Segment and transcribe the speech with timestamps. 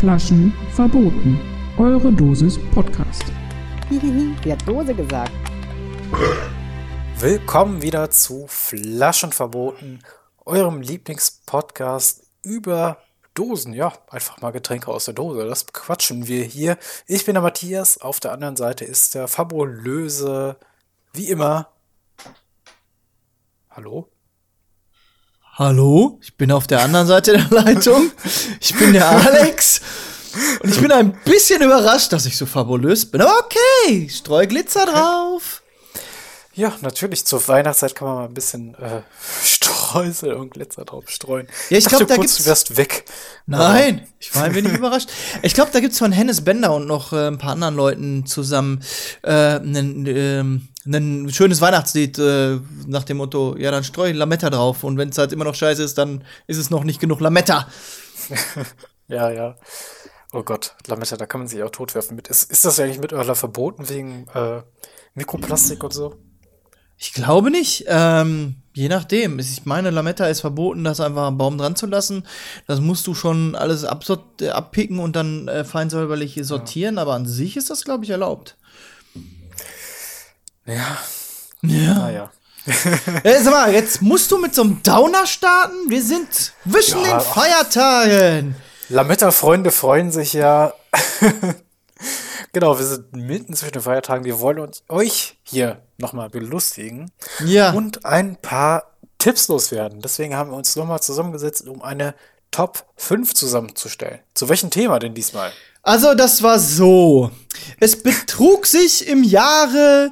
[0.00, 1.38] Flaschen verboten.
[1.76, 3.22] Eure Dosis Podcast.
[3.90, 5.30] Die hat Dose gesagt.
[7.18, 9.98] Willkommen wieder zu Flaschen verboten,
[10.46, 12.96] eurem Lieblingspodcast über
[13.34, 13.74] Dosen.
[13.74, 15.46] Ja, einfach mal Getränke aus der Dose.
[15.46, 16.78] Das quatschen wir hier.
[17.06, 18.00] Ich bin der Matthias.
[18.00, 20.56] Auf der anderen Seite ist der fabulöse,
[21.12, 21.68] wie immer.
[23.68, 24.08] Hallo?
[25.54, 28.10] Hallo, ich bin auf der anderen Seite der Leitung.
[28.60, 29.80] Ich bin der Alex.
[30.62, 33.20] Und ich bin ein bisschen überrascht, dass ich so fabulös bin.
[33.20, 35.62] Aber okay, streu Glitzer drauf.
[36.54, 37.26] Ja, natürlich.
[37.26, 39.02] Zur Weihnachtszeit kann man mal ein bisschen äh,
[39.44, 41.46] Streusel und Glitzer drauf streuen.
[41.68, 43.04] Ja, ich dachte glaub, da kurz, gibt's- du wärst weg.
[43.46, 45.10] Nein, ich war ein wenig überrascht.
[45.42, 48.82] Ich glaube, da gibt's von Hennes Bender und noch äh, ein paar anderen Leuten zusammen
[49.22, 54.82] äh, ein ähm, ein schönes Weihnachtslied äh, nach dem Motto, ja, dann streu Lametta drauf.
[54.82, 57.66] Und wenn es halt immer noch scheiße ist, dann ist es noch nicht genug Lametta.
[59.10, 59.56] Ja, ja.
[60.32, 62.28] Oh Gott, Lametta, da kann man sich auch totwerfen mit.
[62.28, 64.62] Ist, ist das eigentlich mittlerweile verboten wegen äh,
[65.14, 66.14] Mikroplastik und so?
[66.96, 67.86] Ich glaube nicht.
[67.88, 69.40] Ähm, je nachdem.
[69.40, 72.24] Ich meine, Lametta ist verboten, das einfach am Baum dran zu lassen.
[72.68, 76.98] Das musst du schon alles absort abpicken und dann äh, fein säuberlich sortieren.
[76.98, 78.56] Aber an sich ist das, glaube ich, erlaubt.
[80.70, 80.98] Ja,
[81.62, 81.94] Ja.
[81.94, 82.30] naja.
[83.24, 85.74] Äh, sag mal, jetzt musst du mit so einem Downer starten?
[85.88, 86.28] Wir sind
[86.70, 87.20] zwischen Ja, den.
[87.20, 88.56] Feiertagen.
[88.90, 90.72] Lametta-Freunde freuen sich ja.
[92.52, 94.24] genau, wir sind mitten zwischen den Feiertagen.
[94.24, 97.10] Wir wollen uns euch hier nochmal belustigen
[97.44, 97.72] Ja.
[97.72, 100.00] und ein paar Tipps loswerden.
[100.00, 102.14] Deswegen haben wir uns nochmal zusammengesetzt, um eine
[102.50, 104.20] Top 5 zusammenzustellen.
[104.34, 105.52] Zu welchem Thema denn diesmal?
[105.82, 107.30] Also, das war so.
[107.78, 110.10] Es betrug sich im Jahre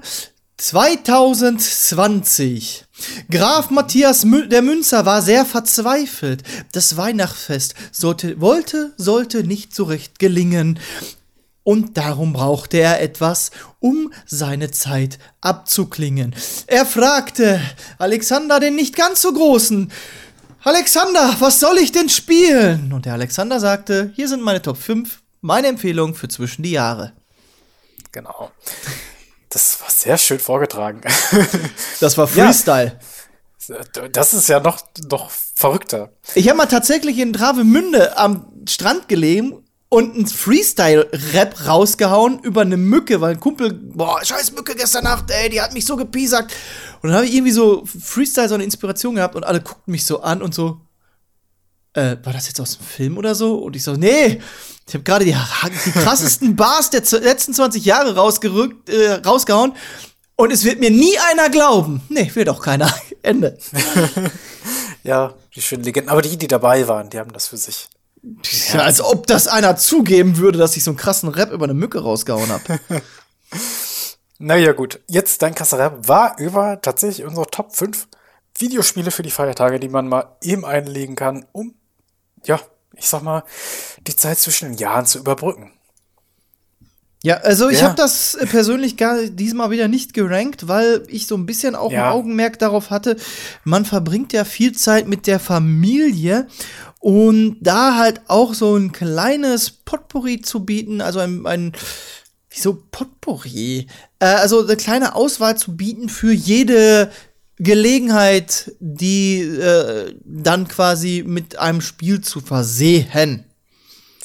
[0.59, 2.85] 2020.
[3.31, 6.43] Graf Matthias Mü der Münzer war sehr verzweifelt.
[6.73, 10.81] Das Weihnachtsfest sollte, wollte, sollte nicht so recht gelingen.
[11.63, 16.35] Und darum brauchte er etwas, um seine Zeit abzuklingen.
[16.67, 17.61] Er fragte
[17.99, 19.93] Alexander den nicht ganz so großen,
[20.65, 22.93] Alexander, was soll ich denn spielen?
[22.93, 27.13] Und der Alexander sagte, hier sind meine Top 5, meine Empfehlung für zwischen die Jahre.
[28.11, 28.51] Genau.
[29.51, 31.01] Das war sehr schön vorgetragen.
[32.01, 32.47] Das war Ja.
[32.47, 32.99] Freestyle.
[34.13, 36.13] Das ist ja noch, noch verrückter.
[36.35, 42.77] Ich habe mal tatsächlich in Travemünde am Strand gelegen und einen Freestyle-Rap rausgehauen über eine
[42.77, 46.53] Mücke, weil ein Kumpel, boah, scheiß Mücke gestern Nacht, ey, die hat mich so gepiesackt.
[47.03, 50.05] Und dann habe ich irgendwie so Freestyle, so eine Inspiration gehabt und alle guckten mich
[50.05, 50.81] so an und so,
[51.95, 53.57] äh, war das jetzt aus dem Film oder so?
[53.59, 54.41] Und ich so, nee,
[54.89, 55.37] ich habe gerade die,
[55.85, 59.75] die krassesten Bars der letzten 20 Jahre rausgerückt, äh, rausgehauen
[60.37, 62.01] und es wird mir nie einer glauben.
[62.09, 62.93] Nee, wird auch keiner.
[63.23, 63.59] Ende.
[65.03, 66.11] Ja, die schönen Legenden.
[66.11, 67.89] Aber die, die dabei waren, die haben das für sich.
[68.73, 71.75] Ja, als ob das einer zugeben würde, dass ich so einen krassen Rap über eine
[71.75, 72.81] Mücke rausgehauen habe.
[74.41, 75.01] Naja, gut.
[75.09, 78.07] Jetzt dein Kasserab war über tatsächlich unsere Top 5
[78.57, 81.75] Videospiele für die Feiertage, die man mal eben einlegen kann, um,
[82.45, 82.61] ja,
[82.95, 83.43] ich sag mal,
[84.09, 85.73] die Zeit zwischen den Jahren zu überbrücken.
[87.25, 87.87] Ja, also ich Ja.
[87.87, 91.91] habe das äh, persönlich gar diesmal wieder nicht gerankt, weil ich so ein bisschen auch
[91.91, 92.07] Ja.
[92.07, 93.17] ein Augenmerk darauf hatte,
[93.65, 96.47] man verbringt ja viel Zeit mit der Familie
[97.01, 101.73] und da halt auch so ein kleines Potpourri zu bieten, also ein, ein
[102.51, 103.89] wieso Potpourri?
[104.21, 107.11] Äh, also eine kleine Auswahl zu bieten für jede
[107.57, 113.45] Gelegenheit, die äh, dann quasi mit einem Spiel zu versehen.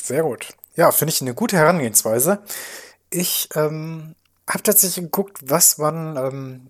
[0.03, 0.47] Sehr gut.
[0.75, 2.39] Ja, finde ich eine gute Herangehensweise.
[3.09, 4.15] Ich ähm,
[4.49, 6.67] habe tatsächlich geguckt, was man ähm,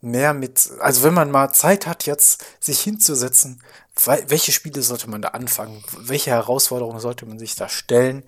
[0.00, 3.62] mehr mit, also wenn man mal Zeit hat, jetzt sich hinzusetzen,
[3.96, 5.84] wel- welche Spiele sollte man da anfangen?
[5.98, 8.24] Welche Herausforderungen sollte man sich da stellen?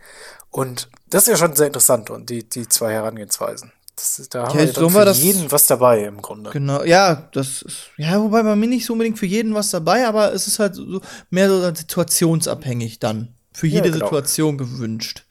[0.50, 3.72] Und das ist ja schon sehr interessant und die, die zwei Herangehensweisen.
[3.96, 6.50] Das, da haben Ja, wir wir für das- jeden was dabei im Grunde.
[6.50, 10.06] Genau, ja, das ist, ja, wobei bei mir nicht so unbedingt für jeden was dabei,
[10.06, 11.00] aber es ist halt so
[11.30, 13.34] mehr so situationsabhängig dann.
[13.54, 14.06] Für Ja, jede genau.
[14.06, 15.24] Situation gewünscht.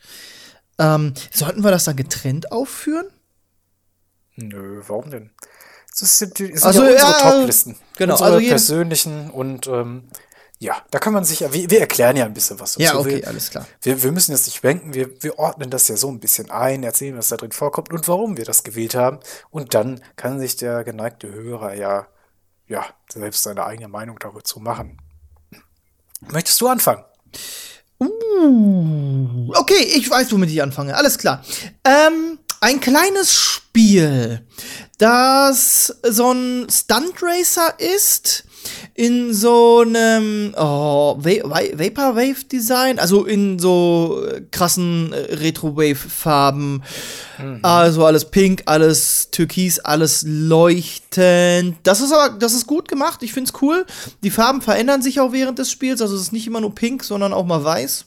[0.80, 3.06] Ähm, sollten wir das dann getrennt aufführen?
[4.36, 5.30] Nö, warum denn?
[6.00, 7.78] Das sind, die, sind Also, ja unsere ja, Top-Listen.
[7.98, 10.10] genau, Unsere also persönlichen und ähm,
[10.58, 12.82] ja, da kann man sich ja, wir, wir erklären ja ein bisschen was dazu.
[12.82, 13.68] Ja, okay, wir, alles klar.
[13.82, 16.84] Wir, wir müssen jetzt nicht schwenken, wir, wir ordnen das ja so ein bisschen ein,
[16.84, 19.20] erzählen, was da drin vorkommt und warum wir das gewählt haben.
[19.52, 22.08] Und dann kann sich der geneigte Hörer ja,
[22.68, 24.98] ja selbst seine eigene Meinung dazu machen.
[26.22, 27.04] Möchtest du anfangen?
[28.00, 30.96] Okay, ich weiß, womit ich anfange.
[30.96, 31.44] Alles klar.
[31.86, 34.46] Ähm, ein kleines Spiel,
[34.98, 38.46] das so ein Stunt Racer ist
[38.94, 45.96] in so einem oh, Va Va Vaporwave Design, also in so äh, krassen äh, Retrowave
[45.96, 46.84] Farben.
[47.62, 51.78] Also alles pink, alles türkis, alles leuchtend.
[51.84, 53.24] Das ist aber, das ist gut gemacht.
[53.24, 53.86] Ich find's cool.
[54.24, 56.02] Die Farben verändern sich auch während des Spiels.
[56.02, 58.06] Also es ist nicht immer nur pink, sondern auch mal weiß.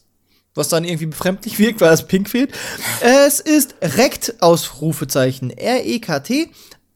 [0.55, 2.53] Was dann irgendwie befremdlich wirkt, weil das pink fehlt.
[3.01, 5.51] Es ist Rekt, Ausrufezeichen.
[5.51, 6.51] R-E-K-T,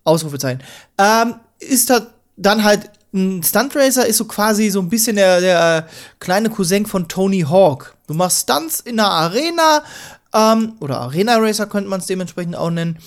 [0.04, 0.62] Ausrufezeichen.
[0.98, 5.40] Ähm, ist da dann halt ein Stunt Racer ist so quasi so ein bisschen der,
[5.40, 7.96] der kleine Cousin von Tony Hawk.
[8.06, 9.82] Du machst Stunts in einer Arena,
[10.32, 12.98] ähm, oder Arena Racer könnte man es dementsprechend auch nennen,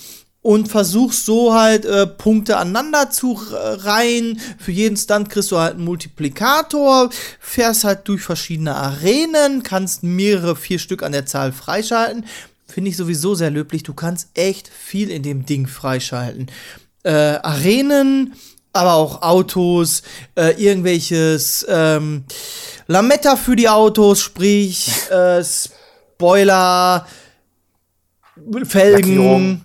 [0.44, 4.38] und versuchst so halt äh, Punkte aneinander zu reihen.
[4.58, 7.08] Für jeden Stunt kriegst du halt einen Multiplikator,
[7.40, 12.26] fährst halt durch verschiedene Arenen, kannst mehrere, vier Stück an der Zahl freischalten.
[12.66, 13.84] Finde ich sowieso sehr löblich.
[13.84, 16.50] Du kannst echt viel in dem Ding freischalten.
[17.04, 18.34] Äh, Arenen,
[18.74, 20.02] aber auch Autos,
[20.34, 22.24] äh, irgendwelches ähm,
[22.86, 27.06] Lametta für die Autos, sprich äh, Spoiler,
[28.64, 29.16] Felgen.
[29.16, 29.64] Lackierung.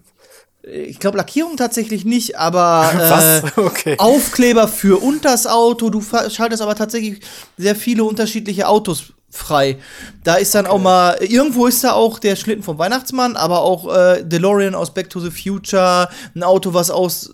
[0.62, 3.96] Ich glaube Lackierung tatsächlich nicht, aber äh, Okay.
[3.98, 5.90] Aufkleber für unters Auto.
[5.90, 7.22] Du schaltest aber tatsächlich
[7.58, 9.78] sehr viele unterschiedliche Autos frei.
[10.24, 13.92] Da ist dann auch mal, irgendwo ist da auch der Schlitten vom Weihnachtsmann, aber auch
[13.96, 17.34] äh, DeLorean aus Back to the Future, ein Auto, was aus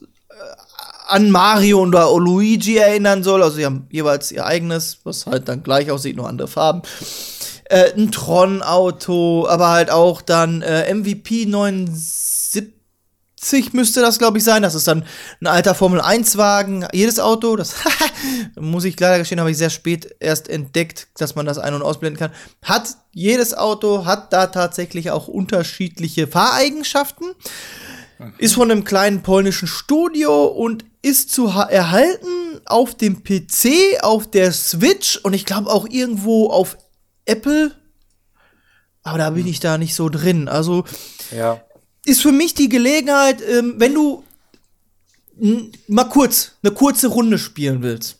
[1.07, 3.43] an Mario oder Luigi erinnern soll.
[3.43, 6.81] Also sie haben jeweils ihr eigenes, was halt dann gleich aussieht, nur andere Farben.
[7.65, 14.61] Äh, ein Tron-Auto, aber halt auch dann äh, MVP 79 müsste das, glaube ich, sein.
[14.61, 15.05] Das ist dann
[15.41, 16.87] ein alter Formel-1-Wagen.
[16.93, 17.75] Jedes Auto, das
[18.59, 21.81] muss ich leider gestehen, habe ich sehr spät erst entdeckt, dass man das ein- und
[21.81, 22.31] ausblenden kann.
[22.61, 27.33] Hat jedes Auto, hat da tatsächlich auch unterschiedliche Fahreigenschaften.
[28.37, 34.29] Ist von einem kleinen polnischen Studio und ist zu ha- erhalten auf dem PC, auf
[34.29, 36.77] der Switch und ich glaube auch irgendwo auf
[37.25, 37.71] Apple.
[39.03, 40.47] Aber da bin ich da nicht so drin.
[40.47, 40.83] Also
[41.31, 41.61] Ja.
[42.05, 44.23] ist für mich die Gelegenheit, ähm, wenn du
[45.87, 48.17] mal kurz, eine kurze Runde spielen willst,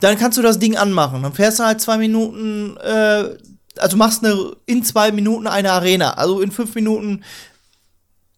[0.00, 1.22] dann kannst du das Ding anmachen.
[1.22, 3.36] Dann fährst du halt zwei Minuten, äh,
[3.76, 6.14] also machst eine, in zwei Minuten eine Arena.
[6.14, 7.24] Also in fünf Minuten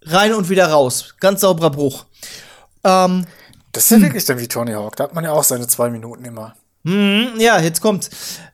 [0.02, 1.14] rein und wieder raus.
[1.18, 2.06] Ganz sauberer Bruch.
[2.84, 3.26] Ähm,
[3.72, 4.96] Das ist ja wirklich dann wie Tony Hawk.
[4.96, 6.54] Da hat man ja auch seine zwei Minuten immer.
[6.84, 8.10] hm, ja, jetzt kommt's.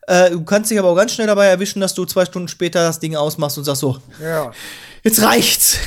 [0.07, 2.81] Äh, du kannst dich aber auch ganz schnell dabei erwischen, dass du zwei Stunden später
[2.83, 4.51] das Ding ausmachst und sagst so, Ja.
[5.03, 5.77] jetzt reicht's.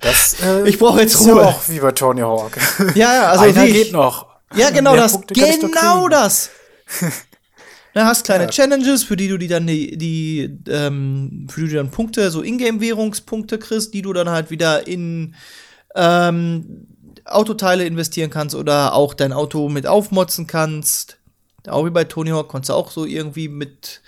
[0.00, 1.46] Das, äh, Ich brauch jetzt ist ja Ruhe.
[1.46, 2.56] auch wie bei Tony Hawk.
[2.94, 4.26] Ja, ja, also Einer ich- geht noch.
[4.54, 5.12] Ja, genau das.
[5.12, 6.50] Punkte Genau das.
[7.94, 8.50] Da hast kleine Ja.
[8.50, 12.42] Challenges, für die du die dann die, die ähm, für die du dann Punkte, so
[12.42, 15.34] Ingame-Währungspunkte kriegst, die du dann halt wieder in
[15.96, 16.86] ähm,
[17.28, 21.16] Autoteile investieren kannst oder auch dein Auto mit aufmotzen kannst.
[21.66, 24.00] Auch wie bei Tony Hawk konntest du auch so irgendwie mit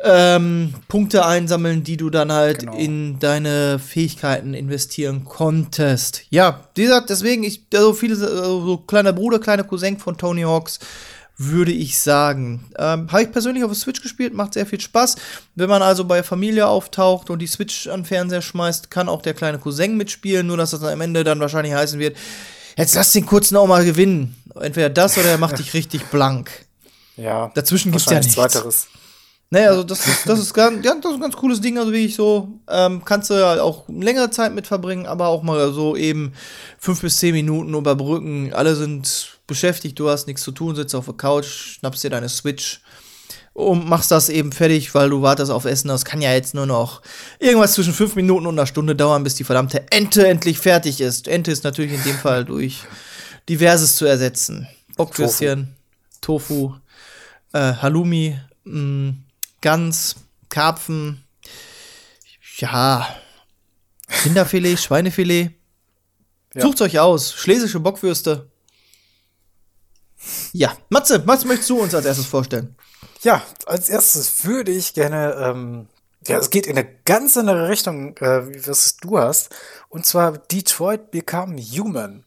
[0.00, 2.76] ähm, Punkte einsammeln, die du dann halt Genau.
[2.76, 6.22] in deine Fähigkeiten investieren konntest.
[6.30, 10.42] Ja, wie gesagt, deswegen, ich, also viele, also so kleiner Bruder, kleiner Cousin von Tony
[10.42, 10.78] Hawks,
[11.38, 12.66] würde ich sagen.
[12.76, 15.16] Ähm, Habe ich persönlich auf der Switch gespielt, macht sehr viel Spaß.
[15.54, 19.22] Wenn man also bei Familie auftaucht und die Switch an den Fernseher schmeißt, kann auch
[19.22, 22.16] der kleine Cousin mitspielen, nur dass das am Ende dann wahrscheinlich heißen wird,
[22.76, 24.36] jetzt lass den kurzen auch mal gewinnen.
[24.60, 26.50] Entweder das oder er macht dich richtig blank.
[27.16, 27.52] Ja.
[27.54, 28.56] Dazwischen gibt's ja wahrscheinlich nichts.
[28.56, 28.88] Weiteres.
[29.50, 31.90] Nee, also das ist, das ist ganz, ja, das ist ein ganz cooles Ding, also
[31.90, 35.72] wie ich so, ähm, kannst du halt auch längere Zeit mit verbringen, aber auch mal
[35.72, 36.34] so eben
[36.78, 38.52] fünf bis zehn Minuten überbrücken.
[38.52, 42.28] Alle sind beschäftigt, du hast nichts zu tun, sitzt auf der Couch, schnappst dir deine
[42.28, 42.82] Switch
[43.54, 45.88] und machst das eben fertig, weil du wartest auf Essen.
[45.88, 47.00] Das kann ja jetzt nur noch
[47.38, 51.26] irgendwas zwischen fünf Minuten und einer Stunde dauern, bis die verdammte Ente endlich fertig ist.
[51.26, 52.82] Ente ist natürlich in dem Fall durch
[53.48, 54.68] diverses zu ersetzen.
[54.98, 55.74] Bockwürstchen,
[56.20, 56.74] Tofu,
[57.54, 59.14] äh, Halloumi, mh,
[59.60, 60.16] Gans,
[60.48, 61.24] Karpfen,
[62.58, 63.06] ja,
[64.24, 65.52] Rinderfilet, Schweinefilet.
[66.54, 66.62] Ja.
[66.62, 67.32] Sucht euch aus.
[67.34, 68.50] Schlesische Bockwürste.
[70.52, 72.76] Ja, Matze, was möchtest du uns als erstes vorstellen?
[73.22, 75.88] Ja, als erstes würde ich gerne ähm,
[76.28, 79.54] ja, es geht in eine ganz andere Richtung, äh, wie was du hast.
[79.88, 82.24] Und zwar Detroit Become Human.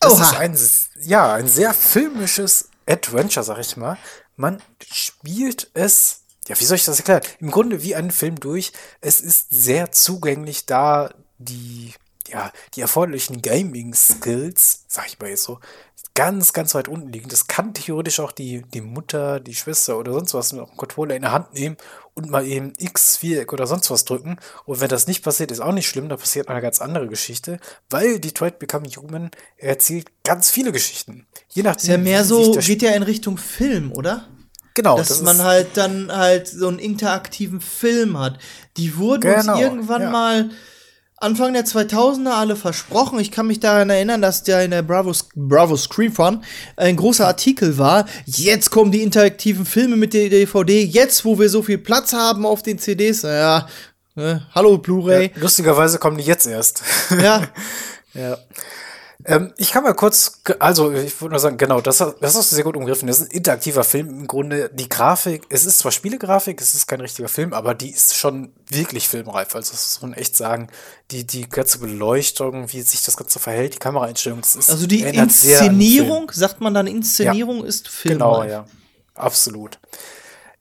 [0.00, 0.22] Das Oha.
[0.22, 3.96] ist ein, ja, ein sehr filmisches Adventure, sag ich mal.
[4.36, 4.60] Man
[4.92, 7.22] spielt es, ja, wie soll ich das erklären?
[7.40, 8.72] Im Grunde wie einen Film durch.
[9.00, 11.92] Es ist sehr zugänglich, da die,
[12.28, 15.60] ja, die erforderlichen Gaming-Skills, sag ich mal jetzt so,
[16.14, 17.28] ganz, ganz weit unten liegen.
[17.28, 21.16] Das kann theoretisch auch die, die Mutter, die Schwester oder sonst was mit einem Controller
[21.16, 21.76] in der Hand nehmen
[22.14, 24.36] und mal eben X, Viereck oder sonst was drücken.
[24.64, 27.58] Und wenn das nicht passiert, ist auch nicht schlimm, da passiert eine ganz andere Geschichte,
[27.90, 31.26] weil Detroit Become Human erzählt ganz viele Geschichten.
[31.48, 34.28] Je nachdem, Ist ja mehr so, geht ja in Richtung Film, oder?
[34.74, 38.38] Genau, dass das man halt dann halt so einen interaktiven Film hat.
[38.76, 40.10] Die wurden Genau, uns irgendwann ja.
[40.10, 40.50] mal
[41.18, 43.20] Anfang der 2000er alle versprochen.
[43.20, 46.44] Ich kann mich daran erinnern, dass der in der Bravo, Bravo Screen Fun
[46.76, 48.06] ein großer Artikel war.
[48.26, 50.84] Jetzt kommen die interaktiven Filme mit der DVD.
[50.84, 53.22] Jetzt, wo wir so viel Platz haben auf den CDs.
[53.22, 53.68] Ja,
[54.16, 54.44] ne?
[54.54, 55.30] hallo Blu-ray.
[55.34, 56.82] Ja, lustigerweise kommen die jetzt erst.
[57.22, 57.42] Ja.
[58.14, 58.36] ja.
[59.26, 62.54] Ähm, ich kann mal kurz, also ich würde nur sagen, genau, das, das hast du
[62.54, 63.08] sehr gut umgriffen.
[63.08, 64.70] Das ist ein interaktiver Film im Grunde.
[64.72, 68.52] Die Grafik, es ist zwar Spielegrafik, es ist kein richtiger Film, aber die ist schon
[68.68, 69.54] wirklich filmreif.
[69.54, 70.68] Also das muss man echt sagen.
[71.10, 75.02] Die, die ganze Beleuchtung, wie sich das Ganze verhält, die Kameraeinstellung, das ist Also die.
[75.02, 78.18] Inszenierung, sagt man dann Inszenierung, ist Film.
[78.18, 78.66] Genau, ja.
[79.14, 79.78] Absolut.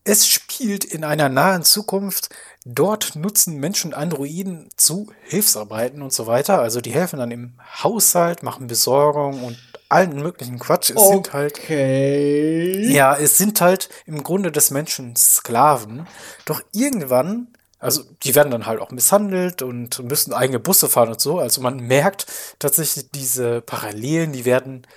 [0.05, 2.29] Es spielt in einer nahen Zukunft.
[2.65, 6.59] Dort nutzen Menschen Androiden zu Hilfsarbeiten und so weiter.
[6.59, 9.57] Also die helfen dann im Haushalt, machen Besorgung und
[9.89, 10.89] allen möglichen Quatsch.
[10.89, 12.91] Es sind halt Okay.
[12.91, 16.07] ja, es sind halt im Grunde des Menschen Sklaven.
[16.45, 17.47] Doch irgendwann,
[17.79, 21.39] also die werden dann halt auch misshandelt und müssen eigene Busse fahren und so.
[21.39, 22.25] Also man merkt
[22.59, 24.87] tatsächlich diese Parallelen, die werden,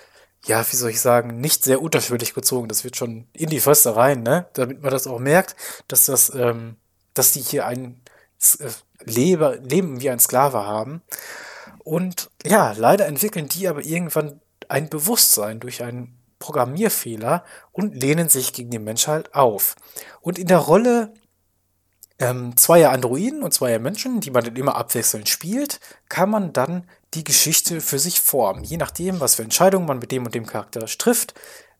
[0.46, 2.68] ja, wie soll ich sagen, nicht sehr unterschwellig gezogen.
[2.68, 4.46] Das wird schon in die Förster rein, ne?
[4.54, 5.56] Damit man das auch merkt,
[5.88, 6.76] dass das, ähm,
[7.14, 8.00] dass die hier ein
[8.60, 8.68] äh,
[9.04, 11.02] Lebe, Leben wie ein Sklave haben.
[11.84, 18.52] Und ja, leider entwickeln die aber irgendwann ein Bewusstsein durch einen Programmierfehler und lehnen sich
[18.52, 19.74] gegen die Menschheit auf.
[20.20, 21.14] Und in der Rolle
[22.18, 26.88] ähm, zweier Androiden und zweier Menschen, die man dann immer abwechselnd spielt, kann man dann
[27.16, 28.62] die Geschichte für sich formen.
[28.62, 31.35] Je nachdem, was für Entscheidungen man mit dem und dem Charakter trifft,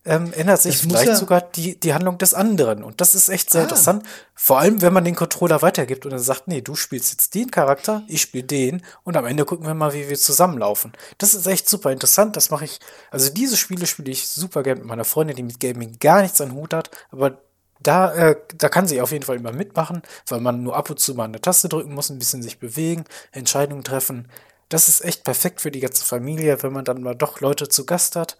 [0.05, 2.81] ähm, ändert sich Das vielleicht ja- sogar die, die Handlung des anderen.
[2.83, 3.63] Und das ist echt sehr Ah.
[3.65, 4.03] interessant.
[4.35, 7.51] Vor allem, wenn man den Controller weitergibt und dann sagt, nee, du spielst jetzt den
[7.51, 10.93] Charakter, ich spiele den und am Ende gucken wir mal, wie wir zusammenlaufen.
[11.17, 12.37] Das ist echt super interessant.
[12.37, 12.79] Das mache ich,
[13.11, 16.39] also diese Spiele spiele ich super gern mit meiner Freundin, die mit Gaming gar nichts
[16.39, 17.41] an Hut hat, aber
[17.81, 20.99] da, äh, da kann sie auf jeden Fall immer mitmachen, weil man nur ab und
[20.99, 24.29] zu mal eine Taste drücken muss, ein bisschen sich bewegen, Entscheidungen treffen.
[24.69, 27.85] Das ist echt perfekt für die ganze Familie, wenn man dann mal doch Leute zu
[27.85, 28.37] Gast hat.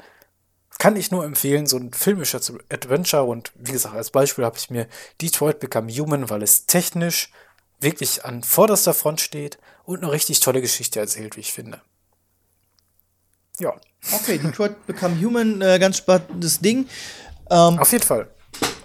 [0.78, 4.70] Kann ich nur empfehlen, so ein filmisches Adventure und wie gesagt, als Beispiel habe ich
[4.70, 4.88] mir
[5.22, 7.32] Detroit Become Human, weil es technisch
[7.80, 11.82] wirklich an vorderster Front steht und eine richtig tolle Geschichte erzählt, wie ich finde.
[13.60, 13.74] Ja,
[14.14, 16.88] Okay, Detroit Become Human, äh, ganz spannendes Ding.
[17.50, 18.30] Ähm, auf jeden Fall.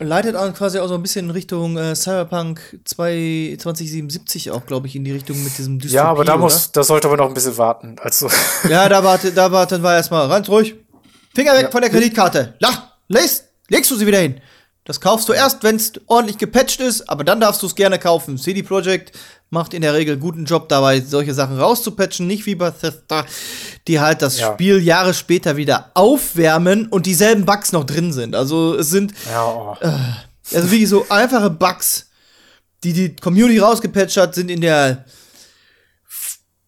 [0.00, 4.86] Leitet auch quasi auch so ein bisschen in Richtung äh, Cyberpunk 2, 2077 auch, glaube
[4.88, 6.42] ich, in die Richtung mit diesem Dystopie, Ja, aber da oder?
[6.42, 7.96] muss, da sollte man noch ein bisschen warten.
[8.00, 8.28] Also,
[8.68, 10.74] Ja, da warte, da warten wir erstmal ganz ruhig.
[11.34, 12.54] Finger weg von der Kreditkarte.
[12.58, 14.40] Lach, legst, legst du sie wieder hin.
[14.84, 17.98] Das kaufst du erst, wenn es ordentlich gepatcht ist, aber dann darfst du es gerne
[18.00, 18.36] kaufen.
[18.36, 19.16] CD Projekt
[19.50, 23.26] macht in der Regel guten Job dabei, solche Sachen rauszupatchen, nicht wie Bethesda,
[23.86, 24.52] die halt das Ja.
[24.52, 28.34] Spiel Jahre später wieder aufwärmen und dieselben Bugs noch drin sind.
[28.34, 29.76] Also es sind ja, oh.
[30.52, 32.10] also wie so einfache Bugs,
[32.82, 35.04] die die Community rausgepatcht hat, sind in der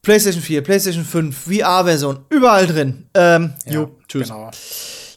[0.02, 3.08] PlayStation 4, PlayStation 5, VR-Version, überall drin.
[3.14, 4.28] Ähm, ja, jo, tschüss.
[4.28, 4.50] Genau.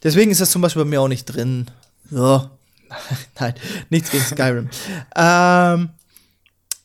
[0.02, 1.70] Deswegen ist das zum Beispiel bei mir auch nicht drin.
[2.10, 2.50] So.
[3.40, 3.54] Nein,
[3.90, 4.70] nichts gegen Skyrim.
[5.16, 5.90] ähm,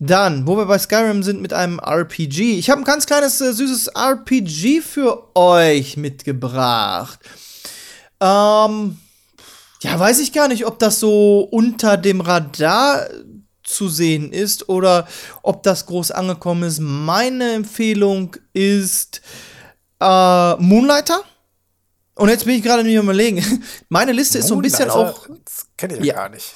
[0.05, 2.59] dann, wo wir bei Skyrim sind mit einem RPG.
[2.59, 7.21] Ich habe ein ganz kleines, äh, süßes RPG für euch mitgebracht.
[8.21, 8.99] Ähm,
[9.83, 13.07] ja, weiß ich gar nicht, ob das so unter dem Radar
[13.63, 15.07] zu sehen ist oder
[15.43, 16.81] ob das groß angekommen ist.
[16.81, 19.23] Meine Empfehlung ist
[20.01, 21.21] äh, Moonlighter.
[22.15, 23.63] Und jetzt bin ich gerade nicht überlegen.
[23.89, 25.29] Meine Liste ist so ein bisschen auch,
[25.89, 26.15] kenne ich ja, Ja.
[26.15, 26.55] gar nicht.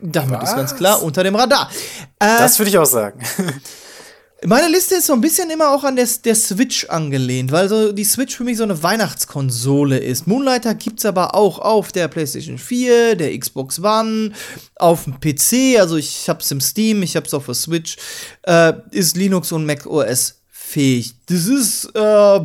[0.00, 0.76] damit ist ganz Was?
[0.76, 1.70] klar, unter dem Radar.
[2.18, 3.20] Äh, Das würde ich auch sagen.
[4.44, 7.92] meine Liste ist so ein bisschen immer auch an der, der Switch angelehnt, weil so
[7.92, 10.26] die Switch für mich so eine Weihnachtskonsole ist.
[10.26, 14.32] Moonlighter gibt's aber auch auf der PlayStation 4, der Xbox One,
[14.76, 17.96] auf dem PC, also ich hab's im Steam, ich hab's auf der Switch,
[18.42, 21.14] äh, ist Linux und Mac OS fähig.
[21.26, 22.40] Das ist, äh,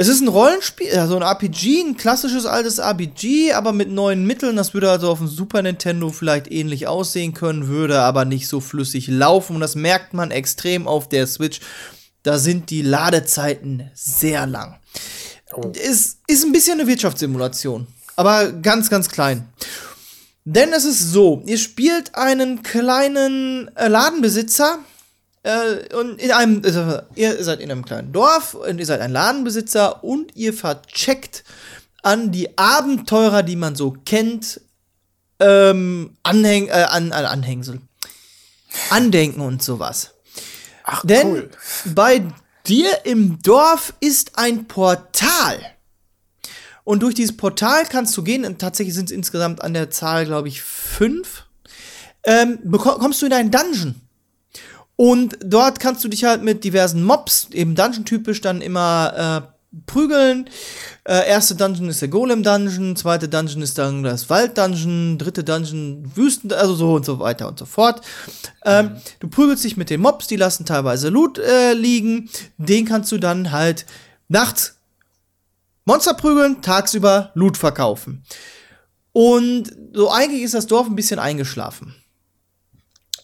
[0.00, 4.54] Es ist ein Rollenspiel, also ein RPG, ein klassisches altes RPG, aber mit neuen Mitteln.
[4.54, 8.60] Das würde also auf dem Super Nintendo vielleicht ähnlich aussehen können, würde aber nicht so
[8.60, 9.56] flüssig laufen.
[9.56, 11.58] Und das merkt man extrem auf der Switch.
[12.22, 14.78] Da sind die Ladezeiten sehr lang.
[15.52, 15.72] Oh.
[15.74, 19.48] Es ist ein bisschen eine Wirtschaftssimulation, aber ganz, ganz klein.
[20.44, 24.78] Denn es ist so, ihr spielt einen kleinen äh, Ladenbesitzer,
[25.48, 29.12] äh, und in einem, also, ihr seid in einem kleinen Dorf und ihr seid ein
[29.12, 31.42] Ladenbesitzer und ihr vercheckt
[32.02, 34.60] an die Abenteurer, die man so kennt,
[35.40, 37.80] ähm, Anhäng, äh, an, an Anhängsel.
[38.90, 40.10] Andenken und sowas.
[40.84, 41.50] Ach, Denn cool.
[41.94, 42.26] bei
[42.66, 45.58] dir im Dorf ist ein Portal.
[46.84, 50.26] Und durch dieses Portal kannst du gehen, und tatsächlich sind es insgesamt an der Zahl,
[50.26, 51.44] glaube ich, fünf,
[52.24, 54.07] ähm, kommst du in einen Dungeon.
[55.00, 60.50] Und dort kannst du dich halt mit diversen Mobs, eben Dungeon-typisch, dann immer äh, prügeln.
[61.04, 66.52] Äh, erste Dungeon ist der Golem-Dungeon, zweite Dungeon ist dann das Wald-Dungeon, dritte Dungeon Wüsten,
[66.52, 68.00] also so und so weiter und so fort.
[68.64, 72.28] Ähm, Du prügelst dich mit den Mobs, die lassen teilweise Loot äh, liegen.
[72.56, 73.86] Den kannst du dann halt
[74.26, 74.78] nachts
[75.84, 78.24] Monster prügeln, tagsüber Loot verkaufen.
[79.12, 81.94] Und so eigentlich ist das Dorf ein bisschen eingeschlafen.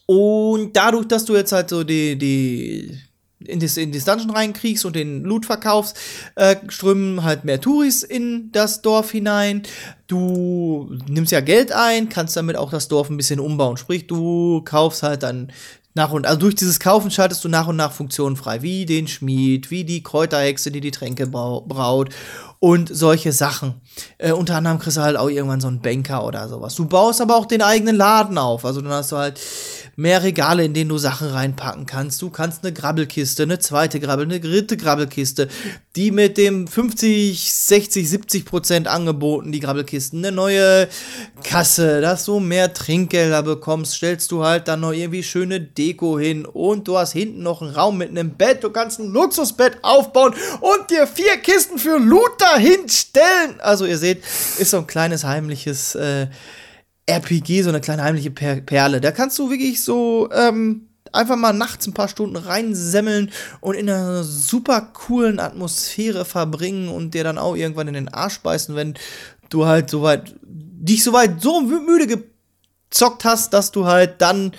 [0.06, 2.98] Und dadurch, dass du jetzt halt so die, die
[3.46, 5.96] in das, in das Dungeon reinkriegst und den Loot verkaufst,
[6.34, 9.62] äh, strömen halt mehr Touris in das Dorf hinein.
[10.06, 13.76] Du nimmst ja Geld ein, kannst damit auch das Dorf ein bisschen umbauen.
[13.76, 15.52] Sprich, du kaufst halt dann
[15.96, 19.06] nach und also durch dieses Kaufen schaltest du nach und nach Funktionen frei, wie den
[19.06, 22.08] Schmied, wie die Kräuterhexe, die die Tränke brau braut
[22.58, 23.80] und solche Sachen.
[24.18, 26.74] Äh, unter anderem kriegst du halt auch irgendwann so einen Banker oder sowas.
[26.74, 28.64] Du baust aber auch den eigenen Laden auf.
[28.64, 29.38] Also dann hast du halt
[29.96, 32.20] mehr Regale, in denen du Sachen reinpacken kannst.
[32.22, 35.48] Du kannst eine Grabbelkiste, eine zweite Grabbel, eine dritte Grabbelkiste,
[35.96, 40.88] die mit dem 50, 60, 70 Prozent angeboten, die Grabbelkisten, eine neue
[41.42, 46.46] Kasse, dass du mehr Trinkgelder bekommst, stellst du halt dann noch irgendwie schöne Deko hin
[46.46, 50.34] und du hast hinten noch einen Raum mit einem Bett, du kannst ein Luxusbett aufbauen
[50.60, 53.60] und dir vier Kisten für Loot dahin stellen.
[53.60, 54.22] Also ihr seht,
[54.58, 56.26] ist so ein kleines heimliches äh,
[57.06, 59.00] RPG, so eine kleine heimliche per Perle.
[59.00, 63.88] Da kannst du wirklich so ähm, einfach mal nachts ein paar Stunden reinsemmeln und in
[63.90, 68.94] einer super coolen Atmosphäre verbringen und dir dann auch irgendwann in den Arsch beißen, wenn
[69.50, 72.06] du halt soweit, dich soweit so mü- müde
[72.90, 74.52] gezockt hast, dass du halt dann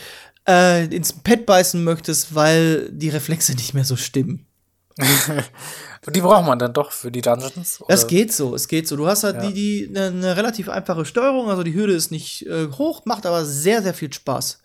[0.47, 4.44] äh, ins Pad beißen möchtest, weil die Reflexe nicht mehr so stimmen.
[4.97, 7.81] Und die braucht man dann doch für die Dungeons?
[7.87, 8.07] Es oder?
[8.07, 8.95] geht so, es geht so.
[8.95, 9.47] Du hast halt Ja.
[9.49, 13.25] die, die eine ne relativ einfache Steuerung, also die Hürde ist nicht äh, hoch, macht
[13.25, 14.59] aber sehr, sehr viel Spaß.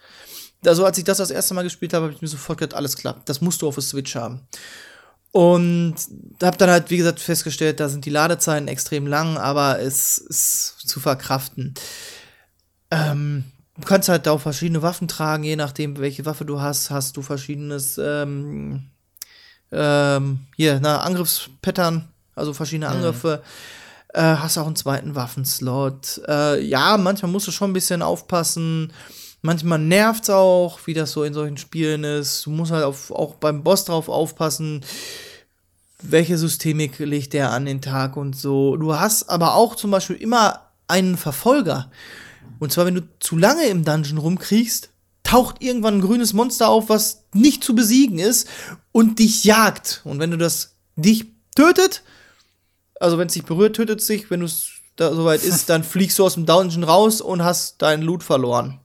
[0.64, 2.96] Also als ich das das erste Mal gespielt habe, habe ich mir sofort gedacht, alles
[2.96, 4.46] klar, das musst du auf der Switch haben.
[5.32, 5.94] Und
[6.42, 10.80] habe dann halt, wie gesagt, festgestellt, da sind die Ladezeiten extrem lang, aber es ist
[10.86, 11.74] zu verkraften.
[12.90, 13.44] Ähm,
[13.78, 17.22] du kannst halt auch verschiedene Waffen tragen, je nachdem, welche Waffe du hast, hast du
[17.22, 18.90] verschiedenes, ähm,
[19.72, 23.42] ähm, hier, na, Angriffspattern, also verschiedene Angriffe.
[24.12, 26.22] Äh, hast auch einen zweiten Waffenslot.
[26.26, 28.92] Äh, ja, manchmal musst du schon ein bisschen aufpassen.
[29.42, 32.44] Manchmal nervt's auch, wie das so in solchen Spielen ist.
[32.44, 34.84] Du musst halt auf, auch beim Boss drauf aufpassen,
[36.02, 38.76] welche Systemik legt der an den Tag und so.
[38.76, 41.90] Du hast aber auch zum Beispiel immer einen Verfolger.
[42.58, 44.90] Und zwar, wenn du zu lange im Dungeon rumkriegst,
[45.30, 48.48] taucht irgendwann ein grünes Monster auf, was nicht zu besiegen ist
[48.92, 50.00] und dich jagt.
[50.04, 52.02] Und wenn du das dich tötet,
[52.98, 54.30] also wenn es dich berührt, tötet es dich.
[54.30, 58.02] Wenn es da soweit ist, dann fliegst du aus dem Dungeon raus und hast deinen
[58.02, 58.80] Loot verloren.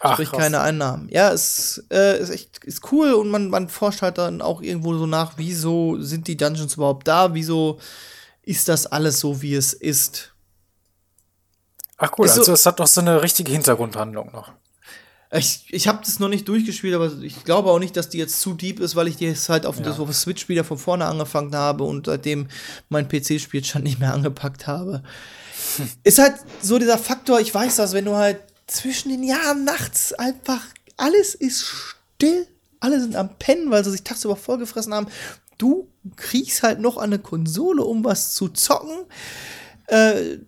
[0.00, 0.38] Ach, Sprich krass.
[0.38, 1.08] keine Einnahmen.
[1.10, 4.94] Ja, es äh, ist echt ist cool und man, man forscht halt dann auch irgendwo
[4.96, 7.32] so nach, wieso sind die Dungeons überhaupt da?
[7.34, 7.78] Wieso
[8.42, 10.32] ist das alles so, wie es ist?
[11.96, 14.52] Ach cool, Ist so- also es hat noch so eine richtige Hintergrundhandlung noch.
[15.36, 18.40] Ich, ich habe das noch nicht durchgespielt, aber ich glaube auch nicht, dass die jetzt
[18.40, 20.78] zu deep ist, weil ich die jetzt halt auf, das, auf der Switch wieder von
[20.78, 22.46] vorne angefangen habe und seitdem
[22.88, 25.02] mein PC-Spielstand nicht mehr angepackt habe.
[26.04, 30.12] Ist halt so dieser Faktor, ich weiß das, wenn du halt zwischen den Jahren nachts
[30.12, 30.62] einfach
[30.96, 32.46] alles ist still,
[32.80, 35.08] alle sind am Pennen, weil sie sich tagsüber vollgefressen haben.
[35.58, 39.06] Du kriegst halt noch an eine Konsole, um was zu zocken.
[39.86, 40.38] Äh,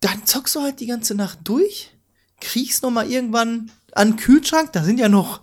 [0.00, 1.90] dann zockst du halt die ganze Nacht durch,
[2.40, 5.40] kriegst noch mal irgendwann an Kühlschrank, da sind ja noch,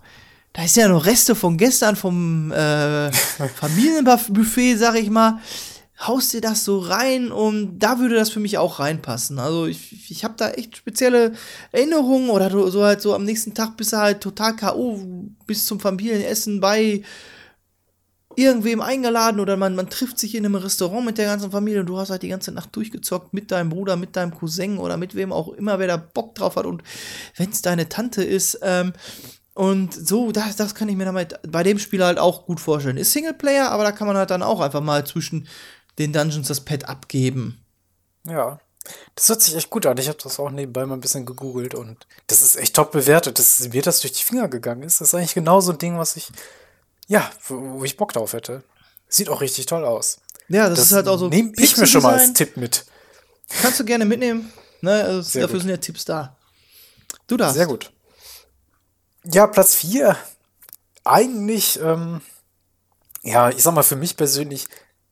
[0.52, 3.12] da ist ja noch Reste von gestern vom äh,
[3.54, 5.40] Familienbuffet, sag ich mal,
[6.00, 9.38] haust dir das so rein und da würde das für mich auch reinpassen.
[9.38, 11.32] Also ich, ich habe da echt spezielle
[11.72, 15.00] Erinnerungen oder du, so halt so am nächsten Tag bist du halt total K.O.
[15.46, 17.02] bis zum Familienessen bei
[18.36, 21.86] irgendwem eingeladen oder man, man trifft sich in einem Restaurant mit der ganzen Familie und
[21.86, 25.14] du hast halt die ganze Nacht durchgezockt mit deinem Bruder, mit deinem Cousin oder mit
[25.14, 26.82] wem auch immer, wer da Bock drauf hat und
[27.36, 28.92] wenn es deine Tante ist, ähm,
[29.56, 32.98] und so, das, das kann ich mir damit bei dem Spiel halt auch gut vorstellen.
[32.98, 35.48] Ist Singleplayer, aber da kann man halt dann auch einfach mal zwischen
[35.98, 37.64] den Dungeons das Pad abgeben.
[38.24, 38.60] Ja.
[39.14, 39.96] Das hört sich echt gut an.
[39.96, 43.38] Ich habe das auch nebenbei mal ein bisschen gegoogelt und das ist echt top bewertet.
[43.38, 45.00] Dass mir das durch die Finger gegangen ist.
[45.00, 46.28] Das ist eigentlich genau so ein Ding, was ich,
[47.06, 48.62] ja, wo, ich Bock drauf hätte.
[49.08, 50.18] Sieht auch richtig toll aus.
[50.48, 51.28] Ja, das, ist halt auch so.
[51.28, 52.32] Nehme ich mir schon mal als.
[52.32, 52.84] Tipp mit.
[53.62, 54.52] Kannst du gerne mitnehmen.
[54.80, 55.60] Ne, also dafür gut.
[55.62, 56.36] sind ja Tipps da.
[57.26, 57.56] Du darfst.
[57.56, 57.92] Sehr gut.
[59.24, 60.16] Ja, Platz 4.
[61.04, 62.20] Eigentlich, ähm,
[63.22, 64.66] ja, ich sag mal, für mich persönlich,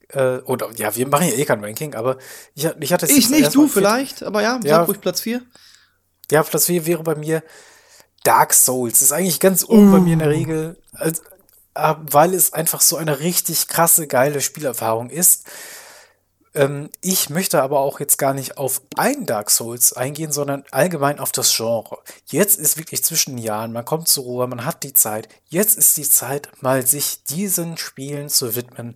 [0.09, 2.19] äh, oder ja, wir machen ja eh kein Ranking, aber
[2.55, 4.79] ich, ich hatte es Ich nicht, du vielleicht, aber ja, Ja.
[4.79, 5.43] sag ruhig Platz 4.
[6.31, 7.43] Ja, Platz 4 wäre bei mir
[8.25, 9.03] Dark Souls.
[9.03, 11.23] Ist eigentlich ganz oben bei mir in der Regel, als,
[11.75, 15.45] äh, weil es einfach so eine richtig krasse, geile Spielerfahrung ist.
[16.55, 21.19] Ähm, ich möchte aber auch jetzt gar nicht auf ein Dark Souls eingehen, sondern allgemein
[21.19, 21.99] auf das Genre.
[22.27, 25.29] Jetzt ist wirklich zwischen den Jahren, man kommt zur Ruhe, man hat die Zeit.
[25.49, 28.95] Jetzt ist die Zeit, mal sich diesen Spielen zu widmen.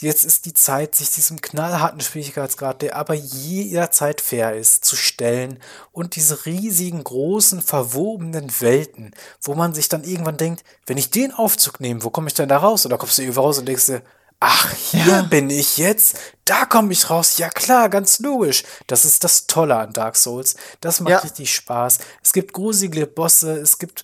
[0.00, 5.58] Jetzt ist die Zeit, sich diesem knallharten Schwierigkeitsgrad, der aber jederzeit fair ist, zu stellen
[5.92, 11.32] und diese riesigen, großen, verwobenen Welten, wo man sich dann irgendwann denkt, wenn ich den
[11.32, 12.84] Aufzug nehme, wo komme ich denn da raus?
[12.86, 14.02] Oder kommst du irgendwo raus und denkst dir,
[14.40, 15.22] ach, hier Ja.
[15.22, 17.38] bin ich jetzt, da komme ich raus.
[17.38, 18.64] Ja klar, ganz logisch.
[18.86, 20.56] Das ist das Tolle an Dark Souls.
[20.80, 21.18] Das macht Ja.
[21.20, 21.98] richtig Spaß.
[22.22, 24.02] Es gibt gruselige Bosse, es gibt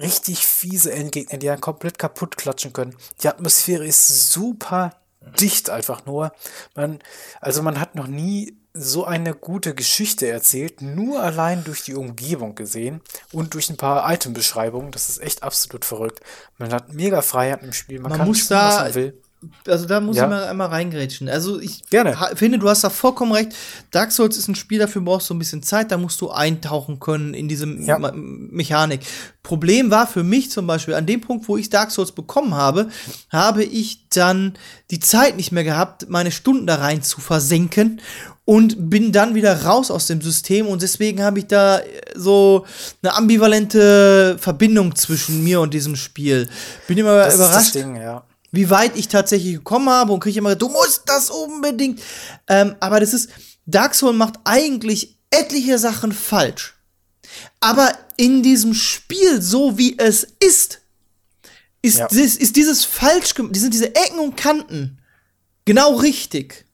[0.00, 2.96] richtig fiese Endgegner, die einen komplett kaputt klatschen können.
[3.22, 4.92] Die Atmosphäre ist super
[5.40, 6.32] dicht einfach nur.
[6.74, 6.98] Man,
[7.40, 12.54] also man hat noch nie so eine gute Geschichte erzählt, nur allein durch die Umgebung
[12.54, 13.00] gesehen
[13.32, 14.92] und durch ein paar Itembeschreibungen.
[14.92, 16.20] Das ist echt absolut verrückt.
[16.58, 18.00] Man hat mega Freiheit im Spiel.
[18.00, 19.22] Man, Man kann muss spielen, was da- man will.
[19.66, 20.24] Also da muss Ja.
[20.24, 21.28] ich mal einmal reingrätschen.
[21.28, 22.16] Also ich Gerne.
[22.34, 23.52] finde, du hast da vollkommen recht.
[23.90, 26.98] Dark Souls ist ein Spiel, dafür brauchst du ein bisschen Zeit, da musst du eintauchen
[27.00, 27.98] können in diese Ja.
[27.98, 29.00] Ma- Mechanik.
[29.42, 32.88] Problem war für mich zum Beispiel, an dem Punkt, wo ich Dark Souls bekommen habe,
[33.30, 34.54] habe ich dann
[34.90, 38.00] die Zeit nicht mehr gehabt, meine Stunden da rein zu versenken
[38.44, 42.64] und bin dann wieder raus aus dem System und deswegen habe ich da äh, so
[43.02, 46.48] eine ambivalente Verbindung zwischen mir und diesem Spiel.
[46.88, 48.24] Bin immer Das ist das überrascht Ding, ja.
[48.56, 52.00] Wie weit ich tatsächlich gekommen habe und kriege immer, du musst das unbedingt.
[52.48, 53.30] Ähm, aber das ist,
[53.66, 56.74] Dark Souls macht eigentlich etliche Sachen falsch.
[57.60, 60.80] Aber in diesem Spiel, so wie es ist,
[61.82, 62.08] ist, Ja.
[62.08, 64.98] dies, ist dieses falsch, die sind diese Ecken und Kanten
[65.64, 66.64] genau richtig.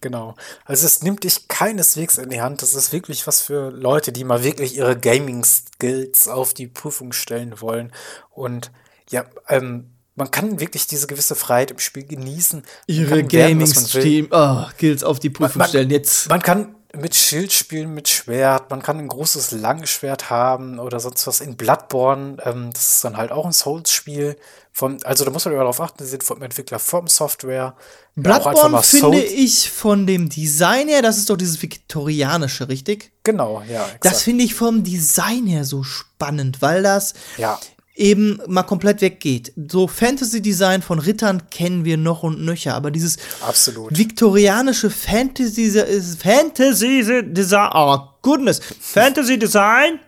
[0.00, 0.34] Genau.
[0.66, 2.60] Also es nimmt dich keineswegs in die Hand.
[2.60, 7.58] Das ist wirklich was für Leute, die mal wirklich ihre Gaming-Skills auf die Prüfung stellen
[7.62, 7.90] wollen.
[8.30, 8.70] Und
[9.08, 12.60] ja, ähm, man kann wirklich diese gewisse Freiheit im Spiel genießen.
[12.60, 13.28] Man Ihre man.
[13.28, 15.90] Gaming-Steam, oh, Skills auf die Prüfung Man- stellen.
[15.90, 16.28] Jetzt.
[16.28, 21.26] Man kann mit Schild spielen, mit Schwert, man kann ein großes Langschwert haben oder sonst
[21.26, 22.36] was in Bloodborne.
[22.44, 24.36] Ähm, das ist dann halt auch ein Souls-Spiel.
[24.70, 27.74] Vom, also da muss man immer darauf achten, die sind vom Entwickler From Software.
[28.16, 33.12] Einfach Bloodborne finde ich von dem Design her, das ist doch dieses viktorianische, richtig?
[33.24, 33.80] Genau, ja.
[34.00, 34.16] Das exakt.
[34.22, 37.58] finde ich vom Design her so spannend, weil das Ja.
[37.94, 39.52] Eben mal komplett weggeht.
[39.68, 43.96] So Fantasy-Design von Rittern kennen wir noch und nöcher, aber dieses Absolut.
[43.96, 45.70] viktorianische Fantasy
[46.18, 50.00] Fantasy-Design, oh goodness, Fantasy-Design,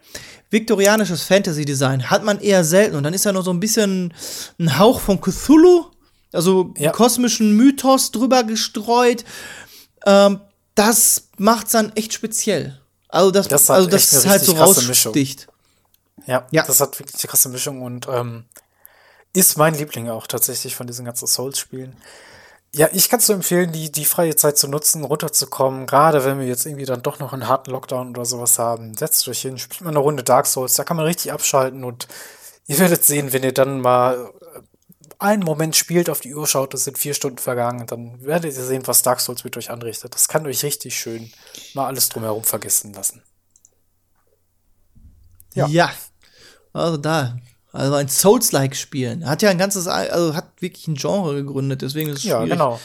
[0.51, 4.13] viktorianisches Fantasy-Design hat man eher selten und dann ist ja noch so ein bisschen
[4.59, 5.85] ein Hauch von Cthulhu,
[6.33, 6.91] also Ja.
[6.91, 9.25] kosmischen Mythos drüber gestreut.
[10.05, 10.41] Ähm,
[10.75, 12.81] das macht's dann echt speziell.
[13.09, 15.13] Also das, Das also das ist halt so krasse Mischung.
[16.27, 16.63] Ja, Ja.
[16.65, 18.45] das hat wirklich eine krasse Mischung und ähm,
[19.33, 21.97] ist mein Liebling auch tatsächlich von diesen ganzen Souls-Spielen.
[22.75, 25.87] Ja, ich kann es nur empfehlen, die, die freie Zeit zu nutzen, runterzukommen.
[25.87, 28.95] Gerade wenn wir jetzt irgendwie dann doch noch einen harten Lockdown oder sowas haben.
[28.97, 30.75] Setzt euch hin, spielt mal eine Runde Dark Souls.
[30.75, 32.07] Da kann man richtig abschalten und
[32.67, 34.61] ihr werdet sehen, wenn ihr dann mal äh,
[35.19, 38.55] einen Moment spielt, auf die Uhr schaut, es sind vier Stunden vergangen, und dann werdet
[38.55, 40.15] ihr sehen, was Dark Souls mit euch anrichtet.
[40.15, 41.33] Das kann euch richtig schön
[41.73, 43.23] mal alles drumherum vergessen lassen.
[45.55, 45.67] Ja.
[45.69, 45.91] Ja.
[46.77, 47.37] Also da.
[47.73, 49.29] Also ein Souls-like spielen.
[49.29, 52.53] Hat ja ein ganzes, also hat wirklich ein Genre gegründet, deswegen ist es Ja, schwierig,
[52.53, 52.81] genau.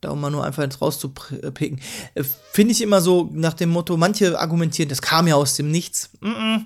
[0.00, 1.80] da mal nur einfach jetzt rauszupicken.
[2.14, 2.22] Äh,
[2.52, 6.10] Finde ich immer so nach dem Motto, manche argumentieren, das kam ja aus dem Nichts.
[6.20, 6.60] Mm -mm.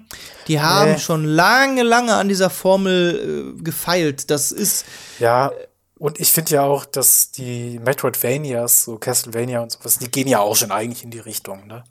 [0.48, 0.98] Die haben Nee.
[0.98, 4.30] schon lange, lange an dieser Formel äh, gefeilt.
[4.30, 4.84] Das ist,
[5.18, 5.50] Ja,
[5.98, 10.40] und ich finde ja auch, dass die Metroidvanias, so Castlevania und sowas, die gehen ja
[10.40, 11.84] auch schon eigentlich in die Richtung, ne?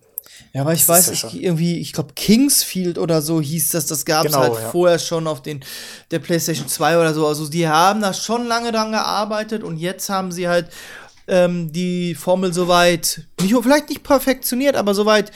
[0.53, 4.05] Ja, aber ich Das weiß schon- irgendwie, ich glaube, Kingsfield oder so hieß das, das
[4.05, 4.69] gab es Genau, halt ja.
[4.71, 5.61] vorher schon auf den,
[6.11, 7.25] der PlayStation 2 oder so.
[7.27, 10.67] Also die haben da schon lange dran gearbeitet und jetzt haben sie halt
[11.27, 15.31] ähm, die Formel soweit, nicht, vielleicht nicht perfektioniert, aber soweit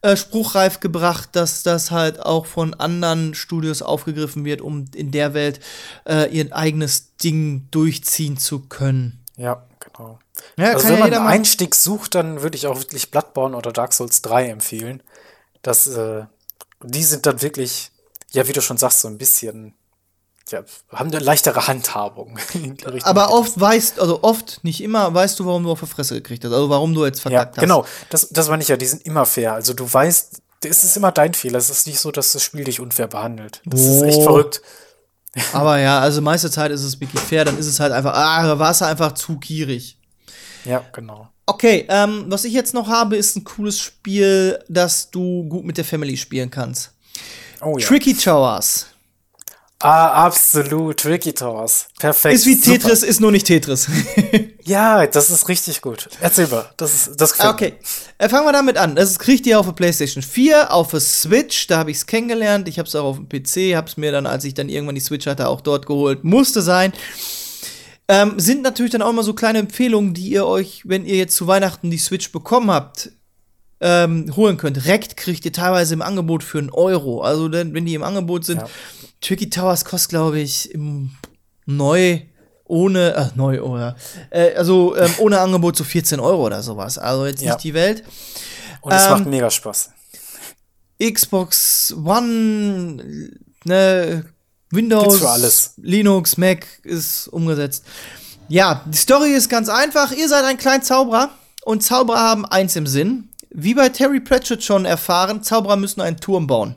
[0.00, 5.34] äh, spruchreif gebracht, dass das halt auch von anderen Studios aufgegriffen wird, um in der
[5.34, 5.60] Welt
[6.08, 9.24] äh, ihr eigenes Ding durchziehen zu können.
[9.36, 10.18] Ja, genau.
[10.56, 13.72] Ja, also wenn ja man einen Einstieg sucht, dann würde ich auch wirklich Bloodborne oder
[13.72, 15.02] Dark Souls 3 empfehlen.
[15.62, 16.24] Das, äh,
[16.82, 17.90] die sind dann wirklich,
[18.32, 19.74] ja, wie du schon sagst, so ein bisschen,
[20.50, 22.38] ja, haben eine leichtere Handhabung.
[23.02, 26.44] Aber oft weißt, also oft, nicht immer, weißt du, warum du auf die Fresse gekriegt
[26.44, 26.52] hast.
[26.52, 27.60] Also warum du jetzt Ja, verkackt hast.
[27.62, 27.86] genau.
[28.10, 29.54] Das, das meine ich ja, die sind immer fair.
[29.54, 31.58] Also du weißt, es ist immer dein Fehler.
[31.58, 33.60] Es ist nicht so, dass das Spiel dich unfair behandelt.
[33.64, 34.22] Das ist echt Oh.
[34.24, 34.60] verrückt.
[35.52, 38.46] Aber ja, also meiste Zeit ist es wirklich fair, dann ist es halt einfach, ah,
[38.46, 39.98] da warst du einfach zu gierig.
[40.64, 41.28] Ja, genau.
[41.46, 45.76] Okay, ähm, was ich jetzt noch habe, ist ein cooles Spiel, das du gut mit
[45.76, 46.92] der Family spielen kannst.
[47.60, 47.86] Oh ja.
[47.86, 48.86] Tricky Towers.
[49.84, 50.98] Ah, absolut.
[50.98, 51.88] Tricky Towers.
[51.98, 52.36] Perfekt.
[52.36, 52.78] Ist wie Super.
[52.78, 53.88] Tetris, ist nur nicht Tetris.
[54.66, 56.08] Ja, das ist richtig gut.
[56.22, 56.64] Erzähl mal.
[56.78, 57.72] Das, ist, das gefällt okay,
[58.16, 58.94] äh, fangen wir damit an.
[58.96, 62.66] Das kriegt ihr auf der PlayStation 4, auf der Switch, da habe ich es kennengelernt.
[62.66, 64.94] Ich habe es auch auf dem PC, habe es mir dann, als ich dann irgendwann
[64.94, 66.24] die Switch hatte, auch dort geholt.
[66.24, 66.94] Musste sein.
[68.08, 71.36] Ähm, sind natürlich dann auch immer so kleine Empfehlungen, die ihr euch, wenn ihr jetzt
[71.36, 73.10] zu Weihnachten die Switch bekommen habt,
[73.80, 74.84] ähm, holen könnt.
[74.86, 77.22] Rekt kriegt ihr teilweise im Angebot für einen Euro.
[77.22, 78.68] Also wenn die im Angebot sind, Ja.
[79.20, 81.12] Tricky Towers kostet, glaube ich, im
[81.66, 82.20] neu
[82.66, 83.94] ohne, ach, neu, oh ja.
[84.30, 86.98] Äh, also ähm, ohne Angebot so 14 Euro oder sowas.
[86.98, 87.52] Also jetzt Ja.
[87.54, 88.04] nicht die Welt.
[88.82, 89.90] Und es ähm, macht mega Spaß.
[91.02, 93.02] Xbox One,
[93.64, 94.24] ne,
[94.74, 95.74] Windows.
[95.76, 97.84] Linux, Mac ist umgesetzt.
[98.48, 100.12] Ja, die Story ist ganz einfach.
[100.12, 101.30] Ihr seid ein kleiner Zauberer
[101.64, 103.28] und Zauberer haben eins im Sinn.
[103.50, 106.76] Wie bei Terry Pratchett schon erfahren, Zauberer müssen einen Turm bauen.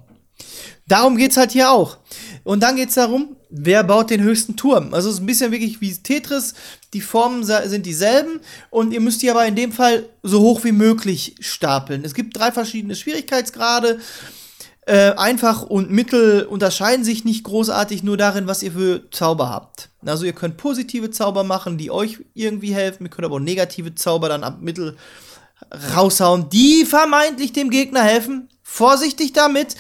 [0.87, 1.97] Darum geht's halt hier auch.
[2.43, 4.93] Und dann geht's darum, wer baut den höchsten Turm.
[4.93, 6.53] Also es ist ein bisschen wirklich wie Tetris.
[6.93, 10.71] Die Formen sind dieselben und ihr müsst die aber in dem Fall so hoch wie
[10.71, 12.05] möglich stapeln.
[12.05, 13.99] Es gibt drei verschiedene Schwierigkeitsgrade.
[14.87, 19.89] Äh, einfach und mittel unterscheiden sich nicht großartig nur darin, was ihr für Zauber habt.
[20.05, 23.05] Also ihr könnt positive Zauber machen, die euch irgendwie helfen.
[23.05, 24.95] Ihr könnt aber auch negative Zauber dann ab mittel
[25.93, 28.47] raushauen, die vermeintlich dem Gegner helfen.
[28.63, 29.75] Vorsichtig damit.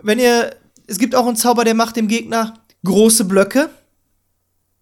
[0.00, 3.68] Wenn ihr, es gibt auch einen Zauber, der macht dem Gegner große Blöcke.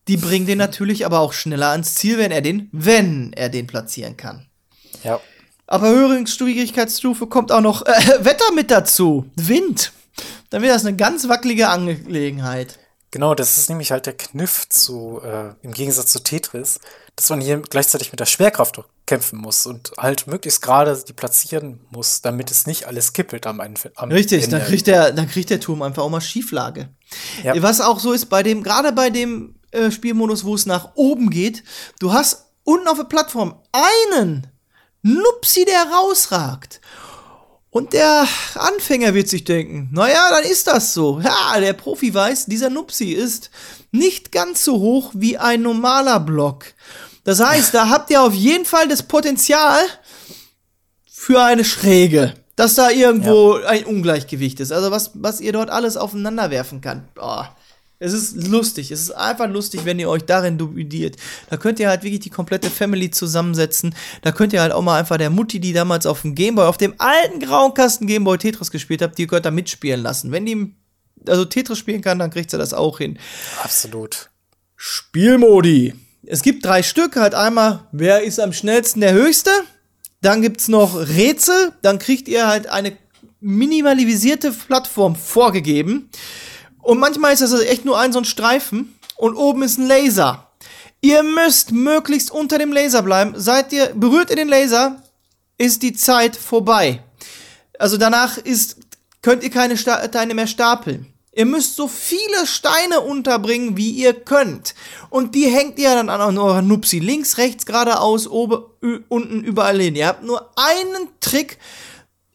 [0.06, 3.66] Die bringen den natürlich aber auch schneller ans Ziel, wenn er den, wenn er den
[3.66, 4.46] platzieren kann.
[5.02, 5.20] Ja.
[5.70, 7.92] Aber höhere Schwierigkeitsstufe kommt auch noch äh,
[8.24, 9.30] Wetter mit dazu.
[9.36, 9.92] Wind.
[10.50, 12.78] Dann wird das eine ganz wackelige Angelegenheit.
[13.12, 16.78] Genau, das ist nämlich halt der Kniff zu, äh, im Gegensatz zu Tetris,
[17.16, 21.80] dass man hier gleichzeitig mit der Schwerkraft kämpfen muss und halt möglichst gerade die platzieren
[21.90, 24.58] muss, damit es nicht alles kippelt am, Ende- am Richtig, Ende.
[24.58, 26.88] dann kriegt, der, dann kriegt der Turm einfach auch mal Schieflage.
[27.42, 27.60] Ja.
[27.62, 31.30] Was auch so ist bei dem, gerade bei dem äh, Spielmodus, wo es nach oben
[31.30, 31.64] geht,
[31.98, 34.46] du hast unten auf der Plattform einen
[35.02, 36.80] Nupsi, der rausragt.
[37.70, 41.20] Und der Anfänger wird sich denken, naja, dann ist das so.
[41.20, 43.50] Ja, der Profi weiß, dieser Nupsi ist
[43.92, 46.66] nicht ganz so hoch wie ein normaler Block.
[47.22, 49.80] Das heißt, da habt ihr auf jeden Fall das Potenzial
[51.10, 52.34] für eine Schräge.
[52.56, 54.72] Dass da irgendwo ein Ungleichgewicht ist.
[54.72, 57.08] Also was, was ihr dort alles aufeinander werfen kann.
[57.14, 57.56] Boah.
[58.02, 58.90] Es ist lustig.
[58.90, 61.16] Es ist einfach lustig, wenn ihr euch darin dubidiert.
[61.50, 63.94] Da könnt ihr halt wirklich die komplette Family zusammensetzen.
[64.22, 66.78] Da könnt ihr halt auch mal einfach der Mutti, die damals auf dem Gameboy, auf
[66.78, 70.32] dem alten grauen Kasten Gameboy Tetris gespielt habt, die könnt ihr mitspielen lassen.
[70.32, 70.74] Wenn die
[71.28, 73.18] also Tetris spielen kann, dann kriegt sie das auch hin.
[73.62, 74.30] Absolut.
[74.76, 75.94] Spielmodi.
[76.24, 79.50] Es gibt drei Stück, halt einmal, wer ist am schnellsten der Höchste?
[80.22, 82.96] Dann gibt's noch Rätsel, dann kriegt ihr halt eine
[83.40, 86.08] minimalisierte Plattform vorgegeben.
[86.82, 89.86] Und manchmal ist das also echt nur ein so ein Streifen und oben ist ein
[89.86, 90.50] Laser.
[91.02, 93.34] Ihr müsst möglichst unter dem Laser bleiben.
[93.36, 95.02] Seid ihr, berührt ihr den Laser,
[95.56, 97.02] ist die Zeit vorbei.
[97.78, 98.76] Also danach ist,
[99.22, 101.06] könnt ihr keine Steine mehr stapeln.
[101.32, 104.74] Ihr müsst so viele Steine unterbringen, wie ihr könnt.
[105.10, 106.98] Und die hängt ihr dann an eurer Nupsi.
[106.98, 108.64] Links, rechts, geradeaus, oben,
[109.08, 109.94] unten, überall hin.
[109.94, 111.58] Ihr habt nur einen Trick.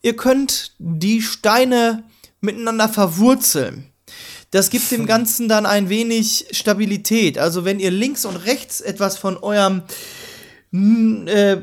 [0.01, 2.03] Ihr könnt die Steine
[2.39, 3.91] miteinander verwurzeln.
[4.55, 7.37] Das gibt dem Ganzen dann ein wenig Stabilität.
[7.37, 9.83] Also wenn ihr links und rechts etwas von eurem
[10.71, 11.61] mm, äh,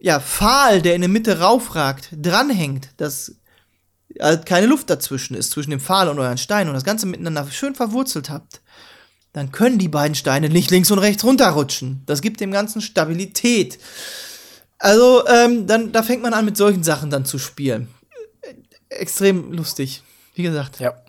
[0.00, 3.36] ja, Pfahl, der in der Mitte raufragt, dranhängt, dass
[4.20, 7.48] halt keine Luft dazwischen ist, zwischen dem Pfahl und euren Stein und das Ganze miteinander
[7.52, 8.62] schön verwurzelt habt,
[9.32, 12.02] dann können die beiden Steine nicht links und rechts runterrutschen.
[12.04, 13.78] Das gibt dem Ganzen Stabilität.
[14.78, 17.86] Also, ähm, dann, da fängt man an, mit solchen Sachen dann zu spielen.
[18.88, 20.02] Extrem lustig.
[20.34, 21.05] Wie gesagt, Ja.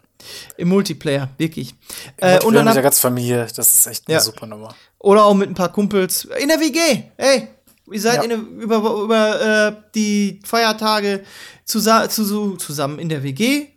[0.57, 1.73] Im Multiplayer, wirklich.
[2.17, 4.21] Äh, und dann mit der ganzen Familie, das ist echt eine Ja.
[4.21, 4.75] super Nummer.
[4.99, 6.25] oder auch mit ein paar Kumpels.
[6.39, 7.47] In der WG, ey!
[7.91, 8.23] Ihr seid Ja.
[8.23, 11.23] in der, über, über äh, die Feiertage
[11.63, 13.67] zusa zu, so- zusammen in der WG.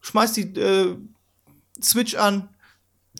[0.00, 0.96] Schmeißt die äh,
[1.82, 2.48] Switch an,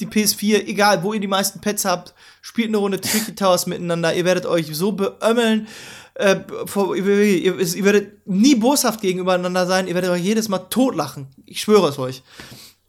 [0.00, 4.14] die PS4, egal wo ihr die meisten Pets habt, spielt eine Runde Tricky Towers miteinander.
[4.14, 5.68] Ihr werdet euch so beömmeln.
[6.14, 9.88] Äh, vor, ihr, ihr, ihr werdet nie boshaft gegenübereinander sein.
[9.88, 11.26] Ihr werdet euch jedes Mal totlachen.
[11.44, 12.22] Ich schwöre es euch.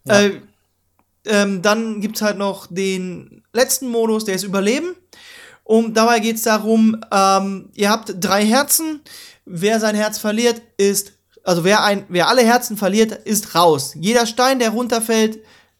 [0.07, 0.31] Äh,
[1.25, 4.95] ähm, dann gibt's halt noch den letzten Modus, der ist Überleben.
[5.63, 9.01] Und dabei geht's darum, ähm, ihr habt drei Herzen.
[9.45, 13.93] Wer sein Herz verliert, ist, also wer, ein, wer alle Herzen verliert, ist raus.
[13.95, 15.39] Jeder Stein, der runterfällt,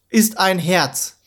[0.10, 1.18] ist ein Herz.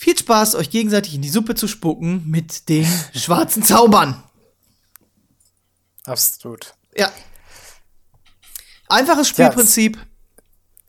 [0.00, 4.22] Viel Spaß, euch gegenseitig in die Suppe zu spucken mit den schwarzen Zaubern.
[6.06, 6.72] Absolut.
[6.96, 7.12] Ja.
[8.88, 9.98] Einfaches Spielprinzip.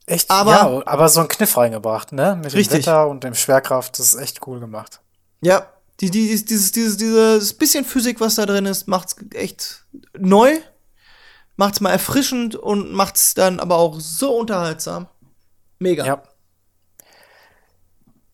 [0.06, 2.38] Echt, Aber- ja, aber so ein Kniff reingebracht, ne?
[2.42, 2.70] Mit Richtig.
[2.70, 5.02] dem Wetter und dem Schwerkraft, das ist echt cool gemacht.
[5.42, 5.68] Ja,
[6.00, 9.84] die, die, dieses, dieses, dieses, dieses bisschen Physik, was da drin ist, macht's echt
[10.18, 10.58] neu,
[11.58, 15.08] macht's mal erfrischend und macht's dann aber auch so unterhaltsam.
[15.80, 16.06] Mega.
[16.06, 16.24] Ja.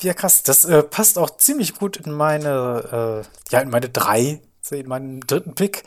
[0.01, 0.43] Ja, krass.
[0.43, 5.21] Das äh, passt auch ziemlich gut in meine, äh, ja, in meine drei, in meinen
[5.21, 5.83] dritten Pick.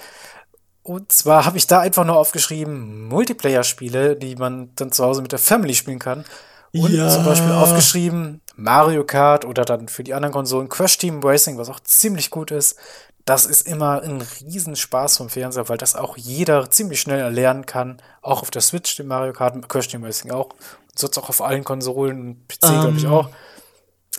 [0.82, 5.32] Und zwar habe ich da einfach nur aufgeschrieben, Multiplayer-Spiele, die man dann zu Hause mit
[5.32, 6.24] der Family spielen kann.
[6.72, 7.08] Und Ja.
[7.08, 11.68] zum Beispiel aufgeschrieben Mario Kart oder dann für die anderen Konsolen Crash Team Racing, was
[11.68, 12.76] auch ziemlich gut ist.
[13.24, 18.00] Das ist immer ein Riesenspaß vom Fernseher, weil das auch jeder ziemlich schnell erlernen kann.
[18.22, 20.46] Auch auf der Switch, den Mario Kart, Crash Team Racing auch.
[20.46, 23.28] Und sonst auch auf allen Konsolen und PC, glaube ich, Ähm, auch.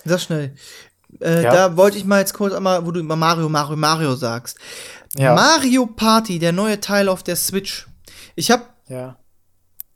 [0.06, 0.56] Sehr schnell.
[1.20, 1.54] Äh, Ja.
[1.54, 4.58] Da wollte ich mal jetzt kurz einmal, wo du immer Mario, Mario, Mario sagst.
[5.18, 5.36] Ja.
[5.36, 7.88] Mario Party, der neue Teil auf der Switch.
[8.36, 9.18] Ich habe Ja.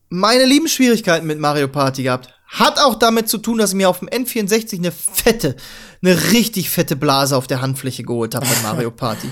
[0.09, 2.29] meine lieben Schwierigkeiten mit Mario Party gehabt.
[2.47, 5.55] Hat auch damit zu tun, dass ich mir auf dem N64 eine fette,
[6.03, 9.29] eine richtig fette Blase auf der Handfläche geholt habe bei Mario Party.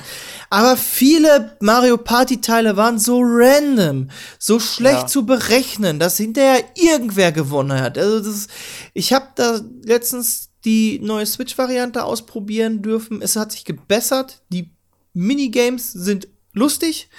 [0.49, 4.09] Aber viele Mario Party Teile waren so random,
[4.39, 5.07] so schlecht Ja.
[5.07, 7.97] zu berechnen, dass hinterher irgendwer gewonnen hat.
[7.97, 8.47] Also das,
[8.93, 13.21] ich habe da letztens die neue Switch-Variante ausprobieren dürfen.
[13.21, 14.41] Es hat sich gebessert.
[14.49, 14.71] Die
[15.13, 17.09] Minigames sind lustig.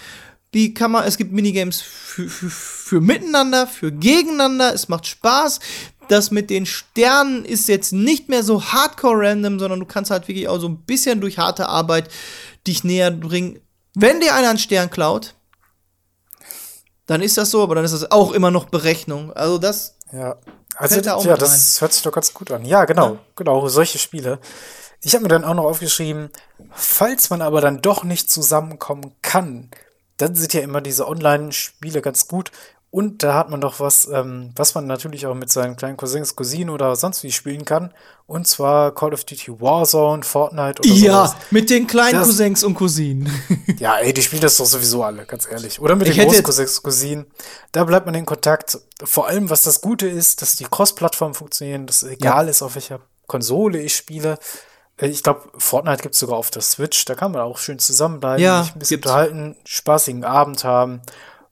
[0.55, 4.73] Die kann man, es gibt Minigames für, für, für miteinander, für gegeneinander.
[4.73, 5.61] Es macht Spaß.
[6.09, 10.29] Das mit den Sternen ist jetzt nicht mehr so hardcore random, sondern du kannst halt
[10.29, 12.09] wirklich auch so ein bisschen durch harte Arbeit
[12.67, 13.61] dich näher bringen.
[13.95, 15.35] Wenn dir einer einen Stern klaut,
[17.07, 19.33] dann ist das so, aber dann ist das auch immer noch Berechnung.
[19.33, 20.37] Also das, Ja,
[20.77, 22.65] also ja, mit das hört sich doch ganz gut an.
[22.65, 24.39] Ja, genau, genau, solche Spiele.
[25.01, 26.31] Ich habe mir dann auch noch aufgeschrieben,
[26.73, 29.71] falls man aber dann doch nicht zusammenkommen kann,
[30.17, 32.53] dann sind ja immer diese Online-Spiele ganz gut.
[32.95, 36.37] Und da hat man doch was, ähm, was man natürlich auch mit seinen kleinen Cousins,
[36.37, 37.93] Cousinen oder sonst wie spielen kann.
[38.29, 41.37] Und zwar Call of Duty Warzone, Fortnite oder ja, sowas.
[41.51, 43.29] mit den kleinen Das- Cousins und Cousinen.
[43.81, 45.81] Ja, ey, die spielen das doch sowieso alle, ganz ehrlich.
[45.81, 47.27] Oder mit Ich den großen Cousins, Cousinen.
[47.73, 48.79] Da bleibt man in Kontakt.
[49.03, 53.01] Vor allem, was das Gute ist, dass die Cross-Plattformen funktionieren, dass egal ist, auf welcher
[53.27, 54.39] Konsole ich spiele.
[54.99, 57.05] Äh, Ich glaube, Fortnite gibt es sogar auf der Switch.
[57.07, 59.07] Da kann man auch schön zusammenbleiben, Ja, sich ein bisschen gibt's.
[59.11, 61.03] unterhalten, spaßigen Abend haben.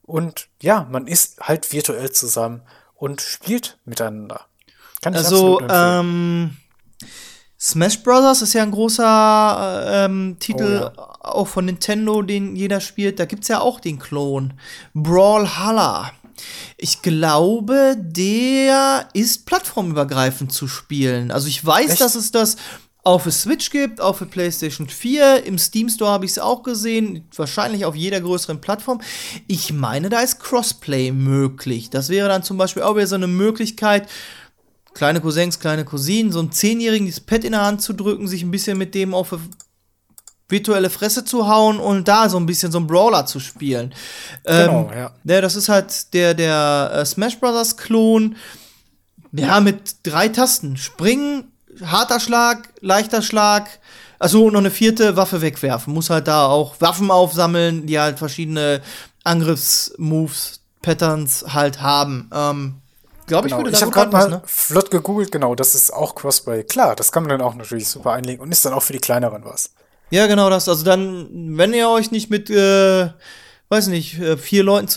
[0.03, 2.63] Und ja, man ist halt virtuell zusammen
[2.95, 4.47] und spielt miteinander.
[5.01, 6.57] Kann ich Also, ähm,
[7.59, 12.81] Smash Brothers ist ja ein großer äh, ähm, Titel, Oh auch von Nintendo, den jeder
[12.81, 13.19] spielt.
[13.19, 14.55] Da gibt's ja auch den Klon.
[14.95, 16.13] Brawlhalla.
[16.77, 21.31] Ich glaube, der ist plattformübergreifend zu spielen.
[21.31, 22.01] Also ich weiß, Echt?
[22.01, 22.57] dass es das
[23.05, 26.63] auf der Switch gibt, auf der PlayStation 4, im Steam Store habe ich es auch
[26.63, 29.01] gesehen, wahrscheinlich auf jeder größeren Plattform.
[29.49, 31.91] Ich meine, da ist Crossplay möglich.
[31.91, 34.09] Das wäre dann zum Beispiel auch wieder so eine Möglichkeit,
[34.95, 38.43] kleine Cousins, kleine Cousinen, so einem Zehnjährigen das Pad in der Hand zu drücken, sich
[38.43, 39.43] ein bisschen mit dem auf eine
[40.49, 43.93] virtuelle Fresse zu hauen und da so ein bisschen so ein Brawler zu spielen.
[44.45, 45.13] Genau, ähm, ja.
[45.25, 45.41] ja.
[45.41, 48.37] Das ist halt der, der äh, Smash Brothers Klon.
[49.35, 50.77] Ja, mit drei Tasten.
[50.77, 51.52] Springen,
[51.91, 53.69] harter Schlag, leichter Schlag.
[54.19, 55.93] Also noch eine vierte Waffe wegwerfen.
[55.93, 58.81] Muss halt da auch Waffen aufsammeln, die halt verschiedene
[59.25, 62.29] Angriffsmoves, Patterns halt haben.
[62.35, 62.75] Ähm,
[63.27, 63.65] Glaube ich, Genau.
[63.65, 64.43] würde Ich habe gerade mal ne?
[64.47, 66.65] flott gegoogelt, genau, das ist auch Crossplay.
[66.65, 68.99] Klar, das kann man dann auch natürlich super einlegen und ist dann auch für die
[68.99, 69.71] kleineren was.
[70.11, 70.69] Ja, genau das.
[70.69, 73.11] Also dann, wenn ihr euch nicht mit, äh,
[73.69, 74.89] weiß nicht, äh, vier Leuten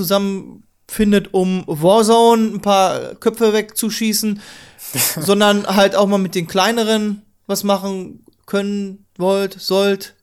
[0.88, 4.42] zusammenfindet, um Warzone ein paar Köpfe wegzuschießen,
[5.20, 10.16] sondern halt auch mal mit den kleineren was machen können wollt, sollt,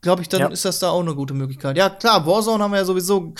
[0.00, 0.48] glaube ich, dann Ja.
[0.48, 1.76] ist das da auch eine gute Möglichkeit.
[1.76, 3.34] Ja, klar, Warzone haben wir ja sowieso,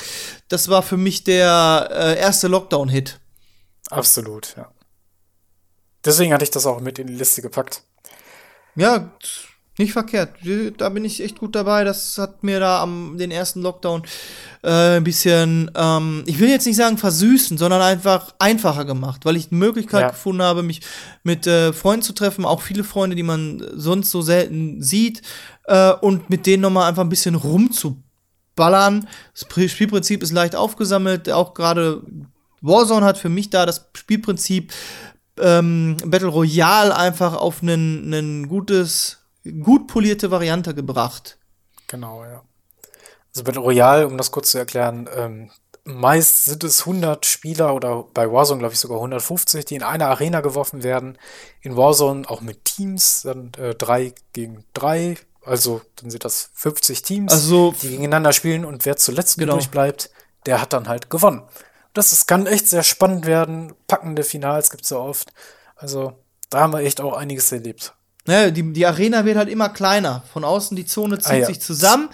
[0.48, 3.20] das war für mich der äh, erste Lockdown-Hit.
[3.90, 4.72] Absolut, ja.
[6.04, 7.82] Deswegen hatte ich das auch mit in die Liste gepackt.
[8.74, 9.12] Ja,
[9.78, 10.34] nicht verkehrt.
[10.76, 11.82] Da bin ich echt gut dabei.
[11.84, 14.02] Das hat mir da am den ersten Lockdown
[14.62, 19.36] äh, ein bisschen, ähm, ich will jetzt nicht sagen versüßen, sondern einfach einfacher gemacht, weil
[19.36, 20.08] ich die Möglichkeit Ja.
[20.10, 20.82] gefunden habe, mich
[21.22, 25.22] mit äh, Freunden zu treffen, auch viele Freunde, die man sonst so selten sieht,
[25.64, 29.08] äh, und mit denen nochmal einfach ein bisschen rumzuballern.
[29.32, 32.02] Das Pri- Spielprinzip ist leicht aufgesammelt, auch gerade
[32.60, 34.72] Warzone hat für mich da das Spielprinzip
[35.40, 39.18] ähm, Battle Royale einfach auf einen gutes,
[39.62, 41.38] gut polierte Variante gebracht.
[41.88, 42.42] Genau, ja.
[43.34, 45.50] Also Battle Royale, um das kurz zu erklären, ähm,
[45.84, 50.06] meist sind es 100 Spieler oder bei Warzone glaube ich sogar 150, die in eine
[50.06, 51.18] Arena geworfen werden.
[51.60, 57.02] In Warzone auch mit Teams, dann äh, drei gegen drei, also dann sind das 50
[57.02, 59.54] Teams, Also- die gegeneinander spielen und wer zuletzt Genau.
[59.54, 60.10] übrig bleibt,
[60.46, 61.42] der hat dann halt gewonnen.
[61.94, 63.74] Das ist, kann echt sehr spannend werden.
[63.86, 65.32] Packende Finals gibt es so oft.
[65.76, 66.12] Also
[66.48, 67.94] da haben wir echt auch einiges erlebt.
[68.26, 70.22] Ne, die, die Arena wird halt immer kleiner.
[70.32, 71.46] Von außen die Zone zieht Ah, ja.
[71.46, 72.08] sich zusammen.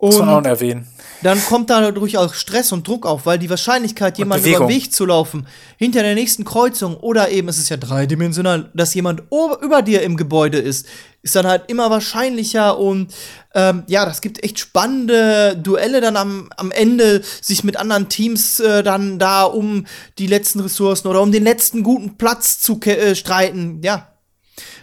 [0.00, 0.86] Muss man auch Und erwähnen.
[1.24, 4.92] dann kommt da durchaus Stress und Druck auf, weil die Wahrscheinlichkeit, jemanden über den Weg
[4.92, 9.24] zu laufen, hinter der nächsten Kreuzung oder eben, es ist ja dreidimensional, dass jemand
[9.60, 10.86] über dir im Gebäude ist,
[11.22, 13.12] ist dann halt immer wahrscheinlicher und
[13.56, 18.60] ähm, ja, das gibt echt spannende Duelle dann am, am Ende, sich mit anderen Teams
[18.60, 19.84] äh, dann da um
[20.18, 24.06] die letzten Ressourcen oder um den letzten guten Platz zu äh, streiten, ja.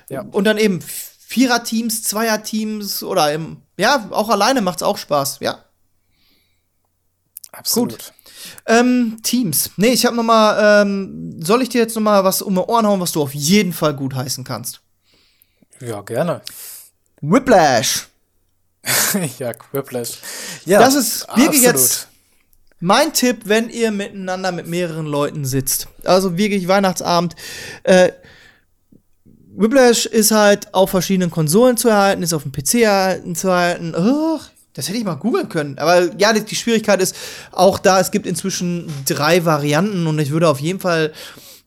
[0.09, 0.21] Ja.
[0.21, 0.81] Und dann eben
[1.27, 5.63] Vierer-Teams, Zweier-Teams oder im, ja, auch alleine macht's auch Spaß, ja.
[7.51, 8.13] Absolut.
[8.67, 9.71] Ähm, Teams.
[9.77, 12.61] Nee, ich habe noch mal, ähm, soll ich dir jetzt noch mal was um die
[12.61, 14.81] Ohren hauen, was du auf jeden Fall gut heißen kannst?
[15.79, 16.41] Ja, gerne.
[17.21, 18.07] Whiplash.
[19.39, 20.19] ja, Whiplash.
[20.65, 21.75] Ja, Das ist wirklich absolut.
[21.75, 22.07] jetzt
[22.79, 25.87] mein Tipp, wenn ihr miteinander mit mehreren Leuten sitzt.
[26.03, 27.35] Also wirklich Weihnachtsabend.
[27.83, 28.11] Äh,
[29.57, 33.95] Whiplash ist halt auf verschiedenen Konsolen zu erhalten, ist auf dem PC erhalten zu erhalten.
[33.95, 34.39] Oh,
[34.73, 35.77] das hätte ich mal googeln können.
[35.79, 37.15] Aber ja, die, Schwierigkeit ist
[37.51, 41.13] auch da, es gibt inzwischen drei Varianten und ich würde auf jeden Fall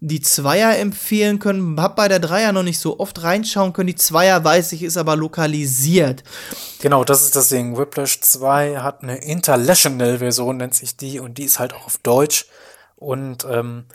[0.01, 1.81] die Zweier empfehlen können.
[1.81, 3.89] Hab bei der Dreier noch nicht so oft reinschauen können.
[3.89, 6.23] Die Zweier, weiß ich, ist aber lokalisiert.
[6.81, 7.77] Genau, das ist das Ding.
[7.77, 12.47] Whiplash 2 hat eine International-Version, nennt sich die, und die ist halt auch auf Deutsch.
[12.97, 13.87] Und ähm,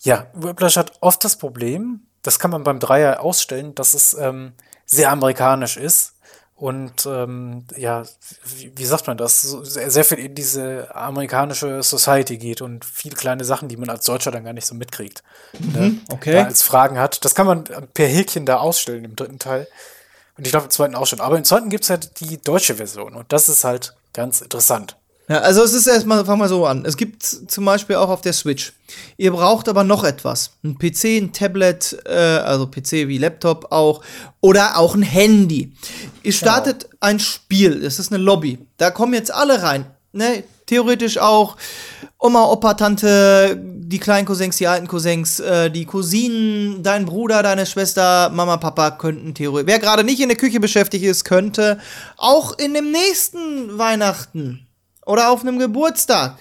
[0.00, 4.52] ja, Whiplash hat oft das Problem, das kann man beim Dreier ausstellen, dass es ähm,
[4.86, 6.14] sehr amerikanisch ist.
[6.54, 8.02] Und ähm, ja,
[8.44, 9.40] wie, wie sagt man das?
[9.40, 13.88] So sehr, sehr viel in diese amerikanische Society geht und viele kleine Sachen, die man
[13.88, 15.22] als Deutscher dann gar nicht so mitkriegt.
[15.58, 16.32] ne, okay.
[16.32, 17.24] Da als Fragen hat.
[17.24, 17.64] Das kann man
[17.94, 19.68] per Häkchen da ausstellen im dritten Teil.
[20.36, 21.20] Und ich glaube im zweiten auch schon.
[21.20, 23.14] Aber im zweiten gibt es halt die deutsche Version.
[23.14, 24.96] Und das ist halt ganz interessant.
[25.30, 26.84] Ja, also es ist erstmal, fangen wir so an.
[26.84, 28.72] Es gibt zum Beispiel auch auf der Switch.
[29.16, 30.50] Ihr braucht aber noch etwas.
[30.64, 34.02] Ein PC, ein Tablet, äh, also PC wie Laptop auch,
[34.40, 35.72] oder auch ein Handy.
[36.24, 38.58] Ihr startet ein Spiel, es ist eine Lobby.
[38.76, 39.86] Da kommen jetzt alle rein.
[40.10, 40.42] Ne?
[40.66, 41.56] Theoretisch auch
[42.18, 47.66] Oma, Opa, Tante, die kleinen Cousins, die alten Cousins, äh, die Cousinen, dein Bruder, deine
[47.66, 49.68] Schwester, Mama, Papa könnten theoretisch.
[49.68, 51.78] Wer gerade nicht in der Küche beschäftigt ist, könnte
[52.16, 54.66] auch in dem nächsten Weihnachten
[55.06, 56.36] oder auf einem Geburtstag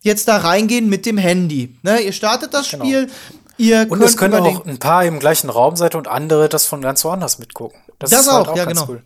[0.00, 1.76] jetzt da reingehen mit dem Handy.
[1.82, 2.84] Ne, ihr startet das Genau.
[2.84, 3.10] Spiel,
[3.56, 6.82] ihr Und es können auch ein paar im gleichen Raum sein und andere das von
[6.82, 7.80] ganz woanders mitgucken.
[7.98, 8.92] Das ist halt auch, ja, ganz genau.
[8.92, 9.02] cool.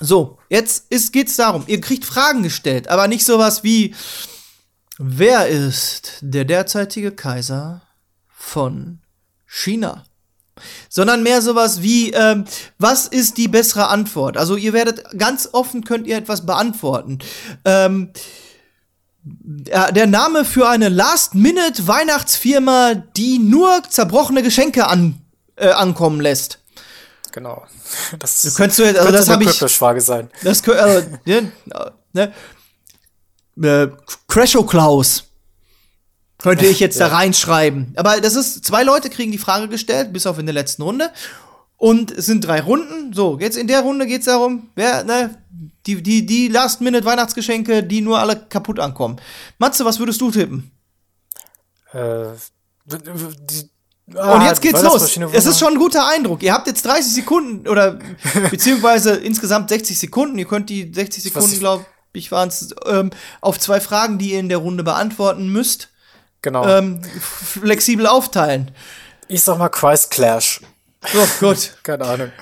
[0.00, 3.94] So, jetzt ist, geht's darum, ihr kriegt Fragen gestellt, aber nicht sowas wie,
[4.98, 7.82] wer ist der derzeitige Kaiser
[8.28, 9.00] von
[9.46, 10.04] China?
[10.88, 12.44] Sondern mehr sowas wie, ähm,
[12.78, 14.36] was ist die bessere Antwort?
[14.36, 17.18] Also ihr werdet ganz offen könnt ihr etwas beantworten.
[17.64, 18.10] Ähm,
[19.22, 25.20] der der Name für eine Last-Minute-Weihnachtsfirma, die nur zerbrochene Geschenke an,
[25.56, 26.58] äh, ankommen lässt.
[27.32, 27.64] Genau.
[28.18, 30.30] Das Du könntest du jetzt- also könnte das eine hab ich- Whiplash-Frage sein.
[30.44, 31.50] Das also, ne,
[32.12, 32.32] ne,
[33.62, 33.88] äh,
[34.28, 35.24] Crasho Klaus
[36.42, 37.92] könnte ich jetzt da reinschreiben.
[37.96, 41.10] Aber das ist, zwei Leute kriegen die Frage gestellt, bis auf in der letzten Runde.
[41.76, 43.12] Und es sind drei Runden.
[43.12, 45.36] So, jetzt in der Runde geht's darum, wer, ne,
[45.86, 49.16] die, die, die Last-Minute-Weihnachtsgeschenke, die nur alle kaputt ankommen.
[49.58, 50.70] Matze, was würdest du tippen?
[51.92, 52.24] Äh,
[52.84, 53.70] die,
[54.14, 55.16] Und jetzt geht's los.
[55.32, 56.42] Es ist schon ein guter Eindruck.
[56.42, 57.98] Ihr habt jetzt 30 Sekunden oder
[58.50, 60.38] beziehungsweise insgesamt 60 Sekunden.
[60.38, 63.10] Ihr könnt die 60 Sekunden, glaube ich, waren es, ähm,
[63.40, 65.88] auf zwei Fragen, die ihr in der Runde beantworten müsst,
[66.42, 66.66] Genau.
[66.66, 68.70] ähm, flexibel aufteilen.
[69.28, 70.60] ich sag mal Christ Clash.
[71.12, 71.76] So, gut.
[71.82, 72.32] Keine Ahnung.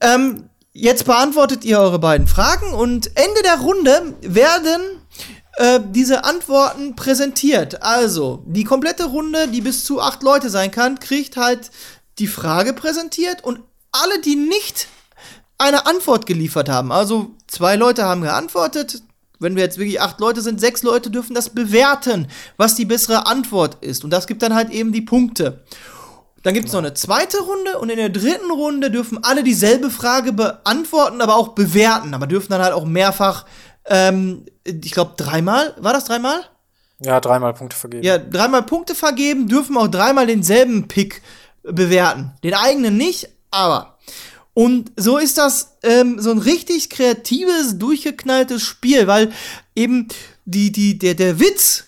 [0.00, 4.80] ähm, jetzt beantwortet ihr eure beiden Fragen und Ende der Runde werden
[5.56, 7.82] äh, diese Antworten präsentiert.
[7.82, 11.70] Also, die komplette Runde, die bis zu acht Leute sein kann, kriegt halt
[12.18, 13.60] die Frage präsentiert und
[13.92, 14.88] alle, die nicht
[15.58, 19.02] eine Antwort geliefert haben, also zwei Leute haben geantwortet,
[19.42, 23.26] wenn wir jetzt wirklich acht Leute sind, sechs Leute dürfen das bewerten, was die bessere
[23.26, 24.04] Antwort ist.
[24.04, 25.64] Und das gibt dann halt eben die Punkte.
[26.42, 29.90] Dann gibt es noch eine zweite Runde und in der dritten Runde dürfen alle dieselbe
[29.90, 32.14] Frage beantworten, aber auch bewerten.
[32.14, 33.46] Aber dürfen dann halt auch mehrfach,
[33.86, 36.40] ähm, ich glaube dreimal, war das dreimal?
[37.00, 38.04] Ja, dreimal Punkte vergeben.
[38.04, 41.22] Ja, dreimal Punkte vergeben, dürfen auch dreimal denselben Pick
[41.62, 42.32] bewerten.
[42.42, 43.91] Den eigenen nicht, aber.
[44.54, 49.32] Und so ist das ähm, so ein richtig kreatives, durchgeknalltes Spiel, weil
[49.74, 50.08] eben
[50.44, 51.84] die, die, der, der Witz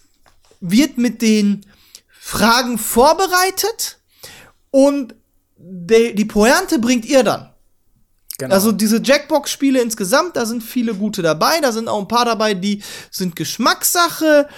[0.61, 1.67] wird mit den
[2.09, 3.99] Fragen vorbereitet
[4.71, 5.15] und
[5.57, 7.51] de, die Pointe bringt ihr dann.
[8.39, 8.55] Genau.
[8.55, 12.55] Also diese Jackbox-Spiele insgesamt, da sind viele gute dabei, da sind auch ein paar dabei,
[12.55, 14.49] die sind Geschmackssache,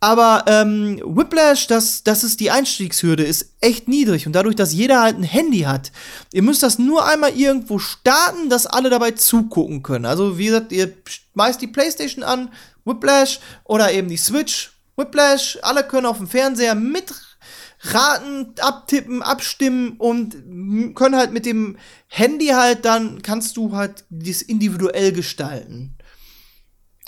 [0.00, 4.26] aber ähm, Whiplash, das, das ist die Einstiegshürde, ist echt niedrig.
[4.26, 5.92] Und dadurch, dass jeder halt ein Handy hat,
[6.32, 10.04] ihr müsst das nur einmal irgendwo starten, dass alle dabei zugucken können.
[10.04, 10.92] Also, wie gesagt, ihr
[11.32, 12.50] schmeißt die Playstation an,
[12.84, 20.94] Whiplash oder eben die Switch, Whiplash, alle können auf dem Fernseher mitraten, abtippen, abstimmen und
[20.94, 21.78] können halt mit dem
[22.08, 25.96] Handy halt dann, kannst du halt das individuell gestalten.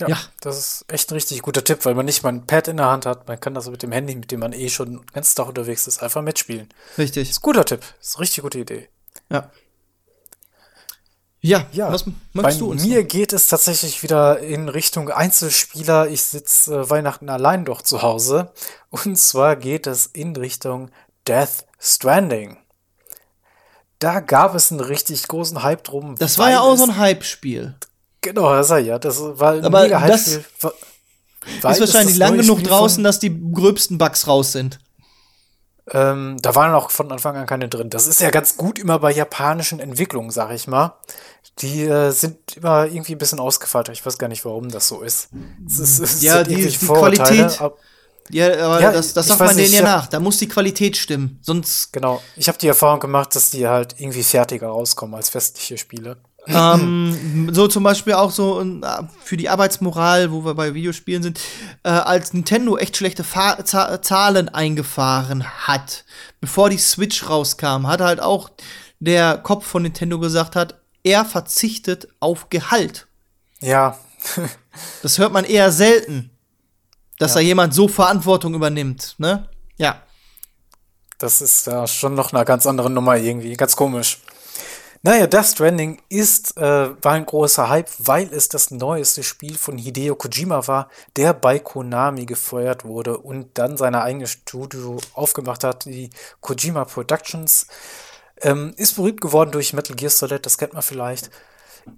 [0.00, 0.18] Ja, Ja.
[0.40, 2.86] das ist echt ein richtig guter Tipp, weil man nicht mal ein Pad in der
[2.86, 3.26] Hand hat.
[3.28, 5.86] Man kann das mit dem Handy, mit dem man eh schon den ganzen Tag unterwegs
[5.86, 6.68] ist, einfach mitspielen.
[6.98, 7.30] Richtig.
[7.30, 7.82] Ist ein guter Tipp.
[8.00, 8.88] Ist eine richtig gute Idee.
[9.30, 9.50] Ja.
[11.40, 12.84] Ja, Ja, was möchtest du uns?
[12.84, 16.08] mir geht es tatsächlich wieder in Richtung Einzelspieler.
[16.08, 18.52] Ich sitze äh, Weihnachten allein doch zu Hause.
[18.90, 20.90] Und zwar geht es in Richtung
[21.28, 22.56] Death Stranding.
[24.00, 26.16] Da gab es einen richtig großen Hype drum.
[26.18, 27.76] Das war ja auch so ein Hype-Spiel.
[28.26, 28.98] Genau, das war ja.
[28.98, 30.44] Das war ein Aber mega das Hype-Spiel.
[30.60, 30.72] wa-
[31.70, 34.78] Ist wahrscheinlich das lang genug Spiel draußen, dass die gröbsten Bugs raus sind.
[35.92, 37.90] Ähm, da waren auch von Anfang an keine drin.
[37.90, 40.96] Das ist ja ganz gut immer bei japanischen Entwicklungen, sag ich mal.
[41.60, 43.92] Die äh, sind immer irgendwie ein bisschen ausgefeilter.
[43.92, 45.28] Ich weiß gar nicht, warum das so ist.
[45.64, 47.78] Es ist, es Ja, die- die Qualität- ab-
[48.30, 50.08] Ja, aber Ja, das, das sagt man denen ja nach.
[50.08, 51.38] Da muss die Qualität stimmen.
[51.42, 52.20] Sonst, Genau.
[52.34, 56.16] Ich habe die Erfahrung gemacht, dass die halt irgendwie fertiger rauskommen als westliche Spiele.
[56.46, 61.40] Ähm, so zum Beispiel auch so äh, für die Arbeitsmoral, wo wir bei Videospielen sind,
[61.82, 66.04] äh, als Nintendo echt schlechte Fa Za Zahlen eingefahren hat,
[66.40, 68.50] bevor die Switch rauskam, hat halt auch
[68.98, 73.06] der Kopf von Nintendo gesagt hat, er verzichtet auf Gehalt.
[73.60, 73.98] Ja,
[75.02, 76.30] Das hört man eher selten,
[77.18, 79.48] dass da jemand so Verantwortung übernimmt, ne?
[79.78, 80.02] Ja.
[81.18, 83.54] das ist ja schon noch eine ganz andere Nummer irgendwie.
[83.54, 84.18] Ganz komisch.
[85.02, 86.62] Naja, Death Stranding ist, äh,
[87.02, 91.58] war ein großer Hype, weil es das neueste Spiel von Hideo Kojima war, der bei
[91.58, 97.66] Konami gefeuert wurde und dann seine eigene Studio aufgemacht hat, die Kojima Productions.
[98.40, 101.30] Ähm, ist berühmt geworden durch Metal Gear Solid, das kennt man vielleicht.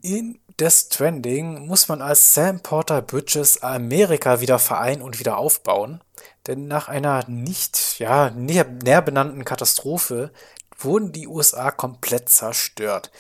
[0.03, 6.01] In Death Stranding muss man als Sam Porter Bridges Amerika wieder vereinen und wieder aufbauen.
[6.47, 10.33] Denn nach einer nicht ja, näher, näher benannten Katastrophe
[10.79, 13.11] wurden die USA komplett zerstört.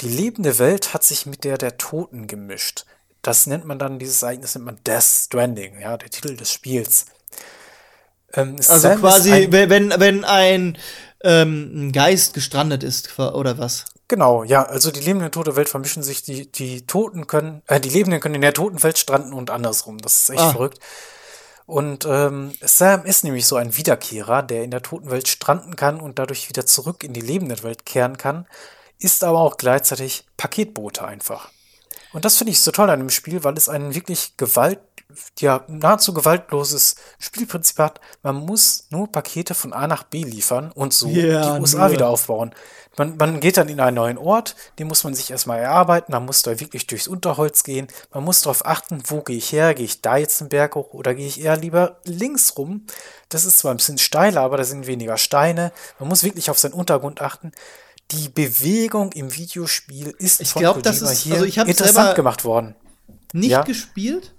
[0.00, 2.84] Die lebende Welt hat sich mit der der Toten gemischt.
[3.22, 7.06] Das nennt man dann, dieses Ereignis nennt man Death Stranding, ja, der Titel des Spiels.
[8.32, 10.78] Ähm, Also Sam quasi, wenn, wenn ein,
[11.22, 13.84] ähm, ein Geist gestrandet ist, oder was?
[14.08, 17.78] Genau, ja, also die lebende und tote Welt vermischen sich, die, die Toten können, äh,
[17.78, 19.98] die Lebenden können in der toten Welt stranden und andersrum.
[19.98, 20.50] Das ist echt Ah.
[20.50, 20.78] verrückt.
[21.70, 26.00] Und ähm, Sam ist nämlich so ein Wiederkehrer, der in der toten Welt stranden kann
[26.00, 28.48] und dadurch wieder zurück in die lebende Welt kehren kann,
[28.98, 31.48] ist aber auch gleichzeitig Paketbote einfach.
[32.12, 34.80] Und das finde ich so toll an dem Spiel, weil es ein wirklich Gewalt,
[35.38, 38.00] ja, nahezu gewaltloses Spielprinzip hat.
[38.22, 41.92] Man muss nur Pakete von A nach B liefern und so Ja, die USA nur.
[41.92, 42.54] wieder aufbauen.
[42.96, 46.26] Man, man geht dann in einen neuen Ort, den muss man sich erstmal erarbeiten, man
[46.26, 49.84] muss da wirklich durchs Unterholz gehen, man muss darauf achten, wo gehe ich her, gehe
[49.84, 52.86] ich da jetzt den Berg hoch oder gehe ich eher lieber links rum.
[53.28, 55.72] Das ist zwar ein bisschen steiler, aber da sind weniger Steine.
[56.00, 57.52] Man muss wirklich auf seinen Untergrund achten.
[58.10, 61.94] Die Bewegung im Videospiel ist Ich von glaub, das Kojima ist- hier also ich interessant
[61.94, 62.74] selber- gemacht worden.
[63.32, 63.62] Nicht Ja.
[63.62, 64.34] gespielt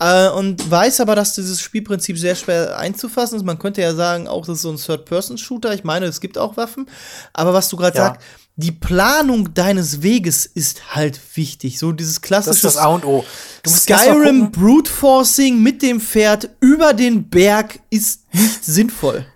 [0.00, 3.44] äh, und weiß aber, dass dieses Spielprinzip sehr schwer einzufassen ist.
[3.44, 5.72] Man könnte ja sagen, auch das ist so ein Third-Person-Shooter.
[5.72, 6.88] Ich meine, es gibt auch Waffen.
[7.32, 8.04] Aber was du gerade Ja.
[8.08, 8.20] sagst,
[8.56, 11.78] die Planung deines Weges ist halt wichtig.
[11.78, 13.24] So dieses Das klassische ist das A und O.
[13.66, 19.26] Skyrim Brute Forcing mit dem Pferd über den Berg ist nicht sinnvoll.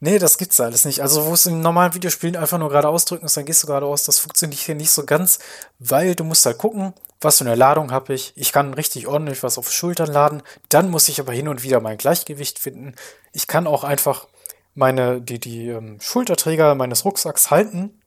[0.00, 1.00] Nee, das gibt's alles nicht.
[1.02, 4.04] Also, wo es in normalen Videospielen einfach nur geradeaus drücken ist, dann gehst du geradeaus.
[4.04, 5.38] Das funktioniert hier nicht so ganz,
[5.78, 8.32] weil du musst halt gucken, was für eine Ladung habe ich.
[8.36, 10.42] Ich kann richtig ordentlich was auf Schultern laden.
[10.68, 12.94] Dann muss ich aber hin und wieder mein Gleichgewicht finden.
[13.32, 14.28] Ich kann auch einfach
[14.74, 18.00] meine, die, die ähm, Schulterträger meines Rucksacks halten.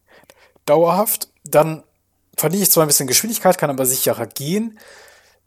[0.65, 1.27] Dauerhaft.
[1.43, 1.83] Dann
[2.37, 4.79] verliere ich zwar ein bisschen Geschwindigkeit, kann aber sicherer gehen.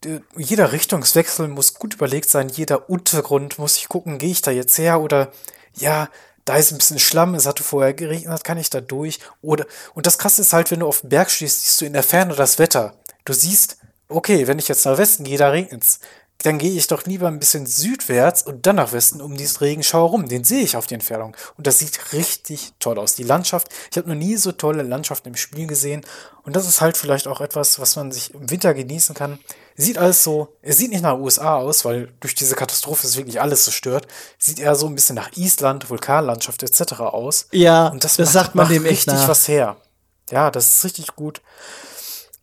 [0.03, 2.49] D- Jeder Richtungswechsel muss gut überlegt sein.
[2.49, 5.31] Jeder Untergrund muss ich gucken, gehe ich da jetzt her oder
[5.73, 6.09] ja,
[6.45, 9.19] da ist ein bisschen Schlamm, es hatte vorher geregnet, kann ich da durch?
[9.41, 11.93] Oder, und das krasse ist halt, wenn du auf den Berg stehst, siehst du in
[11.93, 12.93] der Ferne das Wetter.
[13.25, 15.99] Du siehst, okay, wenn ich jetzt nach Westen gehe, da regnet's.
[16.43, 20.09] Dann gehe ich doch lieber ein bisschen südwärts und dann nach Westen um diesen Regenschauer
[20.09, 20.27] rum.
[20.27, 21.35] Den sehe ich auf die Entfernung.
[21.57, 23.15] Und das sieht richtig toll aus.
[23.15, 26.05] Die Landschaft, ich habe noch nie so tolle Landschaften im Spiel gesehen.
[26.43, 29.39] Und das ist halt vielleicht auch etwas, was man sich im Winter genießen kann.
[29.75, 33.41] Sieht alles so, es sieht nicht nach USA aus, weil durch diese Katastrophe ist wirklich
[33.41, 34.05] alles zerstört.
[34.37, 36.99] Sieht eher so ein bisschen nach Island, Vulkanlandschaft etc.
[36.99, 37.47] aus.
[37.53, 39.27] Ja, Und das, das macht, sagt man macht dem echt richtig nach.
[39.29, 39.77] was her.
[40.29, 41.41] Ja, das ist richtig gut.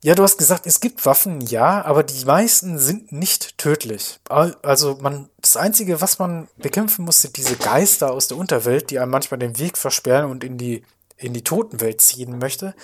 [0.05, 4.19] Ja, du hast gesagt, es gibt Waffen, ja, aber die meisten sind nicht tödlich.
[4.29, 8.91] Al- Also man, das Einzige, was man bekämpfen muss, sind diese Geister aus der Unterwelt,
[8.91, 10.83] die einem manchmal den Weg versperren und in die,
[11.17, 12.75] in die Totenwelt ziehen möchte.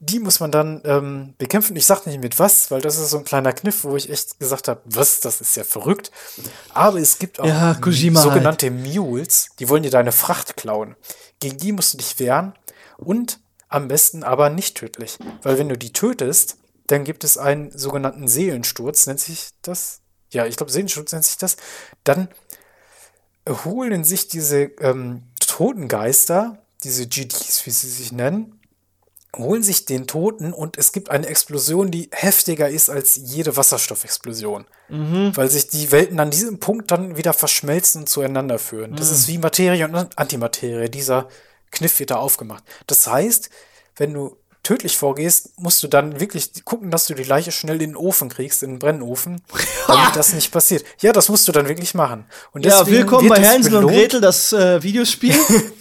[0.00, 1.74] Die muss man dann ähm, bekämpfen.
[1.74, 4.38] Ich sag nicht mit was, weil das ist so ein kleiner Kniff, wo ich echt
[4.38, 6.12] gesagt habe, was, das ist ja verrückt.
[6.74, 8.28] Aber es gibt auch Ja, Kojima halt.
[8.30, 10.96] sogenannte Mules, die wollen dir deine Fracht klauen.
[11.40, 12.52] Gegen die musst du dich wehren
[12.98, 15.18] und am besten aber nicht tödlich.
[15.42, 16.56] Weil wenn du die tötest,
[16.86, 20.00] dann gibt es einen sogenannten Seelensturz, nennt sich das?
[20.32, 21.56] Ja, ich glaube, Seelensturz nennt sich das.
[22.04, 22.28] Dann
[23.64, 28.60] holen sich diese ähm, Totengeister, diese GDs, wie sie sich nennen,
[29.36, 34.66] holen sich den Toten und es gibt eine Explosion, die heftiger ist als jede Wasserstoffexplosion.
[35.36, 38.96] Weil sich die Welten an diesem Punkt dann wieder verschmelzen und zueinander führen.
[38.96, 40.88] Das ist wie Materie und Antimaterie.
[40.88, 41.28] Dieser
[41.70, 42.64] Kniff wird da aufgemacht.
[42.86, 43.50] Das heißt,
[43.96, 47.90] wenn du tödlich vorgehst, musst du dann wirklich gucken, dass du die Leiche schnell in
[47.90, 49.40] den Ofen kriegst, in den Brennofen,
[49.86, 50.84] damit das nicht passiert.
[51.00, 52.26] Ja, das musst du dann wirklich machen.
[52.52, 53.86] Und Ja, willkommen bei Hänsel und.
[53.88, 55.34] Gretel, das äh, Videospiel.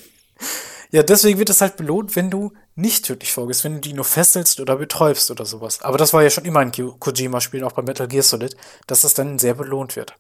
[0.90, 4.06] Ja, deswegen wird es halt belohnt, wenn du nicht tödlich vorgehst, wenn du die nur
[4.06, 5.82] fesselst oder betäubst oder sowas.
[5.82, 8.56] Aber das war ja schon immer ein Ko- Kojima-Spiel, auch bei Metal Gear Solid,
[8.88, 10.14] dass das dann sehr belohnt wird.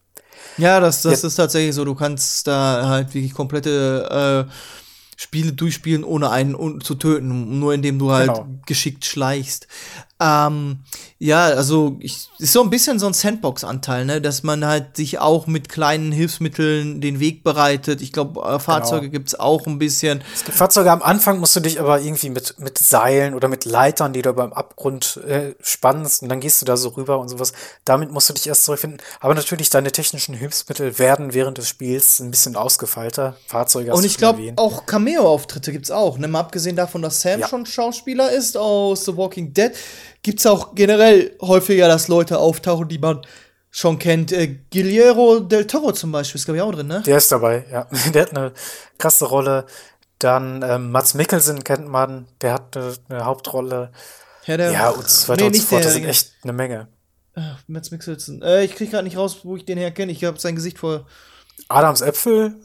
[0.57, 1.27] Ja, das, das Ja.
[1.29, 1.85] ist tatsächlich so.
[1.85, 4.51] Du kannst da halt wirklich komplette äh,
[5.19, 8.47] Spiele durchspielen, ohne einen zu töten, nur indem du halt Genau.
[8.67, 9.67] geschickt schleichst.
[10.19, 10.79] Ähm,
[11.19, 15.19] ja, also ich, ist so ein bisschen so ein Sandbox-Anteil, ne, dass man halt sich
[15.19, 18.01] auch mit kleinen Hilfsmitteln den Weg bereitet.
[18.01, 19.11] Ich glaube, äh, Fahrzeuge Genau.
[19.11, 20.23] gibt's auch ein bisschen.
[20.33, 23.65] Es gibt Fahrzeuge am Anfang, musst du dich aber irgendwie mit, mit Seilen oder mit
[23.65, 27.29] Leitern, die du beim Abgrund äh, spannst und dann gehst du da so rüber und
[27.29, 27.53] sowas.
[27.85, 28.99] Damit musst du dich erst zurückfinden.
[29.19, 33.35] Aber natürlich, deine technischen Hilfsmittel werden während des Spiels ein bisschen ausgefeilter.
[33.47, 36.17] Fahrzeuge Und ich glaube, auch Cameo-Auftritte gibt's auch.
[36.17, 36.27] Ne?
[36.27, 37.47] Mal abgesehen davon, dass Sam Ja.
[37.47, 39.71] schon Schauspieler ist aus The Walking Dead,
[40.27, 43.21] gibt's auch generell häufiger, dass Leute auftauchen, die man
[43.71, 44.33] schon kennt.
[44.33, 47.01] Äh, Guillermo del Toro zum Beispiel ist, glaube ich, auch drin, ne?
[47.05, 47.87] Der ist dabei, ja.
[48.13, 48.51] Der hat eine
[48.97, 49.65] krasse Rolle.
[50.19, 53.93] Dann ähm, Mats Mikkelsen kennt man, der hat eine, eine Hauptrolle.
[54.47, 55.85] Ja, der, Ja, und so weiter Nee, und so fort.
[55.85, 56.89] Das sind echt eine Menge.
[57.35, 58.41] Ach, Mads Mikkelsen.
[58.41, 60.11] Äh, ich krieg gerade nicht raus, wo ich den herkenne.
[60.11, 61.05] Ich habe sein Gesicht vor
[61.69, 62.55] Adams Äpfel,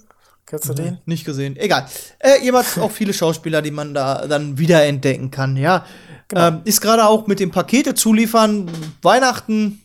[0.47, 0.99] kennst du den?
[1.07, 1.57] nicht gesehen.
[1.57, 1.87] Egal.
[2.19, 5.87] Äh, jemand auch viele Schauspieler, die man da dann wiederentdecken kann, ja.
[6.33, 6.49] Genau.
[6.49, 8.71] Ähm, ist gerade auch mit dem Pakete zuliefern.
[9.03, 9.83] Weihnachten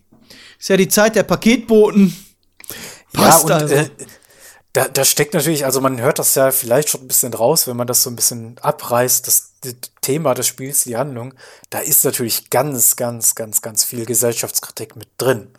[0.57, 2.15] ist ja die Zeit der Paketboten.
[3.11, 3.75] Passt ja, und also.
[3.75, 3.89] äh,
[4.71, 7.75] da, da steckt natürlich, also man hört das ja vielleicht schon ein bisschen raus, wenn
[7.75, 11.33] man das so ein bisschen abreißt, das, das Thema des Spiels, die Handlung,
[11.69, 15.49] da ist natürlich ganz, ganz, ganz, ganz viel Gesellschaftskritik mit drin.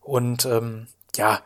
[0.00, 1.42] Und ähm, ja,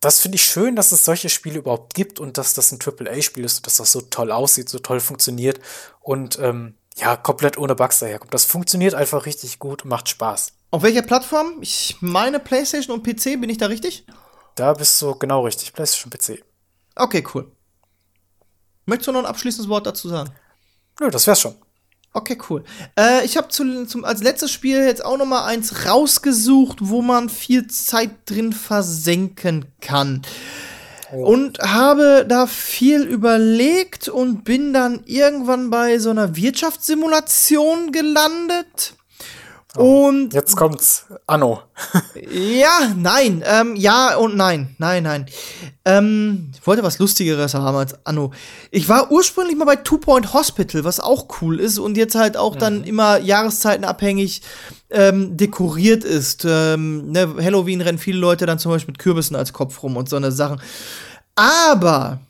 [0.00, 3.44] das finde ich schön, dass es solche Spiele überhaupt gibt und dass das ein AAA-Spiel
[3.44, 5.60] ist und dass das so toll aussieht, so toll funktioniert
[6.00, 8.34] und ähm, ja, komplett ohne Bugs daherkommt.
[8.34, 10.52] Das funktioniert einfach richtig gut und macht Spaß.
[10.70, 11.58] Auf welcher Plattform?
[11.60, 14.04] Ich meine PlayStation und PC, bin ich da richtig?
[14.54, 15.72] Da bist du genau richtig.
[15.72, 16.44] PlayStation PC.
[16.96, 17.50] Okay, cool.
[18.86, 20.30] Möchtest du noch ein abschließendes Wort dazu sagen?
[21.00, 21.54] Nö, das wär's schon.
[22.12, 22.64] Okay, cool.
[22.98, 27.02] Äh, ich habe zu, zum, als letztes Spiel jetzt auch noch mal eins rausgesucht, wo
[27.02, 30.22] man viel Zeit drin versenken kann.
[31.12, 38.94] Und habe da viel überlegt und bin dann irgendwann bei so einer Wirtschaftssimulation gelandet.
[39.78, 41.06] Und Jetzt kommt's.
[41.26, 41.62] Anno.
[42.30, 45.26] ja, nein, ähm, ja und nein, nein, nein.
[45.84, 48.32] Ähm, ich wollte was Lustigeres haben als Anno.
[48.70, 52.36] Ich war ursprünglich mal bei Two Point Hospital, was auch cool ist und jetzt halt
[52.36, 54.42] auch dann immer jahreszeitenabhängig
[54.90, 56.44] ähm, dekoriert ist.
[56.48, 60.08] Ähm, ne, Halloween rennen viele Leute dann zum Beispiel mit Kürbissen als Kopf rum und
[60.08, 60.60] so eine Sachen.
[61.34, 62.20] Aber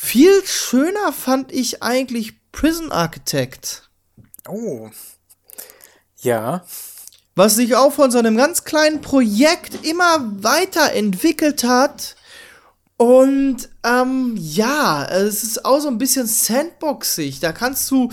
[0.00, 3.90] Viel schöner fand ich eigentlich Prison Architect.
[4.46, 4.88] Oh.
[6.20, 6.64] Ja.
[7.34, 12.16] was sich auch von so einem ganz kleinen Projekt immer weiterentwickelt hat.
[12.96, 17.38] Und ähm, ja, es ist auch so ein bisschen sandboxig.
[17.38, 18.10] Da kannst du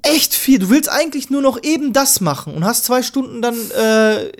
[0.00, 0.58] echt viel.
[0.58, 4.32] Du willst eigentlich nur noch eben das machen und hast zwei Stunden dann äh,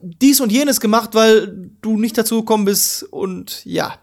[0.00, 3.02] dies und jenes gemacht, weil du nicht dazu gekommen bist.
[3.02, 3.98] Und ja.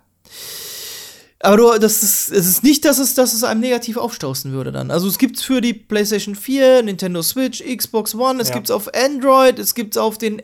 [1.46, 4.72] Aber du, das ist, es ist nicht, dass es, dass es einem negativ aufstoßen würde
[4.72, 4.90] dann.
[4.92, 8.56] Also es gibt's für die PlayStation 4, Nintendo Switch, Xbox One, es Ja.
[8.56, 10.42] gibt's auf Android, es gibt's auf den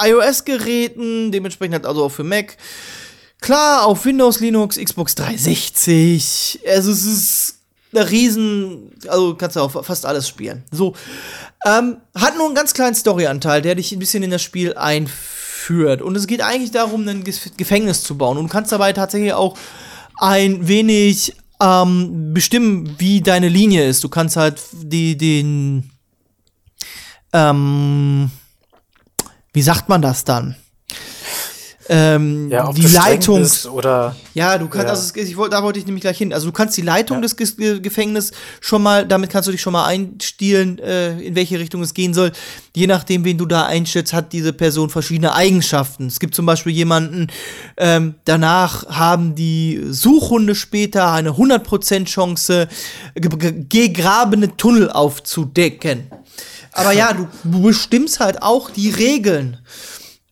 [0.00, 2.56] iOS-Geräten, dementsprechend halt also auch für Mac.
[3.40, 6.60] Klar, auf Windows, Linux, Xbox 360.
[6.68, 7.54] Also es ist
[7.92, 10.64] eine riesen, also kannst du auf fast alles spielen.
[10.72, 10.94] So,
[11.66, 16.02] ähm, hat nur einen ganz kleinen Storyanteil, der dich ein bisschen in das Spiel einführt.
[16.02, 18.36] Und es geht eigentlich darum, ein Gef- Gefängnis zu bauen.
[18.38, 19.56] Und du kannst dabei tatsächlich auch
[20.18, 24.02] ein wenig ähm, bestimmen, wie deine Linie ist.
[24.04, 25.90] Du kannst halt die, den,
[27.32, 28.30] ähm,
[29.52, 30.56] wie sagt man das dann?
[31.88, 33.46] Ähm, Ja, die Leitung.
[33.72, 34.92] oder Ja, du kannst, Ja.
[34.92, 36.32] also ich da wollte ich nämlich gleich hin.
[36.32, 39.60] Also du kannst die Leitung des Ge Ge- Gefängnisses schon mal, damit kannst du dich
[39.60, 42.32] schon mal einstielen, äh, in welche Richtung es gehen soll.
[42.74, 46.06] Je nachdem, wen du da einstellst, hat diese Person verschiedene Eigenschaften.
[46.06, 47.26] Es gibt zum Beispiel jemanden,
[47.76, 52.66] ähm, danach haben die Suchhunde später eine 100% Chance,
[53.14, 56.10] ge ge gegrabene Tunnel aufzudecken.
[56.72, 57.28] Aber ja, du
[57.62, 59.58] bestimmst halt auch die Regeln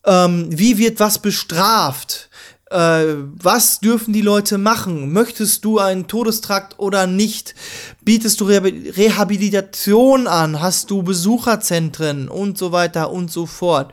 [0.04, 2.28] ähm, wie wird was bestraft?
[2.70, 5.12] Äh, was dürfen die Leute machen?
[5.12, 7.54] Möchtest du einen Todestrakt oder nicht?
[8.02, 10.60] Bietest du Rehabi- Rehabilitation an?
[10.60, 13.92] Hast du Besucherzentren und so weiter und so fort?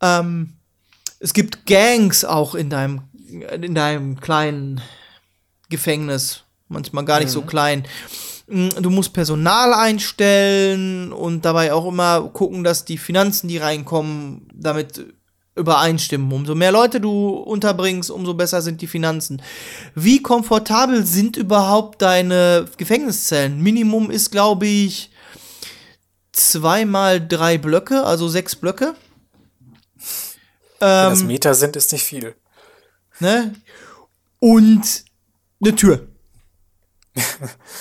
[0.00, 0.52] Ähm,
[1.18, 3.02] es gibt Gangs auch in deinem,
[3.60, 4.80] in deinem kleinen
[5.68, 6.42] Gefängnis.
[6.68, 7.84] Manchmal gar nicht so klein.
[8.46, 14.48] Mm, Du musst Personal einstellen und dabei auch immer gucken, dass die Finanzen, die reinkommen,
[14.54, 15.04] damit
[15.58, 16.32] übereinstimmen.
[16.32, 19.42] Umso mehr Leute du unterbringst, umso besser sind die Finanzen.
[19.94, 23.60] Wie komfortabel sind überhaupt deine Gefängniszellen?
[23.62, 25.10] Minimum ist, glaube ich,
[26.32, 28.94] zweimal drei Blöcke, also sechs Blöcke.
[30.78, 32.34] wenn Ähm, das Meter sind, ist nicht viel.
[33.18, 33.54] ne?
[34.38, 35.04] Und
[35.60, 36.08] eine Tür.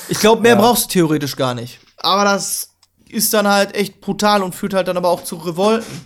[0.10, 1.80] Ich glaube, mehr brauchst du theoretisch gar nicht.
[1.98, 2.70] Aber das
[3.10, 6.06] ist dann halt echt brutal und führt halt dann aber auch zu Revolten.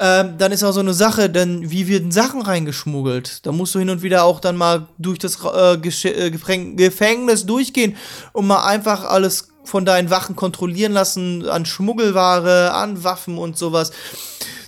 [0.00, 3.46] Ähm, dann ist auch so eine Sache, denn wie werden Sachen reingeschmuggelt?
[3.46, 7.46] Da musst du hin und wieder auch dann mal durch das äh, äh, Gefäng Gefängnis
[7.46, 7.96] durchgehen
[8.32, 13.92] und mal einfach alles von deinen Wachen kontrollieren lassen an Schmuggelware, an Waffen und sowas.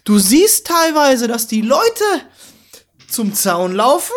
[0.04, 2.04] Du siehst teilweise, dass die Leute
[3.08, 4.12] zum Zaun laufen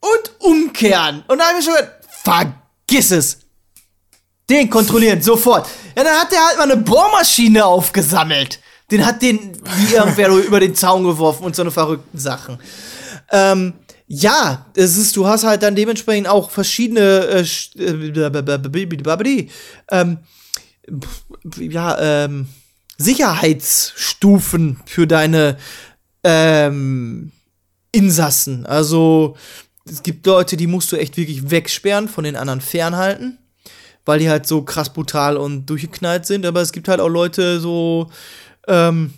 [0.00, 1.24] und umkehren.
[1.28, 1.92] Und da habe ich schon gedacht,
[2.24, 3.38] vergiss es.
[4.50, 5.68] Den kontrollieren, sofort.
[5.96, 8.58] Ja, dann hat der halt mal eine Bohrmaschine aufgesammelt.
[8.92, 12.58] Den hat den wie irgendwer über den Zaun geworfen und so eine verrückten Sachen.
[13.30, 13.72] Ähm,
[14.06, 19.50] ja, es ist, du hast halt dann dementsprechend auch verschiedene sch- äh,
[19.90, 20.18] ähm,
[21.58, 22.46] ja, ähm,
[22.98, 25.56] Sicherheitsstufen für deine
[26.24, 27.32] ähm,
[27.92, 28.66] Insassen.
[28.66, 29.36] Also
[29.88, 33.38] es gibt Leute, die musst du echt wirklich wegsperren, von den anderen fernhalten,
[34.04, 36.46] weil die halt so krass brutal und durchgeknallt sind.
[36.46, 38.10] Aber es gibt halt auch Leute so,
[38.68, 39.14] ähm,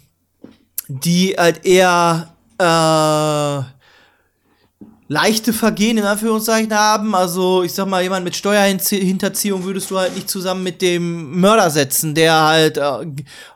[0.89, 3.75] die halt eher äh,
[5.09, 7.15] leichte Vergehen in Anführungszeichen haben.
[7.15, 11.71] Also, ich sag mal, jemand mit Steuerhinterziehung würdest du halt nicht zusammen mit dem Mörder
[11.71, 13.07] setzen, der halt äh,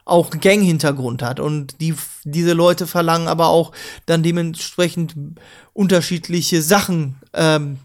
[0.04, 1.40] auch Gang-Hintergrund hat.
[1.40, 3.72] Und die, diese Leute verlangen aber auch
[4.06, 5.14] dann dementsprechend
[5.72, 7.16] unterschiedliche Sachen.
[7.32, 7.78] Ähm,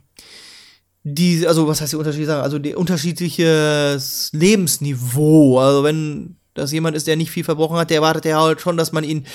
[1.03, 2.43] die, also was heißt die unterschiedliche Sache?
[2.43, 5.59] Also die unterschiedliches Lebensniveau.
[5.59, 8.77] Also wenn das jemand ist, der nicht viel verbrochen hat, der erwartet ja halt schon,
[8.77, 9.25] dass man ihn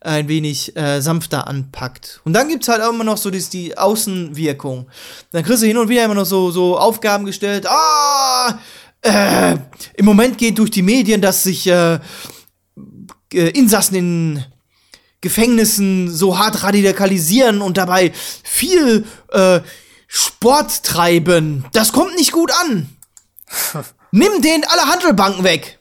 [0.00, 2.20] ein wenig äh, sanfter anpackt.
[2.24, 4.86] Und dann gibt's halt auch immer noch so die, die Außenwirkung.
[5.32, 7.66] Dann kriegst du hin und wieder immer noch so, so Aufgaben gestellt.
[7.66, 8.58] Ah,
[9.00, 9.56] äh,
[9.94, 11.94] im Moment geht durch die Medien, dass sich äh,
[13.32, 14.44] äh, Insassen in
[15.20, 18.12] Gefängnissen so hart radikalisieren und dabei
[18.42, 19.60] viel äh,
[20.06, 21.64] Sport treiben.
[21.72, 22.88] Das kommt nicht gut an.
[24.10, 25.78] Nimm denen alle Handelbanken weg.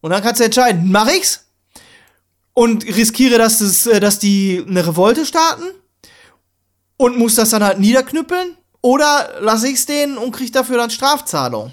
[0.00, 1.44] Und dann kannst du entscheiden, mach ich's?
[2.54, 5.64] Und riskiere, dass, es, äh, dass die eine Revolte starten?
[6.96, 8.56] Und muss das dann halt niederknüppeln?
[8.80, 11.72] Oder lasse ich's denen und krieg dafür dann Strafzahlung?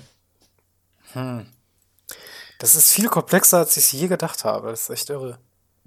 [2.59, 4.69] Das ist viel komplexer, als ich je gedacht habe.
[4.69, 5.37] Das ist echt irre.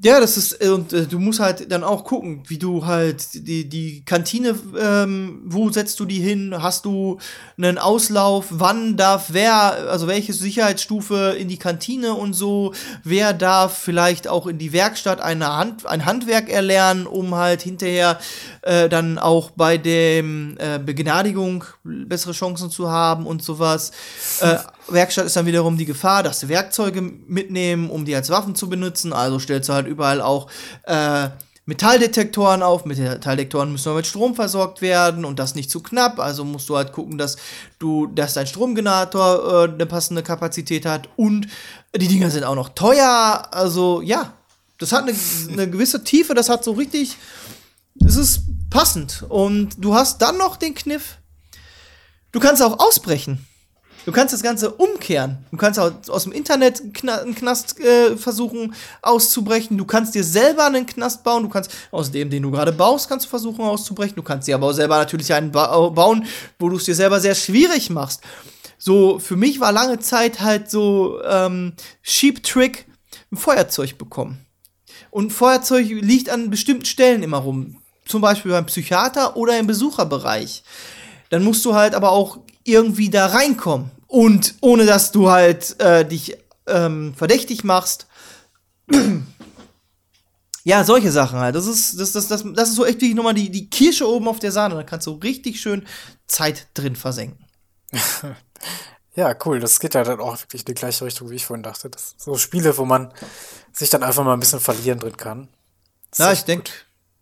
[0.00, 3.34] Ja, das ist, äh, und äh, du musst halt dann auch gucken, wie du halt
[3.34, 6.54] die, die Kantine, ähm, wo setzt du die hin?
[6.56, 7.18] Hast du
[7.56, 8.46] einen Auslauf?
[8.50, 12.74] Wann darf wer, also welche Sicherheitsstufe in die Kantine und so?
[13.02, 18.20] Wer darf vielleicht auch in die Werkstatt eine Hand, ein Handwerk erlernen, um halt hinterher
[18.62, 23.90] äh, dann auch bei dem äh, Begnadigung bessere Chancen zu haben und sowas.
[24.40, 28.54] Äh, Werkstatt ist dann wiederum die Gefahr, dass sie Werkzeuge mitnehmen, um die als Waffen
[28.54, 29.12] zu benutzen.
[29.12, 30.48] Also stellst du halt überall auch
[30.84, 31.28] äh,
[31.66, 32.86] Metalldetektoren auf.
[32.86, 36.18] Metalldetektoren müssen mit Strom versorgt werden und das nicht zu knapp.
[36.18, 37.36] Also musst du halt gucken, dass
[37.78, 41.46] du, dass dein Stromgenerator äh, eine passende Kapazität hat und
[41.94, 43.48] die Dinger sind auch noch teuer.
[43.50, 44.32] Also ja,
[44.78, 45.14] das hat eine,
[45.52, 46.34] eine gewisse Tiefe.
[46.34, 47.16] Das hat so richtig,
[47.96, 49.24] das ist passend.
[49.28, 51.18] Und du hast dann noch den Kniff.
[52.32, 53.46] Du kannst auch ausbrechen.
[54.08, 55.36] Du kannst das Ganze umkehren.
[55.50, 59.76] Du kannst aus dem Internet einen Knast äh, versuchen auszubrechen.
[59.76, 61.42] Du kannst dir selber einen Knast bauen.
[61.42, 64.16] Du kannst aus dem, den du gerade baust, kannst du versuchen auszubrechen.
[64.16, 66.24] Du kannst dir aber auch selber natürlich einen ba bauen,
[66.58, 68.22] wo du es dir selber sehr schwierig machst.
[68.78, 72.86] So, für mich war lange Zeit halt so ähm, Sheep Trick
[73.30, 74.38] ein Feuerzeug bekommen.
[75.10, 77.76] Und Feuerzeug liegt an bestimmten Stellen immer rum.
[78.06, 80.62] Zum Beispiel beim Psychiater oder im Besucherbereich.
[81.28, 83.90] Dann musst du halt aber auch irgendwie da reinkommen.
[84.08, 86.36] Und ohne dass du halt äh, dich
[86.66, 88.06] ähm, verdächtig machst.
[90.64, 91.54] ja, solche Sachen halt.
[91.54, 94.28] Das ist, das, das, das, das ist so echt wie nochmal die, die Kirsche oben
[94.28, 94.74] auf der Sahne.
[94.74, 95.86] Da kannst du richtig schön
[96.26, 97.44] Zeit drin versenken.
[99.14, 99.60] ja, cool.
[99.60, 101.90] Das geht ja dann auch wirklich in die gleiche Richtung, wie ich vorhin dachte.
[101.90, 103.12] Das sind so Spiele, wo man
[103.72, 105.48] sich dann einfach mal ein bisschen verlieren drin kann.
[106.10, 106.72] Das ja, ich denke,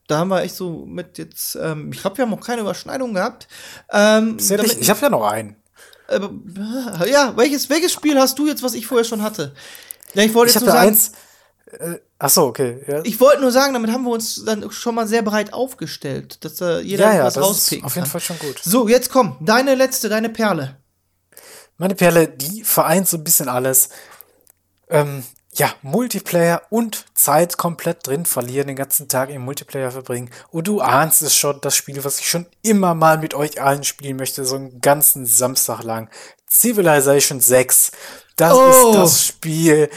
[0.06, 3.14] da haben wir echt so mit jetzt, ähm, ich glaube, wir haben auch keine Überschneidung
[3.14, 3.48] gehabt.
[3.90, 5.56] Ähm, ja ich habe ja noch einen.
[6.08, 9.54] Äh, ja, welches, welches Spiel hast du jetzt, was ich vorher schon hatte?
[10.14, 10.88] Ja, ich wollte jetzt nur sagen.
[10.88, 11.12] Eins,
[11.78, 12.82] äh, ach so, okay.
[12.86, 13.00] Ja.
[13.04, 16.56] Ich wollte nur sagen, damit haben wir uns dann schon mal sehr breit aufgestellt, dass
[16.56, 18.10] da jeder ja, ja, was rauspicken Auf jeden kann.
[18.10, 18.60] Fall schon gut.
[18.62, 20.76] So, jetzt komm, deine letzte, deine Perle.
[21.78, 23.90] Meine Perle, die vereint so ein bisschen alles.
[24.88, 25.24] Ähm,
[25.58, 30.30] ja, Multiplayer und Zeit komplett drin verlieren, den ganzen Tag im Multiplayer verbringen.
[30.50, 33.84] Und du ahnst es schon, das Spiel, was ich schon immer mal mit euch allen
[33.84, 36.10] spielen möchte, so einen ganzen Samstag lang.
[36.48, 37.92] Civilization 6.
[38.36, 38.70] Das oh.
[38.70, 39.90] ist das Spiel.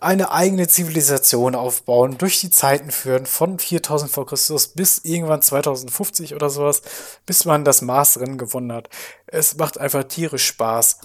[0.00, 6.36] Eine eigene Zivilisation aufbauen, durch die Zeiten führen, von 4000 vor Christus bis irgendwann 2050
[6.36, 6.82] oder sowas,
[7.26, 8.90] bis man das Marsrennen gewonnen hat.
[9.26, 10.98] Es macht einfach tierisch Spaß.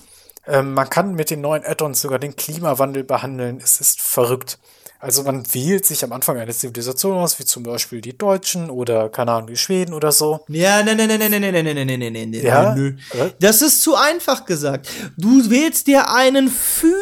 [0.45, 3.59] Ähm, man kann mit den neuen Add-ons sogar den Klimawandel behandeln.
[3.63, 4.59] Es ist verrückt.
[4.99, 9.09] Also man wählt sich am Anfang eine Zivilisation aus, wie zum Beispiel die Deutschen oder,
[9.09, 10.45] keine Ahnung, die Schweden oder so.
[10.47, 12.73] Ja, ne, ne, ne, ne, ne, ne, ne, ne, ne, ne, ne, ja?
[12.73, 12.95] nö.
[13.41, 14.87] Das ist zu einfach gesagt.
[15.17, 16.93] Du wählst dir einen Fü...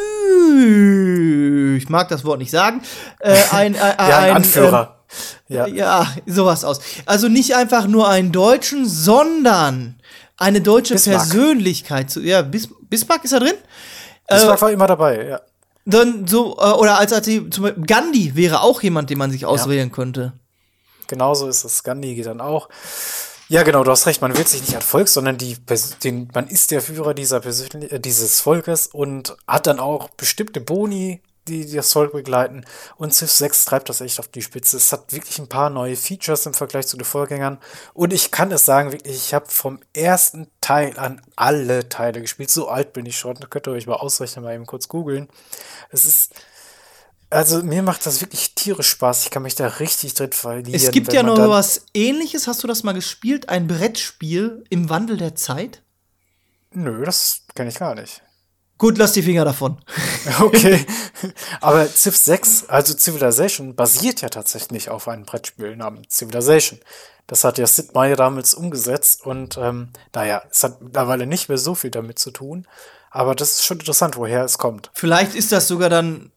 [1.76, 2.82] Ich mag das Wort nicht sagen.
[3.20, 4.98] Äh, ein, äh, ja, ein, ein Anführer.
[5.48, 5.66] Äh, ja.
[5.68, 6.80] ja, sowas aus.
[7.06, 10.00] Also nicht einfach nur einen Deutschen, sondern
[10.36, 11.18] eine deutsche Bismarck.
[11.18, 12.20] Persönlichkeit zu.
[12.20, 13.54] Ja, Bis, Bismarck ist da drin.
[14.28, 15.40] Bismarck äh, war immer dabei, ja.
[15.86, 19.30] Dann so, äh, oder als, als die, zum Beispiel Gandhi wäre auch jemand, den man
[19.30, 19.94] sich auswählen ja.
[19.94, 20.34] könnte.
[21.08, 21.82] Genauso ist es.
[21.84, 22.68] Gandhi geht dann auch.
[23.48, 25.56] Ja, genau, du hast recht, man wird sich nicht als Volk, sondern die,
[26.04, 30.60] den, man ist der Führer dieser Persön äh, dieses Volkes und hat dann auch bestimmte
[30.60, 32.64] Boni, die, die das Volk begleiten.
[32.96, 34.76] Und Civ 6 treibt das echt auf die Spitze.
[34.76, 37.58] Es hat wirklich ein paar neue Features im Vergleich zu den Vorgängern.
[37.94, 42.50] Und ich kann es sagen, wirklich, ich habe vom ersten Teil an alle Teile gespielt.
[42.50, 43.34] So alt bin ich schon.
[43.34, 45.28] Da könnt ihr euch mal ausrechnen, mal eben kurz googeln.
[45.90, 46.34] Es ist.
[47.30, 49.24] Also mir macht das wirklich tierisch Spaß.
[49.24, 50.74] Ich kann mich da richtig drin verlieren.
[50.74, 52.46] Es gibt ja noch was ähnliches.
[52.46, 53.48] Hast du das mal gespielt?
[53.48, 55.82] Ein Brettspiel im Wandel der Zeit?
[56.72, 58.22] Nö, das kenne ich gar nicht.
[58.82, 59.78] Gut, lass die Finger davon.
[60.40, 60.84] Okay.
[61.60, 66.80] Aber Civ 6, also Civilization, basiert ja tatsächlich auf einem Brettspiel namens Civilization.
[67.28, 71.58] Das hat ja Sid Meier damals umgesetzt und ähm, naja, es hat mittlerweile nicht mehr
[71.58, 72.66] so viel damit zu tun.
[73.12, 74.90] Aber das ist schon interessant, woher es kommt.
[74.94, 76.32] Vielleicht ist das sogar dann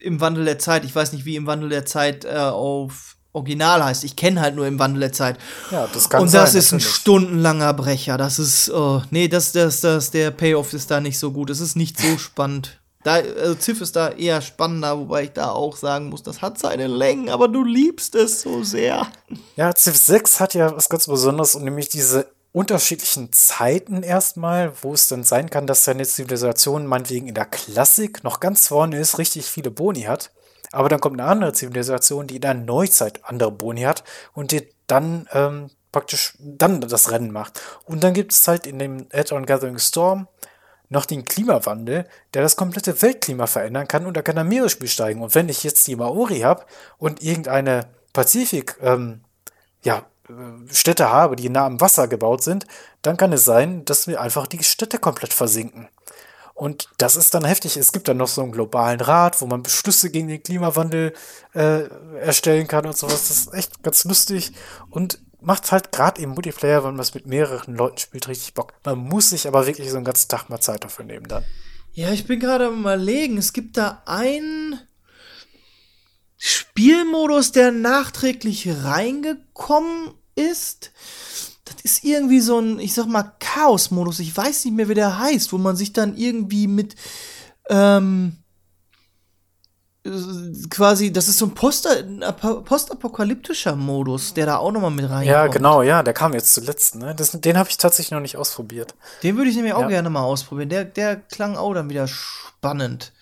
[0.00, 0.86] im Wandel der Zeit.
[0.86, 4.04] Ich weiß nicht, wie im Wandel der Zeit äh, auf Original heißt.
[4.04, 5.38] Ich kenne halt nur im Wandel der Zeit.
[5.70, 8.18] Ja, das kann Und das sein, ist ein stundenlanger Brecher.
[8.18, 11.50] Das ist, oh, nee, das, das, das, der Payoff ist da nicht so gut.
[11.50, 12.78] Es ist nicht so spannend.
[13.04, 16.58] Da, also Ziff ist da eher spannender, wobei ich da auch sagen muss, das hat
[16.58, 19.08] seine Längen, aber du liebst es so sehr.
[19.56, 24.92] Ja, Ziff 6 hat ja was ganz Besonderes und nämlich diese unterschiedlichen Zeiten erstmal, wo
[24.92, 29.18] es dann sein kann, dass seine Zivilisation meinetwegen in der Klassik noch ganz vorne ist,
[29.18, 30.30] richtig viele Boni hat.
[30.72, 34.02] Aber dann kommt eine andere Zivilisation, die in der Neuzeit andere Boni hat
[34.32, 37.60] und die dann ähm, praktisch dann das Rennen macht.
[37.84, 40.26] Und dann gibt es halt in dem Add-on Gathering Storm
[40.88, 45.22] noch den Klimawandel, der das komplette Weltklima verändern kann und da kann er Meeresspiegel steigen.
[45.22, 46.64] Und wenn ich jetzt die Maori habe
[46.98, 49.22] und irgendeine Pazifik, ähm,
[49.82, 52.66] ja, äh, Städte habe, die nah am Wasser gebaut sind,
[53.00, 55.88] dann kann es sein, dass mir einfach die Städte komplett versinken.
[56.54, 57.76] Und das ist dann heftig.
[57.76, 61.14] Es gibt dann noch so einen globalen Rat, wo man Beschlüsse gegen den Klimawandel
[61.54, 61.88] äh,
[62.20, 63.28] erstellen kann und sowas.
[63.28, 64.52] Das ist echt ganz lustig
[64.90, 68.74] und macht halt gerade im Multiplayer, wenn man es mit mehreren Leuten spielt, richtig Bock.
[68.84, 71.44] Man muss sich aber wirklich so einen ganzen Tag mal Zeit dafür nehmen dann.
[71.92, 74.80] Ja, ich bin gerade am überlegen, es gibt da einen
[76.38, 80.92] Spielmodus, der nachträglich reingekommen ist.
[81.74, 84.18] Das ist irgendwie so ein, ich sag mal, Chaos-Modus.
[84.20, 86.96] Ich weiß nicht mehr, wie der heißt, wo man sich dann irgendwie mit,
[87.68, 88.36] ähm,
[90.04, 90.10] äh,
[90.68, 95.26] quasi, das ist so ein ap- postapokalyptischer Modus, der da auch nochmal mit reinkommt.
[95.26, 97.14] Ja, genau, ja, der kam jetzt zuletzt, ne?
[97.14, 98.94] Das, den habe ich tatsächlich noch nicht ausprobiert.
[99.22, 99.88] Den würde ich nämlich auch Ja.
[99.88, 100.68] gerne mal ausprobieren.
[100.68, 103.12] Der, der klang auch dann wieder spannend.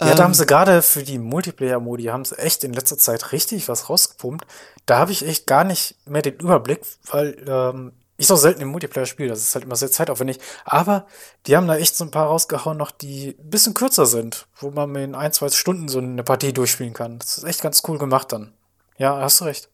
[0.00, 3.32] Ja, da haben Ähm, sie gerade für die Multiplayer-Modi, haben sie echt in letzter Zeit
[3.32, 4.46] richtig was rausgepumpt.
[4.84, 6.80] Da habe ich echt gar nicht mehr den Überblick,
[7.10, 9.30] weil ähm, ich so selten im Multiplayer spiele.
[9.30, 10.38] Das ist halt immer sehr zeitaufwendig.
[10.64, 11.06] Aber
[11.46, 14.70] die haben da echt so ein paar rausgehauen, noch die ein bisschen kürzer sind, wo
[14.70, 17.18] man in ein, zwei Stunden so eine Partie durchspielen kann.
[17.18, 18.52] Das ist echt ganz cool gemacht dann.
[18.98, 19.70] Ja, hast du recht.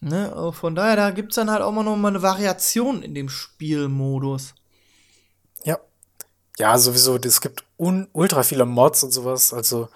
[0.00, 3.14] Ne, also von daher, da gibt's dann halt auch mal noch mal eine Variation in
[3.14, 4.54] dem Spielmodus.
[6.58, 6.78] Ja.
[6.78, 9.52] Sowieso, es gibt un ultra viele Mods und sowas.
[9.52, 9.88] Also,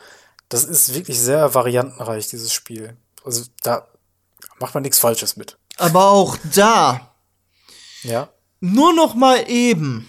[0.49, 2.97] das ist wirklich sehr variantenreich, dieses Spiel.
[3.25, 3.87] Also, da
[4.59, 5.59] macht man nichts Falsches mit.
[5.77, 7.15] Aber auch da,
[8.03, 8.29] Ja.
[8.61, 10.09] nur noch mal eben.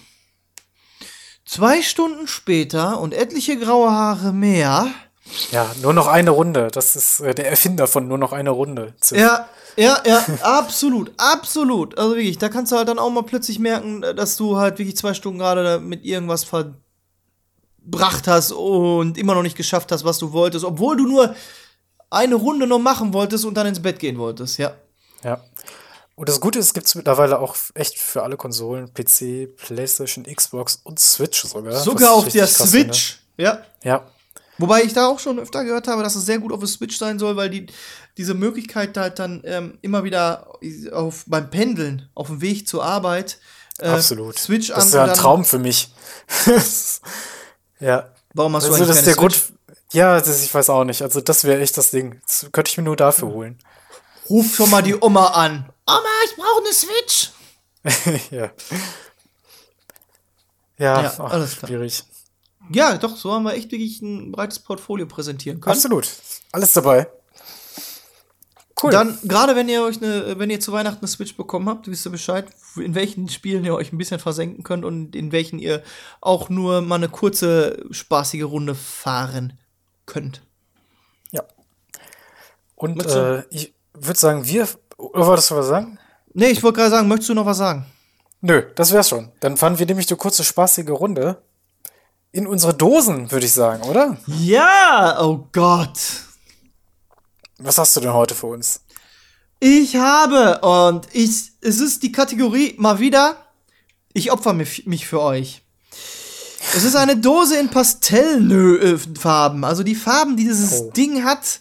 [1.44, 4.86] Zwei Stunden später und etliche graue Haare mehr.
[5.50, 6.68] Ja, nur noch eine Runde.
[6.72, 8.94] Das ist äh, der Erfinder von nur noch eine Runde.
[9.00, 9.18] Ziff.
[9.18, 11.96] Ja, ja, ja, absolut, absolut.
[11.96, 14.96] Also wirklich, da kannst du halt dann auch mal plötzlich merken, dass du halt wirklich
[14.96, 20.32] zwei Stunden gerade mit irgendwas verbracht hast und immer noch nicht geschafft hast, was du
[20.32, 21.34] wolltest, obwohl du nur
[22.10, 24.72] eine Runde noch machen wolltest und dann ins Bett gehen wolltest, ja.
[25.22, 25.42] Ja.
[26.16, 30.24] Und das Gute ist, es gibt es mittlerweile auch echt für alle Konsolen, PC, PlayStation,
[30.24, 31.74] Xbox und Switch sogar.
[31.74, 32.92] Sogar auf der krass finde.
[32.92, 33.62] Switch, ja.
[33.84, 34.04] Ja.
[34.58, 36.98] Wobei ich da auch schon öfter gehört habe, dass es sehr gut auf der Switch
[36.98, 37.66] sein soll, weil die
[38.16, 40.52] diese Möglichkeit halt dann ähm, immer wieder
[40.92, 43.38] auf, beim Pendeln, auf dem Weg zur Arbeit,
[43.80, 44.36] äh, Absolut.
[44.38, 45.92] Switch an das ist ja ein Traum für mich.
[47.80, 48.08] ja.
[48.34, 49.48] Warum hast du Also, eigentlich das ist der Switch?
[49.48, 49.52] Grund.
[49.92, 51.02] Ja, das, ich weiß auch nicht.
[51.02, 52.20] Also, das wäre echt das Ding.
[52.26, 53.56] Das könnte ich mir nur dafür holen.
[54.28, 55.70] Ruf schon mal die Oma an.
[55.86, 57.30] Oma, ich brauche eine Switch.
[58.32, 58.50] ja.
[60.76, 61.68] Ja, Ja, ach, alles klar.
[61.68, 62.04] schwierig.
[62.70, 65.74] Ja, doch, so haben wir echt wirklich ein breites Portfolio präsentieren können.
[65.74, 66.08] Absolut.
[66.52, 67.08] Alles dabei.
[68.80, 68.92] Cool.
[68.92, 72.06] Dann, gerade wenn ihr euch eine, wenn ihr zu Weihnachten eine Switch bekommen habt, wisst
[72.06, 72.46] ihr Bescheid,
[72.76, 75.82] in welchen Spielen ihr euch ein bisschen versenken könnt und in welchen ihr
[76.20, 79.58] auch nur mal eine kurze, spaßige Runde fahren
[80.06, 80.42] könnt.
[81.32, 81.42] Ja.
[82.76, 84.68] Und äh, ich würde sagen, wir.
[84.96, 85.98] Oder wolltest du was sagen?
[86.34, 87.86] Nee, ich wollte gerade sagen, möchtest du noch was sagen?
[88.40, 89.32] Nö, das wär's schon.
[89.40, 91.42] Dann fahren wir nämlich eine kurze, spaßige Runde
[92.32, 94.16] in unsere Dosen, würde ich sagen, oder?
[94.26, 95.98] Ja, oh Gott.
[97.58, 98.80] Was hast du denn heute für uns?
[99.60, 103.36] Ich habe und ich, es ist die Kategorie mal wieder,
[104.12, 105.62] ich opfer mich, mich für euch.
[106.74, 109.64] Es ist eine Dose in Pastellfarben.
[109.64, 110.90] Also die Farben, die dieses Oh.
[110.90, 111.60] Ding hat,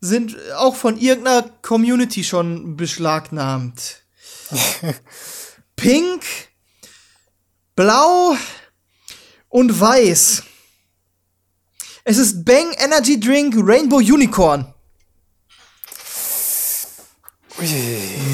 [0.00, 4.02] sind auch von irgendeiner Community schon beschlagnahmt.
[5.76, 6.22] Pink,
[7.76, 8.34] blau
[9.50, 10.42] und weiß.
[12.04, 14.72] Es ist Bang Energy Drink Rainbow Unicorn.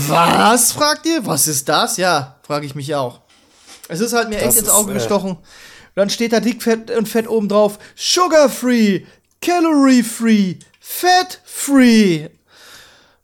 [0.07, 1.27] Was, fragt ihr?
[1.27, 1.97] Was ist das?
[1.97, 3.23] Ja, frage ich mich auch.
[3.89, 5.39] Es ist halt mir Das echt ins Auge äh, gestochen.
[5.97, 9.05] Dann steht da dick fett und fett oben drauf: Sugar free,
[9.41, 12.29] Calorie free, Fat free.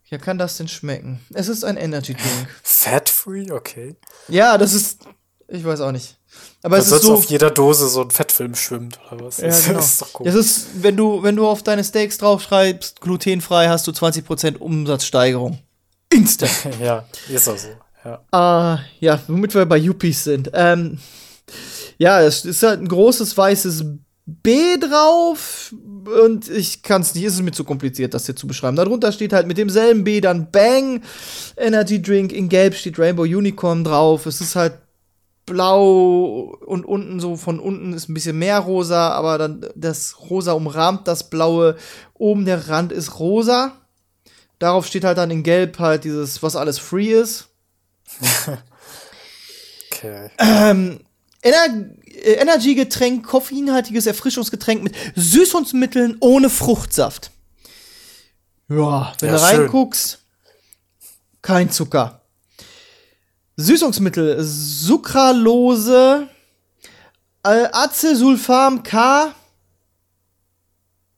[0.07, 1.21] Ja, kann das denn schmecken?
[1.33, 2.47] Es ist ein Energy Drink.
[2.61, 3.95] Fat free, okay.
[4.27, 5.05] ja, das ist.
[5.47, 6.17] Ich weiß auch nicht.
[6.65, 7.15] Aber es ist so.
[7.15, 9.39] auf jeder Dose so ein Fettfilm schwimmt, oder was?
[9.39, 9.79] Ja, das genau.
[9.79, 10.25] ist doch cool.
[10.25, 15.59] Das ist, wenn du, wenn du auf deine Steaks draufschreibst, glutenfrei, hast du 20% Umsatzsteigerung.
[16.11, 16.51] Instant.
[16.81, 17.67] ja, ist auch so.
[18.05, 18.21] Ja.
[18.31, 20.51] Ah, ja, womit wir bei Yuppies sind.
[20.53, 20.99] Ähm,
[21.97, 23.83] ja, es ist halt ein großes weißes
[24.25, 25.73] B drauf
[26.23, 28.77] und ich kann es nicht, es ist mir zu kompliziert, das hier zu beschreiben.
[28.77, 31.01] Darunter steht halt mit demselben B dann Bang
[31.57, 34.25] Energy Drink, in Gelb steht Rainbow Unicorn drauf.
[34.25, 34.75] Es ist halt
[35.45, 40.53] blau und unten so von unten ist ein bisschen mehr rosa, aber dann das rosa
[40.53, 41.75] umrahmt das blaue.
[42.13, 43.73] Oben der Rand ist rosa.
[44.59, 47.47] Darauf steht halt dann in Gelb halt dieses, was alles free ist.
[49.91, 50.29] Okay.
[50.37, 50.99] Ähm,
[51.41, 57.31] Ener äh, Energy-Getränk, koffeinhaltiges Erfrischungsgetränk mit Süßungsmitteln ohne Fruchtsaft.
[58.69, 59.59] Ja, wenn Ja, du schön.
[59.61, 60.19] reinguckst,
[61.41, 62.21] kein Zucker.
[63.55, 66.27] Süßungsmittel, Sucralose,
[67.43, 69.33] äh, Acesulfam K.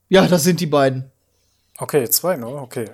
[0.10, 1.10] Ja, das sind die beiden.
[1.78, 2.90] Okay, zwei nur, okay.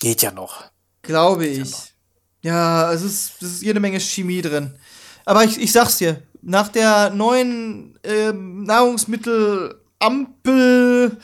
[0.00, 0.64] Geht ja noch.
[1.02, 1.74] Glaube ich.
[2.42, 4.74] Ja, es ist, es ist jede Menge Chemie drin.
[5.24, 11.18] Aber ich, ich sag's dir, nach der neuen ähm, Nahrungsmittelampel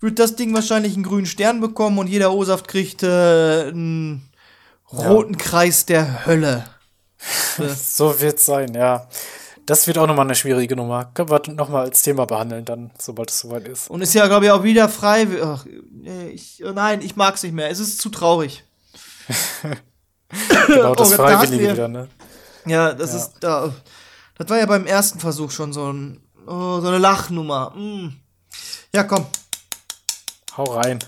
[0.00, 4.30] wird das Ding wahrscheinlich einen grünen Stern bekommen und jeder O-Saft kriegt äh, einen
[4.92, 6.64] roten Kreis der Hölle.
[7.58, 9.08] So wird's sein, ja.
[9.64, 11.06] Das wird auch nochmal eine schwierige Nummer.
[11.14, 13.90] Können wir nochmal als Thema behandeln, dann, sobald es soweit ist.
[13.90, 15.26] Und ist ja, glaube ich, auch wieder frei.
[15.42, 15.66] Ach,
[16.32, 17.68] ich, oh nein, ich mag's nicht mehr.
[17.70, 18.64] Es ist zu traurig.
[20.66, 22.08] Genau, das Oh, da hatten Freiwillige wieder, ne?
[22.66, 23.72] Ja, das ist da.
[24.36, 27.70] Das war ja beim ersten Versuch schon so, ein, oh, so eine Lachnummer.
[27.76, 28.16] Mm.
[28.92, 29.26] Ja, komm.
[30.56, 30.98] Hau rein.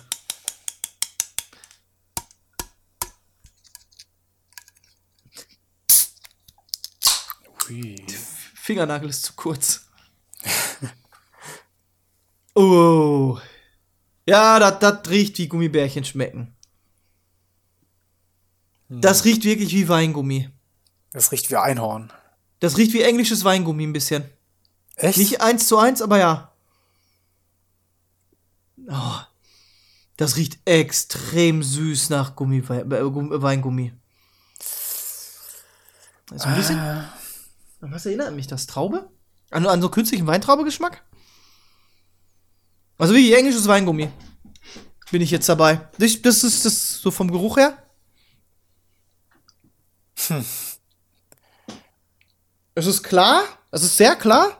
[7.68, 7.96] Hui.
[8.54, 9.86] Fingernagel ist zu kurz.
[12.54, 13.38] oh.
[14.26, 16.54] Ja, das riecht wie Gummibärchen schmecken.
[18.90, 20.50] Das riecht wirklich wie Weingummi.
[21.12, 22.12] Das riecht wie Einhorn.
[22.60, 24.28] Das riecht wie englisches Weingummi ein bisschen.
[24.96, 25.18] Echt?
[25.18, 26.52] Nicht eins zu eins, aber ja.
[28.90, 29.18] Oh,
[30.16, 33.92] das riecht extrem süß nach Gummi, äh, Gum- Weingummi.
[36.34, 36.78] So ein bisschen.
[37.80, 38.66] An was erinnert mich das?
[38.66, 39.10] Traube?
[39.50, 41.02] An, an so künstlichen Weintraubegeschmack?
[42.98, 44.10] Also wie englisches Weingummi.
[45.10, 45.88] Bin ich jetzt dabei.
[45.98, 47.78] Das, das ist das so vom Geruch her.
[52.74, 53.44] Es ist klar.
[53.70, 54.58] Es ist sehr klar.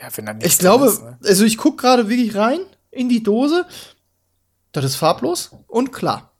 [0.00, 1.18] Ja, wenn dann Ich glaube, ist, ne?
[1.24, 3.66] also ich gucke gerade wirklich rein in die Dose.
[4.72, 6.32] Das ist farblos und klar.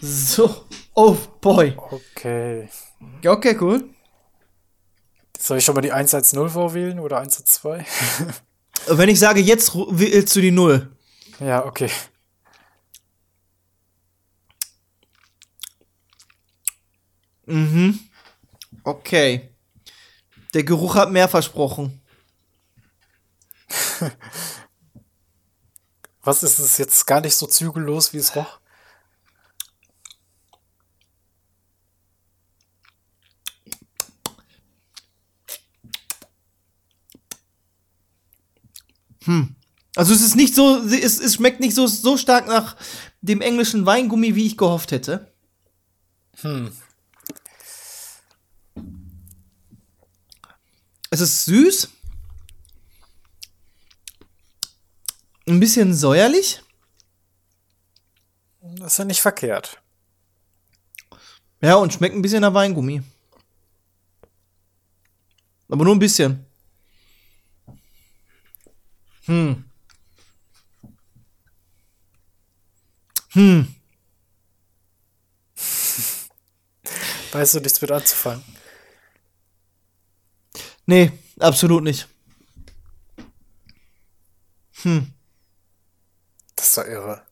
[0.00, 0.66] So.
[0.94, 1.74] Oh boy.
[1.76, 2.68] Okay.
[3.22, 3.88] Ja, Okay, cool.
[5.38, 7.84] Soll ich schon mal die 1 als 0 vorwählen oder 1 als 2?
[8.86, 10.96] Wenn ich sage, jetzt wählst du die Null.
[11.38, 11.90] ja, okay.
[18.82, 19.50] Okay.
[20.54, 22.00] Der Geruch hat mehr versprochen.
[26.22, 28.60] Was ist es jetzt gar nicht so zügellos, wie es roch?
[39.96, 42.76] Also es ist nicht so, es, es schmeckt nicht so, so stark nach
[43.20, 45.32] dem englischen Weingummi, wie ich gehofft hätte.
[51.10, 51.88] Es ist süß.
[55.46, 56.60] Ein bisschen säuerlich.
[58.60, 59.80] Das ist ja nicht verkehrt.
[61.60, 63.02] Ja, und schmeckt ein bisschen nach Weingummi.
[65.68, 66.43] Aber nur ein bisschen.
[69.26, 69.64] Hm.
[73.32, 73.74] Hm.
[77.32, 78.44] Weißt du nichts mit anzufangen?
[80.86, 82.06] Nee, absolut nicht.
[86.56, 87.22] Das ist doch irre.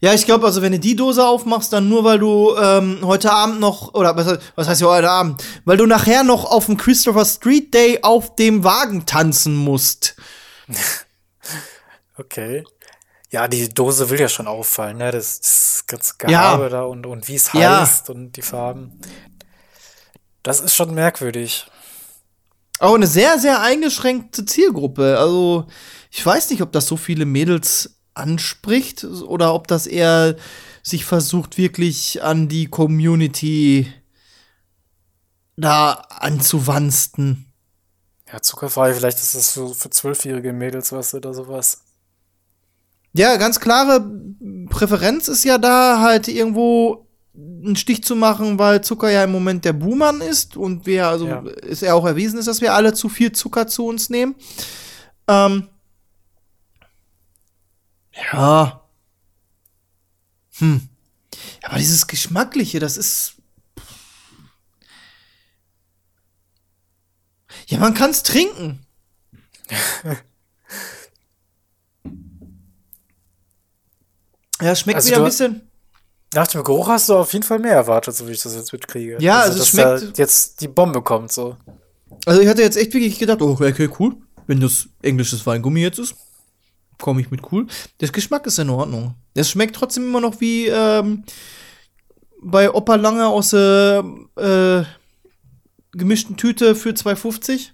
[0.00, 3.32] Ja, ich glaube, also wenn du die Dose aufmachst, dann nur, weil du ähm, heute
[3.32, 6.76] Abend noch, oder was, was heißt ja heute Abend, weil du nachher noch auf dem
[6.76, 10.16] Christopher Street Day auf dem Wagen tanzen musst.
[12.16, 12.64] Okay.
[13.30, 15.10] Ja, die Dose will ja schon auffallen, ne?
[15.10, 16.54] Das, das ganze Ja.
[16.54, 17.80] Gehabe da und, und wie es Ja.
[17.80, 19.00] heißt und die Farben.
[20.44, 21.66] Das ist schon merkwürdig.
[22.78, 25.18] Auch eine sehr, sehr eingeschränkte Zielgruppe.
[25.18, 25.66] Also,
[26.10, 30.36] ich weiß nicht, ob das so viele Mädels anspricht oder ob das eher
[30.82, 33.92] sich versucht, wirklich an die Community
[35.56, 37.52] da anzuwansten.
[38.34, 41.82] Ja, zuckerfrei, vielleicht ist das so für zwölfjährige Mädels was oder sowas.
[43.12, 44.10] Ja, ganz klare
[44.70, 49.64] Präferenz ist ja da, halt irgendwo einen Stich zu machen, weil Zucker ja im Moment
[49.64, 51.44] der Buhmann ist und wir, also Ja.
[51.62, 54.34] ist ja auch erwiesen ist, dass wir alle zu viel Zucker zu uns nehmen.
[55.28, 55.68] Ähm,
[58.32, 58.80] ja.
[60.58, 60.88] Hm.
[61.62, 63.36] Aber dieses Geschmackliche, das ist.
[67.68, 68.80] Ja, man kann's trinken.
[74.60, 75.62] Ja, schmeckt Also wieder ein bisschen.
[76.34, 78.72] Nach dem Geruch hast du auf jeden Fall mehr erwartet, so wie ich das jetzt
[78.72, 79.18] mitkriege.
[79.20, 81.56] Ja, also es dass schmeckt- da jetzt die Bombe kommt, so.
[82.26, 84.16] Also ich hatte jetzt echt wirklich gedacht, oh, okay, cool.
[84.46, 86.14] Wenn das englisches Weingummi jetzt ist,
[87.00, 87.66] komme ich mit cool.
[88.00, 89.14] Der Geschmack ist in Ordnung.
[89.34, 91.24] Es schmeckt trotzdem immer noch wie ähm,
[92.42, 94.04] bei Opa Lange aus der
[94.36, 94.82] äh,
[95.96, 97.70] gemischten Tüte für 2,50.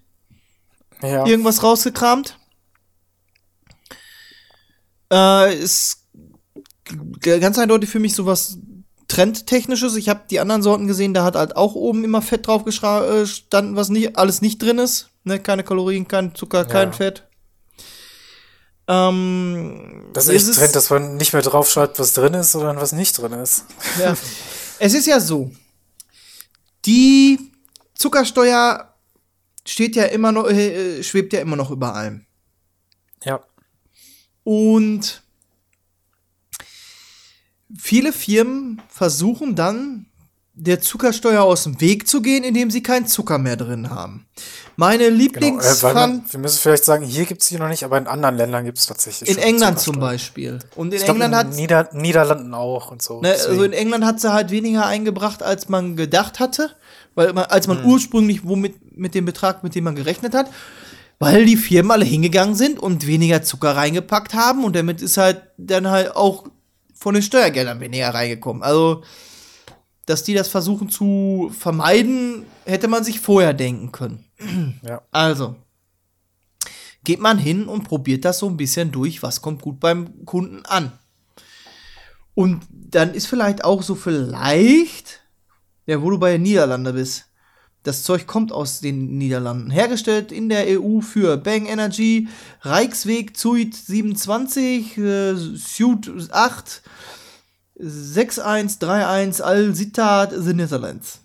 [1.02, 1.26] Ja.
[1.26, 2.38] Irgendwas rausgekramt.
[5.12, 6.06] Äh, ist
[7.20, 8.58] ganz eindeutig für mich sowas
[9.08, 9.96] Trendtechnisches.
[9.96, 13.06] Ich habe die anderen Sorten gesehen, da hat halt auch oben immer Fett drauf geschra-
[13.08, 15.10] äh, gestanden, was nicht, alles nicht drin ist.
[15.24, 15.40] Ne?
[15.40, 17.26] Keine Kalorien, kein Zucker, kein Fett.
[18.86, 22.92] Ähm, Das ist echt Trend, dass man nicht mehr draufschreibt, was drin ist, sondern was
[22.92, 23.64] nicht drin ist.
[23.98, 24.16] ja.
[24.82, 25.50] Es ist ja so.
[26.86, 27.49] Die
[28.00, 28.94] Zuckersteuer
[29.66, 32.24] steht ja immer noch, äh, schwebt ja immer noch über allem.
[33.22, 33.40] Ja.
[34.42, 35.22] Und
[37.78, 40.06] viele Firmen versuchen dann,
[40.54, 44.26] der Zuckersteuer aus dem Weg zu gehen, indem sie keinen Zucker mehr drin haben.
[44.76, 45.60] Meine Genau.
[45.60, 48.36] Äh, man, wir müssen vielleicht sagen, hier gibt es die noch nicht, aber in anderen
[48.36, 49.28] Ländern gibt es tatsächlich.
[49.28, 50.00] in England zum.
[50.00, 50.58] Beispiel.
[50.74, 53.20] Und in Ich England in hat Nieder Niederlanden auch und so.
[53.20, 56.74] Ne, also in England hat sie halt weniger eingebracht, als man gedacht hatte,
[57.20, 57.90] weil man, als man Mhm.
[57.90, 60.50] ursprünglich womit mit dem Betrag, mit dem man gerechnet hat,
[61.18, 65.42] weil die Firmen alle hingegangen sind und weniger Zucker reingepackt haben und damit ist halt
[65.58, 66.46] dann halt auch
[66.94, 68.62] von den Steuergeldern weniger reingekommen.
[68.62, 69.02] Also,
[70.06, 74.24] dass die das versuchen zu vermeiden, hätte man sich vorher denken können.
[74.82, 75.02] ja.
[75.10, 75.56] Also,
[77.04, 80.64] geht man hin und probiert das so ein bisschen durch, was kommt gut beim Kunden
[80.64, 80.92] an.
[82.34, 85.19] Und dann ist vielleicht auch so vielleicht,
[85.90, 87.26] ja, wo du bei den Niederlande bist,
[87.82, 89.70] das Zeug kommt aus den Niederlanden.
[89.70, 92.28] Hergestellt in der EU für Bang Energy,
[92.60, 96.82] Reichsweg Zuid 27, äh, Suit 8,
[97.74, 101.20] 6131 Al Sittard, The Netherlands.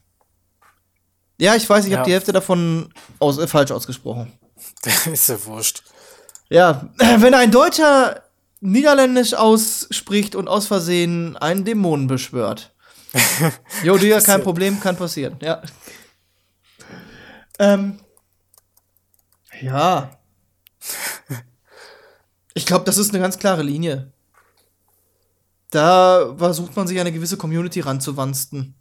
[1.38, 1.98] Ja, ich weiß, ich Ja.
[2.00, 4.32] habe die Hälfte davon aus, äh, falsch ausgesprochen.
[5.12, 5.84] ist ja wurscht.
[6.50, 8.22] Ja, wenn ein Deutscher
[8.62, 12.74] Niederländisch ausspricht und aus Versehen einen Dämonen beschwört.
[13.84, 15.62] Jo, Digga, kein Problem, kann passieren, ja.
[17.60, 18.00] Ähm.
[19.62, 20.20] Ja.
[22.54, 24.12] Ich glaube, das ist eine ganz klare Linie.
[25.72, 28.76] Da versucht man sich an eine gewisse Community ranzuwansten.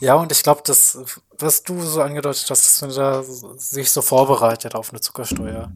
[0.00, 0.98] Ja, und ich glaube, das,
[1.38, 5.72] was du so angedeutet hast, dass man da sich so vorbereitet auf eine Zuckersteuer.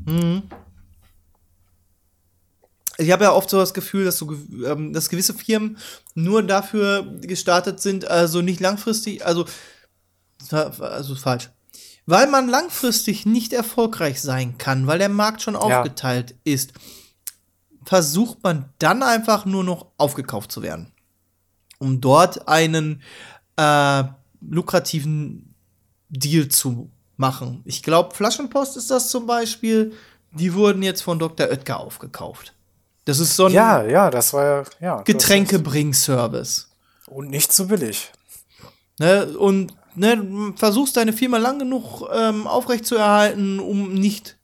[2.98, 4.32] Ich habe ja oft so das Gefühl, dass, so,
[4.64, 5.78] ähm, dass gewisse Firmen
[6.14, 9.44] nur dafür gestartet sind, also nicht langfristig, also,
[10.50, 11.50] also falsch.
[12.06, 16.72] Weil man langfristig nicht erfolgreich sein kann, weil der Markt schon aufgeteilt ist,
[17.84, 20.92] versucht man dann einfach nur noch aufgekauft zu werden.
[21.78, 23.02] Um dort einen
[23.56, 24.04] äh,
[24.40, 25.54] lukrativen
[26.08, 27.62] Deal zu machen.
[27.64, 29.92] Ich glaube, Flaschenpost ist das zum Beispiel.
[30.32, 31.48] Die wurden jetzt von Dr.
[31.48, 32.55] Oetker aufgekauft.
[33.06, 36.68] Das ist so ein Ja, ja, das war ja, Getränkebringservice.
[37.06, 38.12] Und nicht so billig.
[38.98, 39.26] Ne?
[39.38, 44.36] Und ne, versuchst deine Firma lang genug ähm, aufrechtzuerhalten, um nicht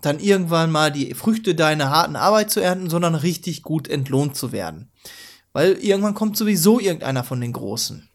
[0.00, 4.52] dann irgendwann mal die Früchte deiner harten Arbeit zu ernten, sondern richtig gut entlohnt zu
[4.52, 4.90] werden.
[5.52, 8.08] Weil irgendwann kommt sowieso irgendeiner von den Großen.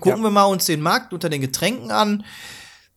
[0.00, 0.24] Gucken Ja.
[0.24, 2.24] wir mal uns den Markt unter den Getränken an.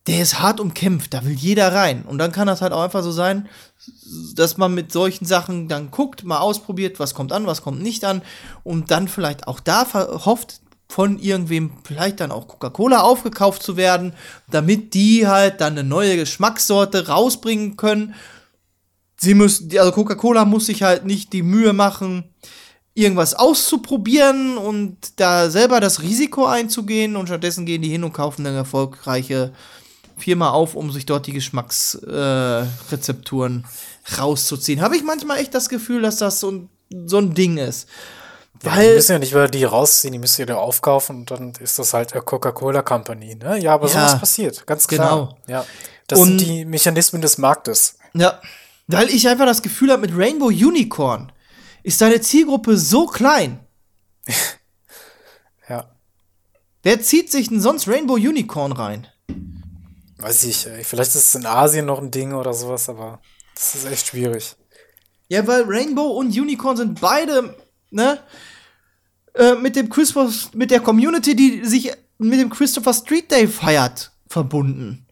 [0.07, 2.03] Der ist hart umkämpft, da will jeder rein.
[2.03, 3.47] Und dann kann das halt auch einfach so sein,
[4.35, 8.05] dass man mit solchen Sachen dann guckt, mal ausprobiert, was kommt an, was kommt nicht
[8.05, 8.21] an
[8.63, 10.61] und dann vielleicht auch da hofft,
[10.91, 14.13] von irgendwem vielleicht dann auch Coca-Cola aufgekauft zu werden,
[14.49, 18.15] damit die halt dann eine neue Geschmackssorte rausbringen können.
[19.15, 22.33] Sie müssen, also Coca-Cola muss sich halt nicht die Mühe machen,
[22.95, 28.45] irgendwas auszuprobieren und da selber das Risiko einzugehen und stattdessen gehen die hin und kaufen
[28.45, 29.53] eine erfolgreiche
[30.19, 33.67] Firma auf, um sich dort die Geschmacksrezepturen äh,
[34.15, 34.81] rauszuziehen.
[34.81, 36.69] Habe ich manchmal echt das Gefühl, dass das so ein,
[37.05, 37.87] so ein Ding ist.
[38.63, 41.31] Ja, die Weil, müssen ja nicht mehr die rausziehen, die müssen ja da aufkaufen und
[41.31, 43.57] dann ist das halt eine Coca-Cola Company, ne?
[43.59, 45.09] Ja, aber Ja, sowas passiert, ganz klar.
[45.09, 45.37] genau.
[45.47, 45.65] Ja.
[46.07, 47.95] Das Und- sind die Mechanismen des Marktes.
[48.13, 48.41] ja,
[48.87, 51.31] weil ich einfach das Gefühl habe, mit Rainbow Unicorn
[51.83, 53.59] ist deine Zielgruppe so klein.
[55.69, 55.85] Ja.
[56.81, 59.05] Wer zieht sich denn sonst Rainbow Unicorn rein?
[60.19, 60.83] Weiß ich, ey.
[60.83, 63.21] vielleicht ist es in Asien noch ein Ding oder sowas, aber
[63.55, 64.55] das ist echt schwierig.
[65.29, 67.55] Ja, weil Rainbow und Unicorn sind beide,
[67.89, 68.19] ne,
[69.33, 74.11] äh, mit dem Christopher, mit der Community, die sich mit dem Christopher Street Day feiert,
[74.27, 75.07] verbunden.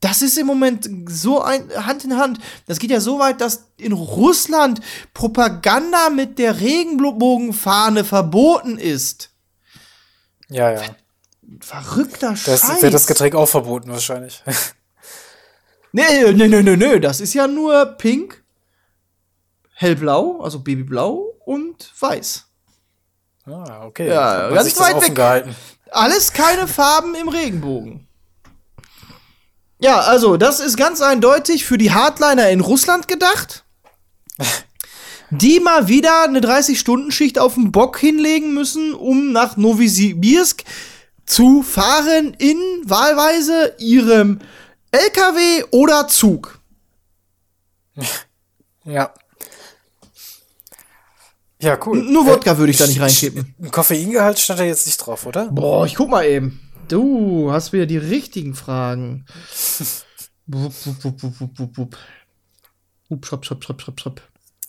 [0.00, 2.38] Das ist im Moment so ein Hand in Hand.
[2.66, 4.80] Das geht ja so weit, dass in Russland
[5.12, 9.30] Propaganda mit der Regenbogenfahne verboten ist.
[10.48, 10.82] Ja, ja.
[11.60, 12.82] Verrückter Das Scheiß.
[12.82, 14.42] wird das Getränk auch verboten wahrscheinlich.
[15.90, 18.44] Nee, nee, nee, nee, nee, das ist ja nur pink,
[19.74, 22.44] hellblau, also babyblau und weiß.
[23.46, 24.06] ah, okay.
[24.06, 25.14] Ja, ganz weit weg.
[25.14, 25.56] gehalten.
[25.90, 28.06] Alles keine Farben im Regenbogen.
[29.80, 33.64] Ja, also das ist ganz eindeutig für die Hardliner in Russland gedacht,
[35.30, 40.64] die mal wieder eine 30-Stunden-Schicht auf dem Bock hinlegen müssen, um nach Novosibirsk
[41.28, 44.40] zu fahren in wahlweise ihrem
[44.90, 46.60] LKW oder Zug.
[48.84, 49.12] Ja.
[51.60, 52.02] Ja, cool.
[52.02, 53.54] Nur Wodka würde ich da nicht reinkippen.
[53.62, 55.50] Ein Koffeingehalt stand da jetzt nicht drauf, oder?
[55.50, 56.58] Boah, ich guck mal eben.
[56.88, 59.26] Du hast wieder die richtigen Fragen.
[60.46, 61.96] wupp, wupp, wupp, wupp, wupp, wupp.
[63.10, 64.22] Wupp, schrapp, schrapp, schrapp, schrapp, schrapp.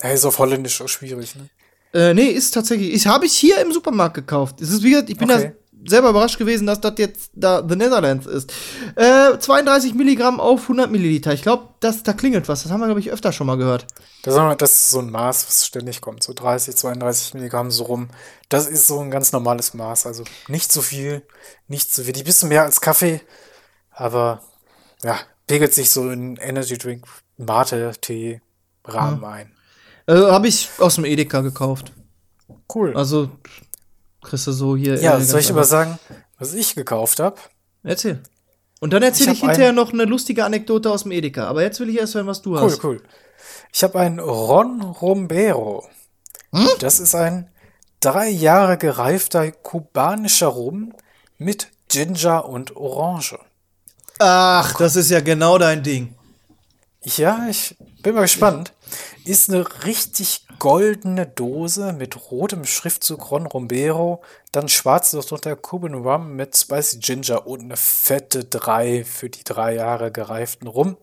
[0.03, 1.49] Ja, ist auf Holländisch auch schwierig, ne?
[1.93, 2.93] Äh, nee, ist tatsächlich.
[2.93, 4.59] Ich habe ich hier im Supermarkt gekauft.
[4.59, 5.53] Es ist wie gesagt, ich bin Okay.
[5.53, 8.51] da selber überrascht gewesen, dass das jetzt da The Netherlands ist.
[8.95, 11.33] Äh, 32 Milligramm auf 100 Milliliter.
[11.33, 12.63] Ich glaube, das da klingelt was.
[12.63, 13.87] Das haben wir glaube ich öfter schon mal gehört.
[14.23, 14.35] Das,
[14.71, 16.23] ist so ein Maß, was ständig kommt.
[16.23, 18.09] So 30, 32 Milligramm so rum.
[18.49, 20.05] Das ist so ein ganz normales Maß.
[20.05, 21.23] Also nicht so viel,
[21.67, 22.23] nicht so wenig.
[22.23, 23.21] Bisschen mehr als Kaffee.
[23.91, 24.41] Aber
[25.03, 27.05] ja, pegelt sich so in Energy Drink,
[27.37, 28.41] Mate, Tee,
[28.85, 29.55] Rahmen ein.
[30.07, 31.93] Äh, habe ich aus dem Edeka gekauft.
[32.73, 32.95] Cool.
[32.95, 33.29] Also
[34.21, 34.99] kriegst du so hier.
[34.99, 35.99] ja, äh, soll ich aber sagen,
[36.37, 37.37] was ich gekauft habe?
[37.83, 38.21] Erzähl.
[38.81, 41.47] Und dann erzähle Ich ich, hinterher noch eine lustige Anekdote aus dem Edeka.
[41.47, 42.83] Aber jetzt will ich erst hören, was du Cool, hast.
[42.83, 43.01] cool.
[43.73, 45.85] Ich habe einen Ron Rombero.
[46.53, 46.67] Hm?
[46.79, 47.49] Das ist ein
[47.99, 50.93] drei Jahre gereifter kubanischer Rum
[51.37, 53.37] mit Ginger und Orange.
[54.19, 56.15] Ach, das ist ja genau dein Ding.
[57.03, 58.73] Ja, ich bin mal gespannt.
[59.23, 64.21] Ist eine richtig goldene Dose mit rotem Schriftzug Ron Rombero,
[64.51, 69.75] dann schwarz drunter Cuban Rum mit Spicy Ginger und eine fette 3 für die drei
[69.75, 70.97] Jahre gereiften Rum.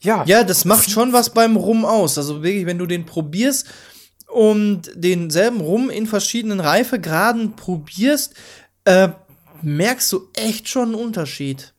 [0.00, 2.18] Ja, Ja, das macht schon was beim Rum aus.
[2.18, 3.66] Also wirklich, wenn du den probierst
[4.28, 8.34] und denselben Rum in verschiedenen Reifegraden probierst,
[8.84, 9.08] äh,
[9.62, 11.72] merkst du echt schon einen Unterschied.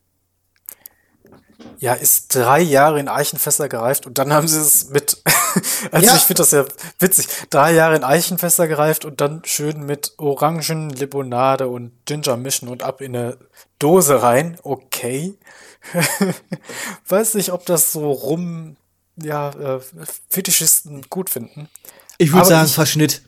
[1.78, 5.22] Ja, ist drei Jahre in Eichenfässer gereift und dann haben sie es mit.
[5.90, 6.14] also Ja.
[6.16, 6.64] ich finde das ja
[6.98, 7.26] witzig.
[7.48, 12.82] Drei Jahre in Eichenfässer gereift und dann schön mit Orangen, Limonade und Ginger mischen und
[12.82, 13.38] ab in eine
[13.78, 14.58] Dose rein.
[14.62, 15.38] Okay.
[17.08, 18.76] Weiß nicht, ob das so rum,
[19.16, 19.80] ja, äh,
[20.28, 21.68] Fetischisten gut finden.
[22.18, 23.22] Ich würde sagen, ich- Verschnitt.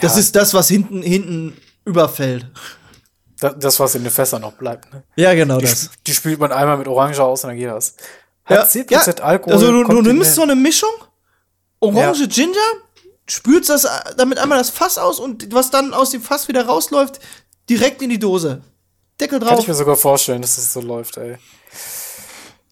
[0.00, 0.20] Das Ja.
[0.20, 2.46] ist das, was hinten, hinten überfällt.
[3.42, 4.92] Da, das, was in den Fässern noch bleibt.
[4.92, 5.02] Ne?
[5.16, 5.90] Ja, genau Die, das.
[6.06, 7.96] die spült man einmal mit Orange aus und dann geht das.
[8.44, 9.52] Hat Ja, 10% ja, Alkohol.
[9.54, 10.92] Also du, du nimmst so eine Mischung,
[11.80, 12.54] Orange, Ginger,
[13.26, 13.86] spülst das,
[14.16, 17.18] damit einmal das Fass aus und was dann aus dem Fass wieder rausläuft,
[17.68, 18.62] direkt in die Dose.
[19.20, 19.58] Deckel Kann drauf.
[19.60, 21.36] ich mir sogar vorstellen, dass es so läuft, ey.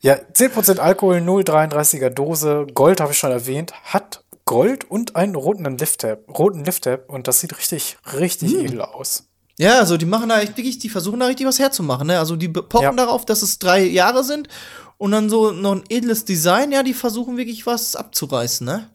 [0.02, 5.76] Ja, 10% Alkohol, 0,33er Dose, Gold habe ich schon erwähnt, hat Gold und einen roten
[5.76, 8.64] Lift-Tab, roten Lift-Tab und das sieht richtig, richtig Hm.
[8.64, 9.24] edel aus.
[9.60, 12.18] Ja, also die machen da echt wirklich, die versuchen da richtig was herzumachen, ne?
[12.18, 12.92] Also die pochen Ja.
[12.92, 14.48] darauf, dass es drei Jahre sind
[14.96, 18.88] und dann so noch ein edles Design, ja, die versuchen wirklich was abzureißen, ne?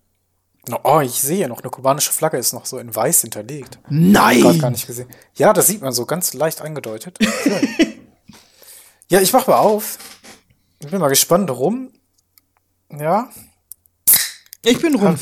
[0.83, 3.77] Oh, ich sehe noch, eine kubanische Flagge ist noch so in weiß hinterlegt.
[3.89, 4.57] Nein!
[4.59, 5.07] gar nicht gesehen.
[5.35, 7.19] Ja, das sieht man so ganz leicht angedeutet.
[9.07, 9.99] Ja, ich mach mal auf.
[10.79, 11.91] Ich bin mal gespannt, rum.
[12.89, 13.29] Ja,
[14.63, 15.15] Ich bin rum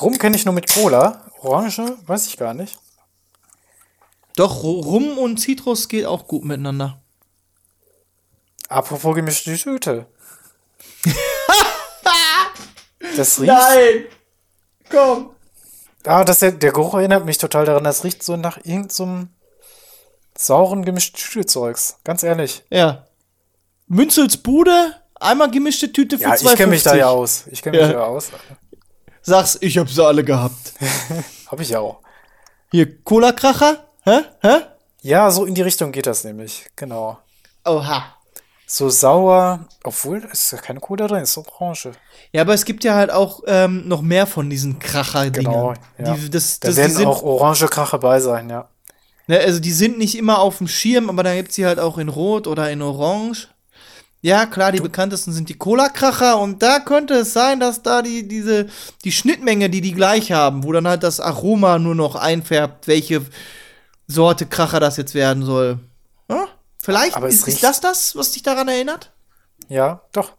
[0.00, 1.30] rum kenne ich nur mit Cola.
[1.42, 2.76] Orange, weiß ich gar nicht.
[4.38, 7.00] Doch, Ru- Rum und Zitrus geht auch gut miteinander.
[8.68, 10.06] Apropos gemischte Tüte.
[13.16, 13.48] das riecht.
[13.52, 14.04] Nein!
[14.90, 15.30] Komm!
[16.04, 17.82] Ah, das, der, der Geruch erinnert mich total daran.
[17.84, 19.30] Das riecht so nach irgendeinem
[20.36, 21.96] sauren gemischten Tüte-Zeugs.
[22.04, 22.62] Ganz ehrlich.
[22.70, 23.06] Ja.
[23.88, 26.44] Münzels Bude, einmal gemischte Tüte für Ja, 2,50.
[26.50, 27.44] ich kenne mich da ja aus.
[27.50, 27.92] Ich kenne mich Ja.
[27.94, 28.28] ja aus.
[29.22, 30.74] Sag's, ich hab sie alle gehabt.
[31.48, 32.00] Hab ich ja auch.
[32.70, 33.87] Hier, Cola-Kracher?
[34.08, 34.24] Hä?
[34.40, 34.60] Hä?
[35.02, 36.64] Ja, so in die Richtung geht das nämlich.
[36.76, 37.18] Genau.
[37.64, 38.14] Oha.
[38.66, 41.92] So sauer, obwohl, es ist ja keine Cola drin, es ist Orange.
[42.32, 45.50] Ja, aber es gibt ja halt auch ähm, noch mehr von diesen Kracher-Dingen.
[45.50, 46.14] Genau, ja.
[46.14, 48.68] Die, das, da das, die werden sind, auch orange Kracher bei sein, ja.
[49.26, 51.96] ne, also die sind nicht immer auf dem Schirm, aber dann gibt's die halt auch
[51.96, 53.48] in Rot oder in Orange.
[54.20, 58.26] Ja, klar, die bekanntesten sind die Cola-Kracher und da könnte es sein, dass da die,
[58.26, 58.66] diese,
[59.04, 63.22] die Schnittmenge, die die gleich haben, wo dann halt das Aroma nur noch einfärbt, welche
[64.08, 65.78] Sorte Kracher das jetzt werden soll.
[66.28, 66.46] Ja?
[66.82, 69.12] Vielleicht Aber ist, riecht- ist das das, was dich daran erinnert?
[69.68, 70.32] Ja, doch.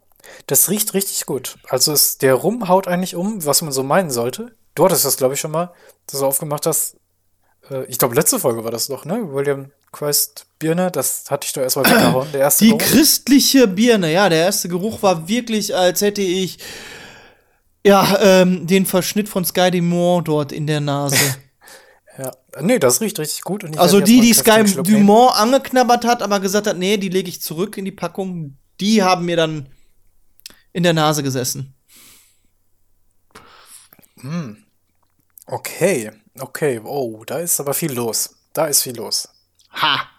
[0.47, 1.57] Das riecht richtig gut.
[1.69, 4.55] Also es, der Rum haut eigentlich um, was man so meinen sollte.
[4.75, 5.71] Du hattest das, glaube ich, schon mal,
[6.07, 6.95] dass du aufgemacht hast.
[7.69, 9.31] Äh, ich glaube, letzte Folge war das doch, ne?
[9.33, 12.31] William Quest Birne, das hatte ich doch erstmal weggehauen.
[12.31, 12.81] Der erste Die Geruch.
[12.81, 16.57] christliche Birne, ja, der erste Geruch war wirklich, als hätte ich
[17.85, 21.15] ja ähm, den Verschnitt von Sky Dumont dort in der Nase.
[22.19, 22.35] Ja.
[22.59, 23.77] Nee, das riecht richtig gut.
[23.77, 25.07] Also die, die Sky Schluck nehmen.
[25.07, 29.01] Dumont angeknabbert hat, aber gesagt hat, nee, die lege ich zurück in die Packung, die
[29.01, 29.69] haben mir dann
[30.73, 31.73] in der Nase gesessen.
[35.45, 36.81] Okay, okay.
[36.83, 38.35] Oh, da ist aber viel los.
[38.51, 39.29] Da ist viel los.
[39.71, 40.09] Ha!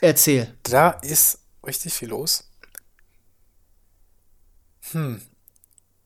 [0.00, 0.56] Erzähl.
[0.62, 2.50] Da ist richtig viel los.
[4.92, 5.20] Hm.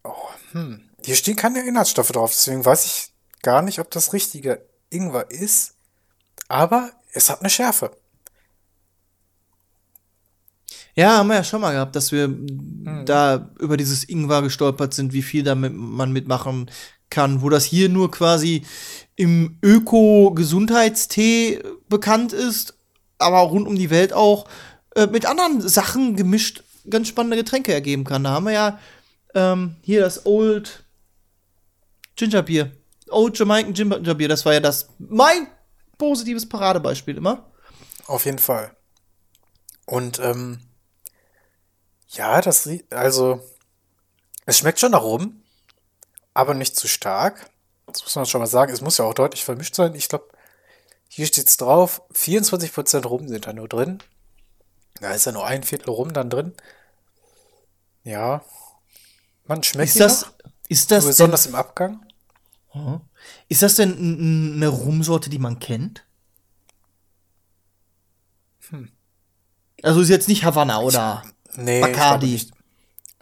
[0.02, 0.90] Oh, hm.
[1.04, 3.12] Hier stehen keine Inhaltsstoffe drauf, deswegen weiß ich
[3.42, 5.74] gar nicht, ob das richtige Ingwer ist.
[6.48, 7.90] Aber es hat eine Schärfe.
[10.96, 12.32] Ja, haben wir ja schon mal gehabt, dass wir
[13.04, 16.70] da über dieses Ingwer gestolpert sind, wie viel damit man mitmachen
[17.10, 18.64] kann, wo das hier nur quasi
[19.16, 22.74] im Öko-Gesundheitstee bekannt ist,
[23.18, 24.46] aber rund um die Welt auch
[24.94, 28.24] äh, mit anderen Sachen gemischt ganz spannende Getränke ergeben kann.
[28.24, 28.78] Da haben wir ja
[29.34, 30.84] ähm, hier das Old
[32.16, 32.70] Ginger Beer.
[33.14, 35.46] Old Jamaican Ginger Beer, das war ja das mein
[35.98, 37.50] positives Paradebeispiel immer.
[38.06, 38.76] Auf jeden Fall.
[39.86, 40.60] Und ähm,
[42.08, 43.40] ja, das also
[44.46, 45.42] es schmeckt schon nach rum,
[46.32, 47.50] aber nicht zu stark.
[47.86, 48.72] Das muss man schon mal sagen.
[48.72, 49.94] Es muss ja auch deutlich vermischt sein.
[49.94, 50.28] Ich glaube,
[51.08, 54.02] hier steht's drauf, 24% Rum sind da nur drin.
[55.00, 56.54] Da ist ja nur ein Viertel Rum dann drin.
[58.04, 58.44] Ja,
[59.44, 60.32] man schmeckt Ist das, noch,
[60.68, 62.06] ist das denn besonders im Abgang.
[63.48, 66.04] Ist das denn eine Rumsorte, die man kennt?
[69.82, 71.22] Also ist jetzt nicht Havanna oder
[71.56, 72.26] Nee, ich glaube Bacardi.
[72.32, 72.50] nicht.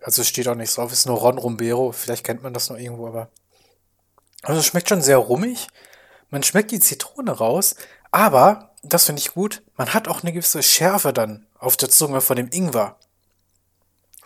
[0.01, 1.93] Also es steht auch nicht drauf, ist nur Ron Rumbero.
[1.93, 3.31] Vielleicht kennt man das noch irgendwo, aber.
[4.43, 5.69] Also es schmeckt schon sehr rummig.
[6.31, 7.77] Man schmeckt die Zitrone raus,
[8.11, 12.21] aber, das finde ich gut, man hat auch eine gewisse Schärfe dann auf der Zunge
[12.21, 12.97] von dem Ingwer.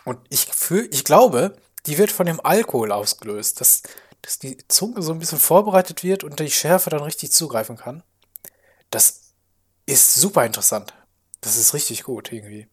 [0.05, 3.83] Und ich fühl, ich glaube, die wird von dem Alkohol ausgelöst, dass,
[4.21, 8.03] dass die Zunge so ein bisschen vorbereitet wird und die Schärfe dann richtig zugreifen kann.
[8.89, 9.21] Das
[9.85, 10.93] ist super interessant.
[11.41, 12.67] Das ist richtig gut irgendwie.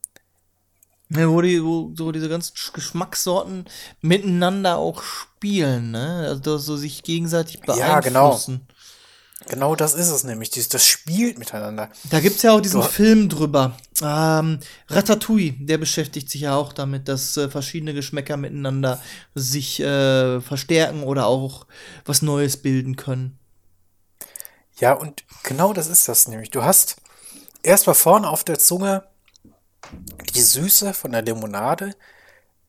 [1.10, 3.66] Ja, wo, die, wo so diese ganzen Sch- Geschmackssorten
[4.00, 6.26] miteinander auch spielen, ne?
[6.28, 8.28] Also dass so sich gegenseitig Ja, genau.
[8.30, 8.66] beeinflussen.
[9.46, 10.50] Genau das ist es nämlich.
[10.50, 11.90] Dies- Das spielt miteinander.
[12.04, 13.76] Da gibt's ja auch diesen Du- Film drüber.
[14.02, 14.58] Ähm,
[14.88, 19.00] Ratatouille, der beschäftigt sich ja auch damit, dass äh, verschiedene Geschmäcker miteinander
[19.34, 21.66] sich äh, verstärken oder auch
[22.04, 23.38] was Neues bilden können.
[24.80, 26.50] Ja, und genau das ist das nämlich.
[26.50, 26.96] Du hast
[27.62, 29.04] erstmal vorne auf der Zunge
[30.34, 31.94] die Süße von der Limonade.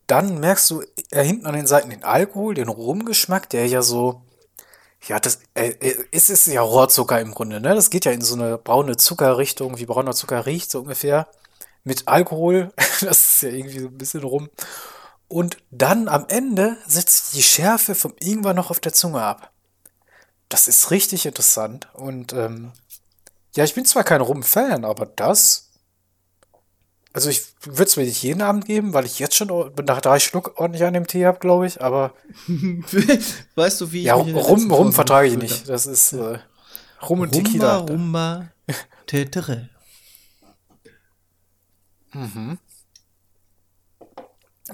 [0.06, 4.22] Dann merkst du äh, hinten an den Seiten den Alkohol, den Rumgeschmack, der ja so.
[5.08, 7.76] Ja, das äh, äh, es ist ja Rohrzucker im Grunde, ne?
[7.76, 11.28] Das geht ja in so eine braune Zuckerrichtung, wie brauner Zucker riecht, so ungefähr.
[11.84, 13.02] Mit Alkohol, das
[13.36, 14.50] ist ja irgendwie so ein bisschen rum.
[15.28, 19.52] Und dann am Ende setzt die Schärfe vom Ingwer noch auf der Zunge ab.
[20.50, 21.90] Das ist richtig interessant.
[21.94, 22.72] Und ähm,
[23.56, 25.65] ja, ich bin zwar kein Rum-Fan, aber das.
[27.16, 29.48] Also ich würde es mir nicht jeden Abend geben, weil ich jetzt schon
[29.88, 31.82] nach drei Schluck ordentlich an dem Tee habe, glaube ich.
[31.82, 32.14] Aber
[33.56, 35.70] weißt du, wie ich ja, in der Rum, Rum vertrage ich nicht.
[35.70, 36.40] Das ist äh,
[37.08, 37.78] Rum und Rumba, Tequila.
[37.78, 38.48] Rumba,
[39.08, 39.70] Tetere.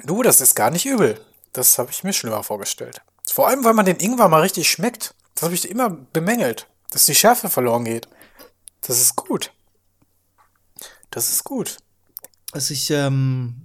[0.04, 1.24] Du, das ist gar nicht übel.
[1.54, 3.04] Das habe ich mir schlimmer vorgestellt.
[3.32, 5.14] Vor allem, weil man den Ingwer mal richtig schmeckt.
[5.36, 8.08] Das habe ich immer bemängelt, dass die Schärfe verloren geht.
[8.82, 9.54] Das ist gut.
[11.12, 11.78] Das ist gut.
[12.52, 13.56] Also ich ähm,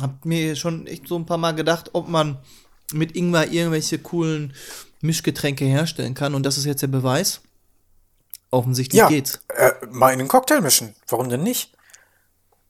[0.00, 2.38] hab mir schon echt so ein paar Mal gedacht, ob man
[2.92, 4.52] mit Ingwer irgendwelche coolen
[5.00, 6.34] Mischgetränke herstellen kann.
[6.34, 7.40] Und das ist jetzt der Beweis.
[8.50, 9.40] Offensichtlich Ja, geht's.
[9.56, 10.94] äh, mal in den Cocktail mischen.
[11.08, 11.72] Warum denn nicht?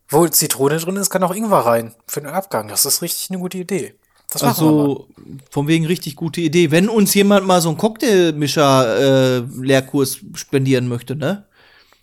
[0.08, 2.68] Wo Zitrone drin ist, kann auch Ingwer rein für den Abgang.
[2.68, 3.94] Das ist richtig eine gute Idee.
[4.30, 4.42] Das.
[4.42, 5.08] Also,
[5.50, 6.70] von wegen richtig gute Idee.
[6.70, 11.44] Wenn uns jemand mal so einen Cocktailmischer-Lehrkurs spendieren möchte, ne?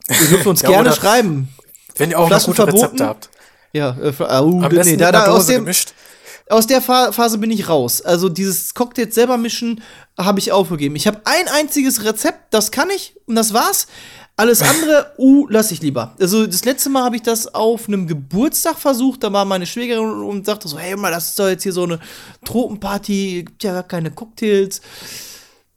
[0.08, 1.50] Ihr dürft uns Ja, gerne schreiben.
[1.96, 2.68] Wenn ihr auch noch gute?
[2.68, 3.30] Rezepte habt.
[3.74, 4.24] Ja, äh, oh,
[4.64, 5.94] Am nee, da, da, aus, dem, gemischt.
[6.50, 8.02] aus der Pha- Phase bin ich raus.
[8.02, 9.82] Also dieses Cocktail selber mischen
[10.18, 10.96] habe ich aufgegeben.
[10.96, 13.88] Ich habe ein einziges Rezept, das kann ich und das war's.
[14.38, 16.16] Alles andere, uh, lass ich lieber.
[16.20, 19.24] Also das letzte Mal habe ich das auf einem Geburtstag versucht.
[19.24, 21.84] Da war meine Schwägerin und sagte so, hey mal, das ist doch jetzt hier so
[21.84, 22.00] eine
[22.46, 24.82] Tropenparty, gibt ja gar keine Cocktails.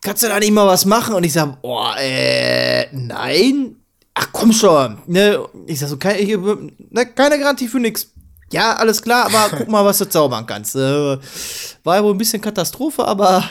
[0.02, 1.14] Kannst du da nicht mal was machen?
[1.14, 3.76] Und ich sage, oh, äh, nein.
[4.14, 5.44] Ach komm schon, ne?
[5.66, 8.12] Ich sag so, keine, ich, ne, keine Garantie für nix.
[8.52, 10.76] Ja, alles klar, aber guck mal, was du zaubern kannst.
[10.76, 11.18] Äh,
[11.82, 13.48] war ja wohl ein bisschen Katastrophe, aber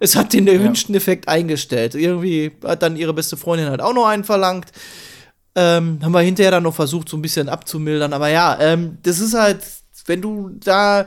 [0.00, 1.94] es hat den erwünschten Effekt eingestellt.
[1.94, 4.66] Irgendwie hat dann ihre beste Freundin halt auch noch einen verlangt.
[5.54, 8.12] Ähm, haben wir hinterher dann noch versucht, so ein bisschen abzumildern.
[8.12, 9.60] Aber ja, ähm, das ist halt,
[10.06, 11.06] wenn du da.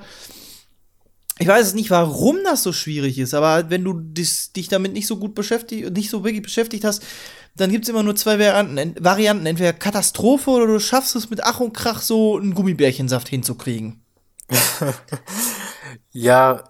[1.39, 4.93] Ich weiß es nicht, warum das so schwierig ist, aber wenn du dich, dich damit
[4.93, 7.01] nicht so gut beschäftigt, nicht so wirklich beschäftigt hast,
[7.55, 8.77] dann gibt es immer nur zwei Varianten.
[8.77, 9.45] Ent- Varianten.
[9.45, 14.01] Entweder Katastrophe oder du schaffst es mit Ach und Krach so einen Gummibärchensaft hinzukriegen.
[16.11, 16.63] Ja,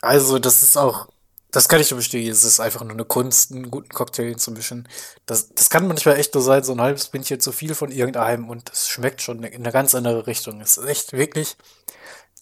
[0.00, 1.08] also das ist auch,
[1.50, 4.88] das kann ich bestätigen, es ist einfach nur eine Kunst, einen guten Cocktail hinzumischen.
[5.26, 8.48] Das, das kann manchmal echt nur sein, so ein halbes Bindchen zu viel von irgendeinem
[8.48, 10.60] und es schmeckt schon in eine ganz andere Richtung.
[10.60, 11.56] Es ist echt wirklich,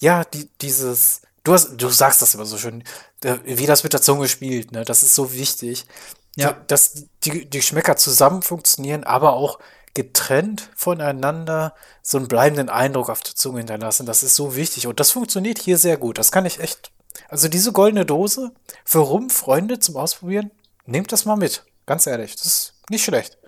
[0.01, 2.85] ja, die, dieses, du hast, du sagst das immer so schön,
[3.25, 5.87] äh, wie das mit der Zunge spielt, ne, das ist so wichtig.
[6.39, 6.53] Ja.
[6.53, 9.59] Dass die, die Geschmäcker zusammen funktionieren, aber auch
[9.95, 14.07] getrennt voneinander so einen bleibenden Eindruck auf der Zunge hinterlassen.
[14.07, 16.19] Das ist so wichtig und das funktioniert hier sehr gut.
[16.19, 16.93] Das kann ich echt.
[17.29, 18.53] Also diese goldene Dose
[18.85, 20.53] für Rum, Freunde zum Ausprobieren,
[20.87, 21.65] nehmt das mal mit.
[21.87, 23.39] Ganz ehrlich, das ist nicht schlecht.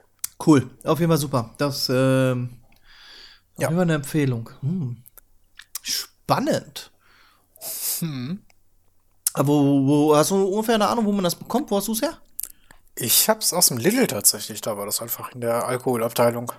[0.45, 1.51] Cool, auf jeden Fall super.
[1.59, 2.59] Das ähm,
[3.55, 3.69] auf Ja.
[3.69, 4.51] jeden Fall eine Empfehlung.
[4.63, 5.05] Hm.
[5.83, 6.91] Spannend.
[9.35, 11.71] Aber wo, wo hast du ungefähr eine Ahnung, wo man das bekommt?
[11.71, 12.19] Wo hast du es her?
[13.01, 16.53] Ich hab's aus dem Lidl tatsächlich, da war das einfach in der Alkoholabteilung.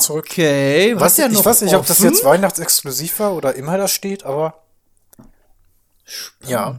[0.00, 0.26] zurück.
[0.30, 2.10] Okay, Was, ja ich noch weiß nicht, ob das offen?
[2.10, 4.62] jetzt weihnachtsexklusiv war oder immer da steht, aber
[6.46, 6.78] ja.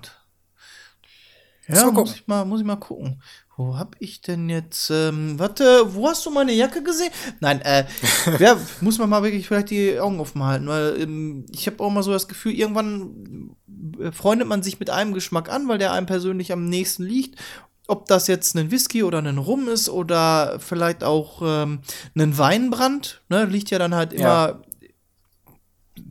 [1.68, 3.22] Ja, mal muss ich mal, muss ich mal gucken.
[3.56, 7.12] Wo hab ich denn jetzt, ähm, warte, wo hast du meine Jacke gesehen?
[7.40, 7.86] Nein, äh,
[8.40, 11.92] ja, muss man mal wirklich vielleicht die Augen offen halten, weil ähm, ich habe auch
[11.92, 13.56] mal so das Gefühl, irgendwann
[14.00, 17.40] äh, freundet man sich mit einem Geschmack an, weil der einem persönlich am nächsten liegt.
[17.88, 21.82] Ob das jetzt ein Whisky oder ein Rum ist oder vielleicht auch ähm,
[22.16, 24.62] ein Weinbrand, ne, liegt ja dann halt immer Ja.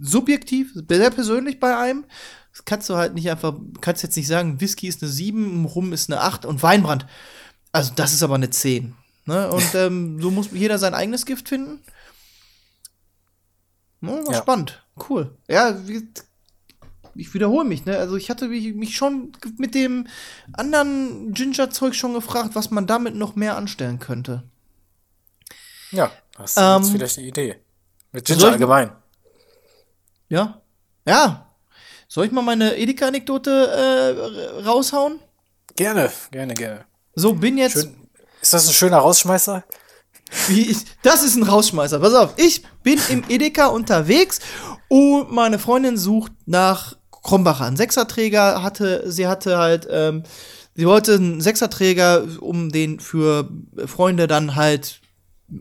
[0.01, 2.05] subjektiv, sehr persönlich bei einem.
[2.53, 5.93] Das kannst du halt nicht einfach, kannst jetzt nicht sagen, Whisky ist eine 7, Rum
[5.95, 7.07] ist eine 8 und Weinbrand.
[7.73, 8.95] Also das ist aber eine 10.
[9.25, 9.49] Ne?
[9.51, 11.81] Und ähm, so muss jeder sein eigenes Gift finden.
[14.01, 14.43] Ne, war Ja.
[14.43, 14.83] spannend.
[15.09, 15.35] Cool.
[15.49, 16.07] Ja, wie,
[17.15, 17.97] ich wiederhole mich, ne?
[17.99, 20.07] Also ich hatte mich, schon mit dem
[20.53, 24.43] anderen Ginger-Zeug schon gefragt, was man damit noch mehr anstellen könnte.
[25.91, 27.57] Ja, hast du Ähm, jetzt vielleicht eine Idee.
[28.13, 28.93] Mit Ginger ich- allgemein.
[30.29, 30.63] Ja?
[31.07, 31.51] Ja.
[32.09, 33.51] Soll ich mal meine Edeka-Anekdote
[34.61, 35.19] äh, raushauen?
[35.77, 36.85] Gerne, gerne, gerne.
[37.15, 37.73] So, bin jetzt.
[37.75, 37.97] Schön.
[38.41, 39.65] Ist das ein schöner Rausschmeißer?
[40.49, 42.01] Wie ich, das ist ein Rausschmeißer.
[42.01, 44.41] Pass auf, ich bin im Edeka unterwegs
[44.89, 47.67] und meine Freundin sucht nach Krombacher.
[47.67, 50.25] Ein Sechserträger hatte, sie hatte halt, ähm,
[50.75, 53.49] sie wollte einen Sechserträger, um den für
[53.87, 55.01] Freunde dann halt,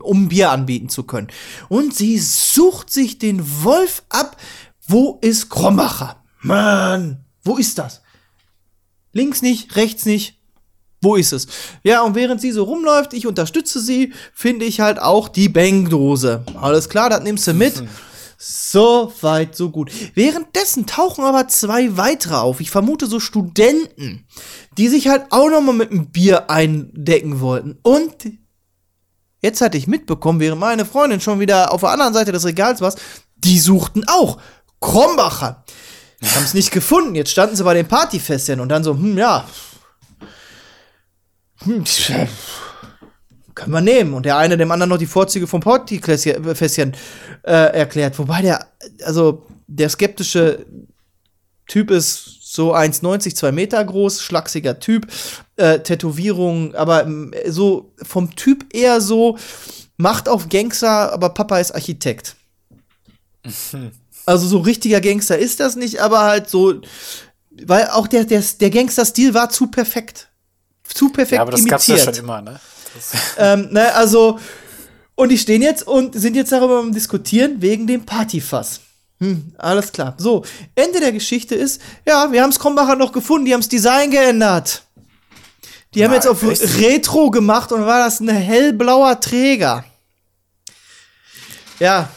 [0.00, 1.28] um Bier anbieten zu können.
[1.68, 4.36] Und sie sucht sich den Wolf ab.
[4.86, 6.16] Wo ist Krombacher?
[6.40, 8.02] Mann, wo ist das?
[9.12, 10.38] Links nicht, rechts nicht.
[11.00, 11.48] Wo ist es?
[11.82, 16.44] Ja, und während sie so rumläuft, ich unterstütze sie, finde ich halt auch die Bangdose.
[16.60, 17.82] Alles klar, das nimmst du mit.
[18.44, 19.92] So weit, so gut.
[20.16, 22.60] Währenddessen tauchen aber zwei weitere auf.
[22.60, 24.26] Ich vermute so Studenten,
[24.76, 27.78] die sich halt auch noch mal mit einem Bier eindecken wollten.
[27.84, 28.16] Und
[29.42, 32.80] jetzt hatte ich mitbekommen, während meine Freundin schon wieder auf der anderen Seite des Regals
[32.80, 32.92] war,
[33.36, 34.38] die suchten auch
[34.80, 35.62] Krombacher.
[36.34, 37.14] Haben es nicht gefunden.
[37.14, 39.46] Jetzt standen sie bei den Partyfestchen und dann so, hm, ja.
[41.58, 41.84] Hm,
[43.54, 44.14] können wir nehmen.
[44.14, 46.96] Und der eine dem anderen noch die Vorzüge vom Partyfestchen
[47.42, 48.18] äh, erklärt.
[48.18, 48.66] Wobei der,
[49.04, 50.66] also der skeptische
[51.66, 55.06] Typ ist so 1,90, 2 Meter groß, schlachsiger Typ,
[55.56, 59.38] äh, Tätowierung, aber ähm, so vom Typ eher so,
[59.96, 62.36] macht auf Gangster, aber Papa ist Architekt.
[64.26, 66.80] Also so richtiger Gangster ist das nicht, aber halt so,
[67.50, 70.28] weil auch der, der, der Gangster-Stil war zu perfekt.
[70.84, 71.70] Zu perfekt Ja, aber das imitiert.
[71.70, 72.60] gab's ja schon immer, ne?
[73.38, 74.38] Ähm, ne, also,
[75.14, 78.80] und die stehen jetzt und sind jetzt darüber am Diskutieren wegen dem Partyfass.
[79.20, 80.14] Hm, alles klar.
[80.18, 80.44] So,
[80.74, 84.10] Ende der Geschichte ist, ja, wir haben es Krombacher noch gefunden, die haben das Design
[84.10, 84.82] geändert.
[85.94, 86.80] Die haben Nein, jetzt auf echt?
[86.80, 89.84] Retro gemacht und war das ein hellblauer Träger.
[91.78, 92.08] Ja,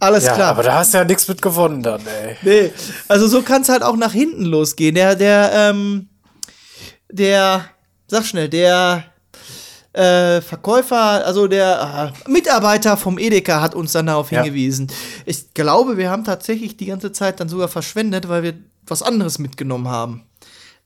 [0.00, 0.50] alles ja, klar.
[0.50, 2.36] aber da hast du ja nichts mit gewonnen dann, ey.
[2.42, 2.72] Nee,
[3.08, 4.94] also so kann es halt auch nach hinten losgehen.
[4.94, 6.08] Der, der, ähm,
[7.10, 7.64] der,
[8.06, 9.04] sag schnell, der
[9.92, 14.42] äh, Verkäufer, also der äh, Mitarbeiter vom Edeka hat uns dann darauf Ja.
[14.42, 14.88] hingewiesen.
[15.26, 18.54] Ich glaube, wir haben tatsächlich die ganze Zeit dann sogar verschwendet, weil wir
[18.86, 20.24] was anderes mitgenommen haben.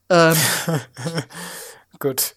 [0.09, 0.37] Ähm,
[1.99, 2.37] Gut.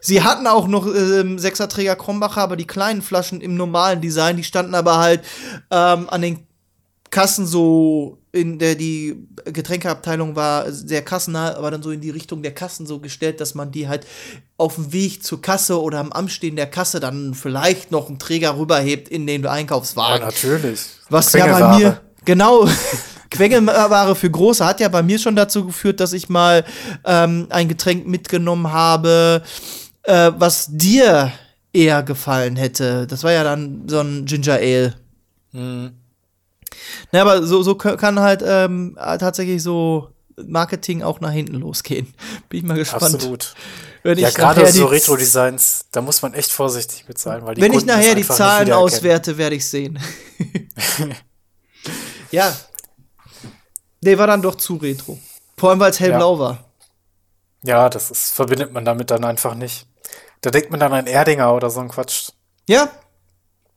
[0.00, 4.44] Sie hatten auch noch ähm, Sechserträger Krombacher, aber die kleinen Flaschen im normalen Design, die
[4.44, 5.22] standen aber halt
[5.70, 6.46] ähm, an den
[7.14, 9.14] Kassen so in der die
[9.44, 13.54] Getränkeabteilung war sehr kassennah, aber dann so in die Richtung der Kassen so gestellt, dass
[13.54, 14.04] man die halt
[14.56, 18.58] auf dem Weg zur Kasse oder am Anstehen der Kasse dann vielleicht noch einen Träger
[18.58, 20.26] rüberhebt in den Ja, Einkaufswagen.
[20.26, 20.80] natürlich.
[21.08, 22.66] Was ja bei mir, genau,
[23.30, 26.64] Quengelware für Große hat ja bei mir schon dazu geführt, dass ich mal
[27.04, 29.42] ähm, ein Getränk mitgenommen habe,
[30.02, 31.30] äh, was dir
[31.72, 33.06] eher gefallen hätte.
[33.06, 34.94] Das war ja dann so ein Ginger Ale.
[37.12, 42.12] Na, aber so, so kann halt ähm, tatsächlich so Marketing auch nach hinten losgehen.
[42.48, 43.14] Bin ich mal gespannt.
[43.14, 43.54] Absolut.
[44.02, 47.62] Wenn Ja, ich gerade so Retro-Designs, da muss man echt vorsichtig mit sein, weil die
[47.62, 49.98] Wenn ich Kunden das nachher die Zahlen auswerte, werde ich sehen.
[52.30, 52.54] ja.
[54.02, 55.18] Der war dann doch zu retro.
[55.56, 56.64] Vor allem, weil es hellblau war.
[57.62, 59.86] Ja, das ist, verbindet man damit dann einfach nicht.
[60.42, 62.28] Da denkt man dann an Erdinger oder so ein Quatsch.
[62.68, 62.90] Ja.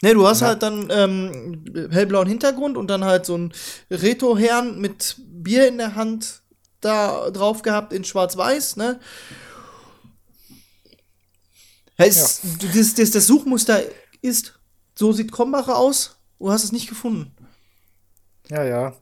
[0.02, 3.53] Ne, du hast halt dann ähm, hellblauen Hintergrund und dann halt so ein
[3.90, 6.44] Retro-Herrn mit Bier in der Hand
[6.82, 8.99] da drauf gehabt in schwarz-weiß, ne?
[11.98, 12.41] Ja, es,
[12.74, 13.82] das, das, das Suchmuster
[14.22, 14.60] ist,
[14.94, 16.19] so sieht Krombacher aus.
[16.38, 17.36] Du hast es nicht gefunden.
[18.49, 18.95] Ja, ja.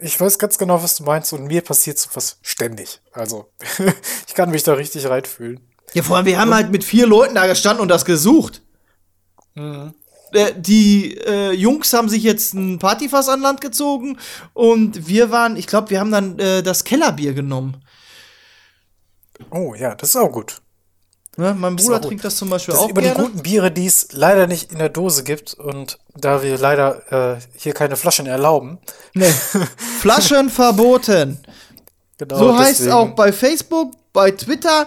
[0.00, 3.00] Ich weiß ganz genau, was du meinst und mir passiert sowas ständig.
[3.12, 3.52] Also,
[4.26, 5.60] ich kann mich da richtig reinfühlen.
[5.94, 8.62] Ja, vor allem, wir haben halt mit vier Leuten da gestanden und das gesucht.
[10.32, 14.18] Äh, die äh, Jungs haben sich jetzt ein Partyfass an Land gezogen
[14.54, 17.82] und wir waren, ich glaube, wir haben dann äh, das Kellerbier genommen.
[19.50, 20.60] Oh ja, das ist auch gut.
[21.36, 21.54] Ne?
[21.54, 22.08] Mein Bruder gut.
[22.08, 23.16] trinkt das zum Beispiel Das auch ist über gerne.
[23.16, 27.36] die guten Biere, die es leider nicht in der Dose gibt und da wir leider
[27.36, 28.78] äh, hier keine Flaschen erlauben.
[29.14, 29.30] Nee.
[30.00, 31.38] Flaschen verboten.
[32.18, 34.86] Genau, so heißt es auch bei Facebook, bei Twitter,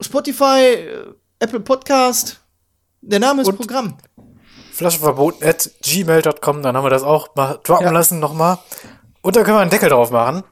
[0.00, 2.40] Spotify, äh, Apple Podcast.
[3.02, 3.96] Der Name ist Und- Programm.
[4.72, 7.92] Flaschenverbot at gmail.com, dann haben wir das auch mal droppen Ja.
[7.92, 8.58] lassen nochmal.
[9.20, 10.42] Und da können wir einen Deckel drauf machen.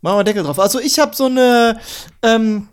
[0.00, 0.58] Machen wir Deckel drauf.
[0.58, 1.78] Also ich habe so eine
[2.22, 2.68] ähm,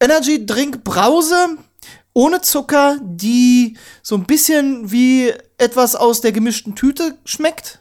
[0.00, 1.58] Energy Drink Brause
[2.12, 7.80] ohne Zucker, die so ein bisschen wie etwas aus der gemischten Tüte schmeckt.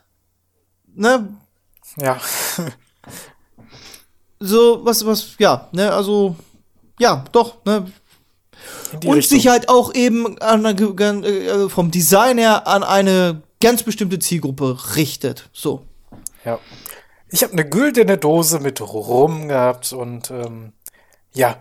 [0.93, 1.35] Ne?
[1.97, 2.19] Ja.
[4.39, 6.35] So was was ja, ne, also
[6.99, 7.91] ja, doch, ne?
[8.93, 9.37] Und Richtung.
[9.37, 15.49] sich halt auch eben an äh, vom Design her an eine ganz bestimmte Zielgruppe richtet.
[15.53, 15.85] So.
[16.45, 16.59] Ja.
[17.29, 20.73] Ich habe eine güldene Dose mit Rum gehabt und ähm,
[21.33, 21.57] ja,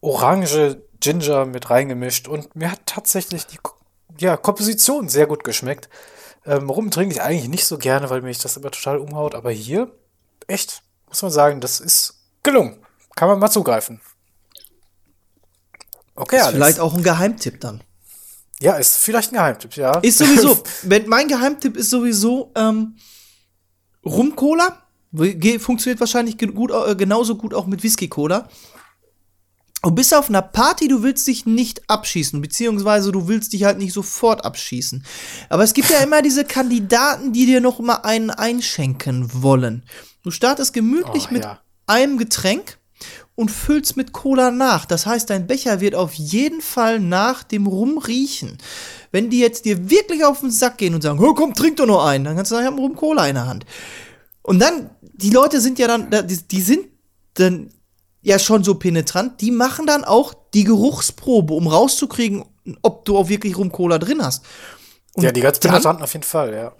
[0.00, 3.58] Orange, Ginger mit reingemischt und mir hat tatsächlich die
[4.18, 5.88] ja, Komposition sehr gut geschmeckt.
[6.46, 9.50] Ähm, Rum trinke ich eigentlich nicht so gerne, weil mich das immer total umhaut, aber
[9.50, 9.90] hier,
[10.46, 12.78] echt, muss man sagen, das ist gelungen.
[13.14, 14.00] Kann man mal zugreifen.
[16.20, 16.54] Okay, Ist Alex.
[16.56, 17.82] vielleicht auch ein Geheimtipp dann.
[18.60, 19.98] Ja, ist vielleicht ein Geheimtipp, ja.
[20.00, 22.96] Ist sowieso, wenn, mein Geheimtipp ist sowieso ähm,
[24.04, 24.82] Rum-Cola.
[25.58, 28.48] Funktioniert wahrscheinlich gut, äh, genauso gut auch mit Whisky-Cola.
[29.82, 33.78] Und bist auf einer Party, du willst dich nicht abschießen, beziehungsweise du willst dich halt
[33.78, 35.04] nicht sofort abschießen.
[35.48, 39.84] Aber es gibt ja immer diese Kandidaten, die dir noch mal einen einschenken wollen.
[40.22, 41.60] Du startest gemütlich Oh, mit ja.
[41.86, 42.76] einem Getränk
[43.40, 44.84] und füllst mit Cola nach.
[44.84, 48.58] Das heißt, dein Becher wird auf jeden Fall nach dem Rum riechen.
[49.10, 51.86] Wenn die jetzt dir wirklich auf den Sack gehen und sagen, "Hör, komm, trink doch
[51.86, 53.64] nur einen, dann kannst du sagen, ich hab einen Rum Cola in der Hand.
[54.42, 56.86] Und dann, die Leute sind ja dann, die, sind
[57.34, 57.70] dann
[58.22, 62.44] ja schon so penetrant, die machen dann auch die Geruchsprobe, um rauszukriegen,
[62.82, 64.44] ob du auch wirklich Rum Cola drin hast.
[65.14, 66.72] Und ja, die ganz penetranten auf jeden Fall, ja.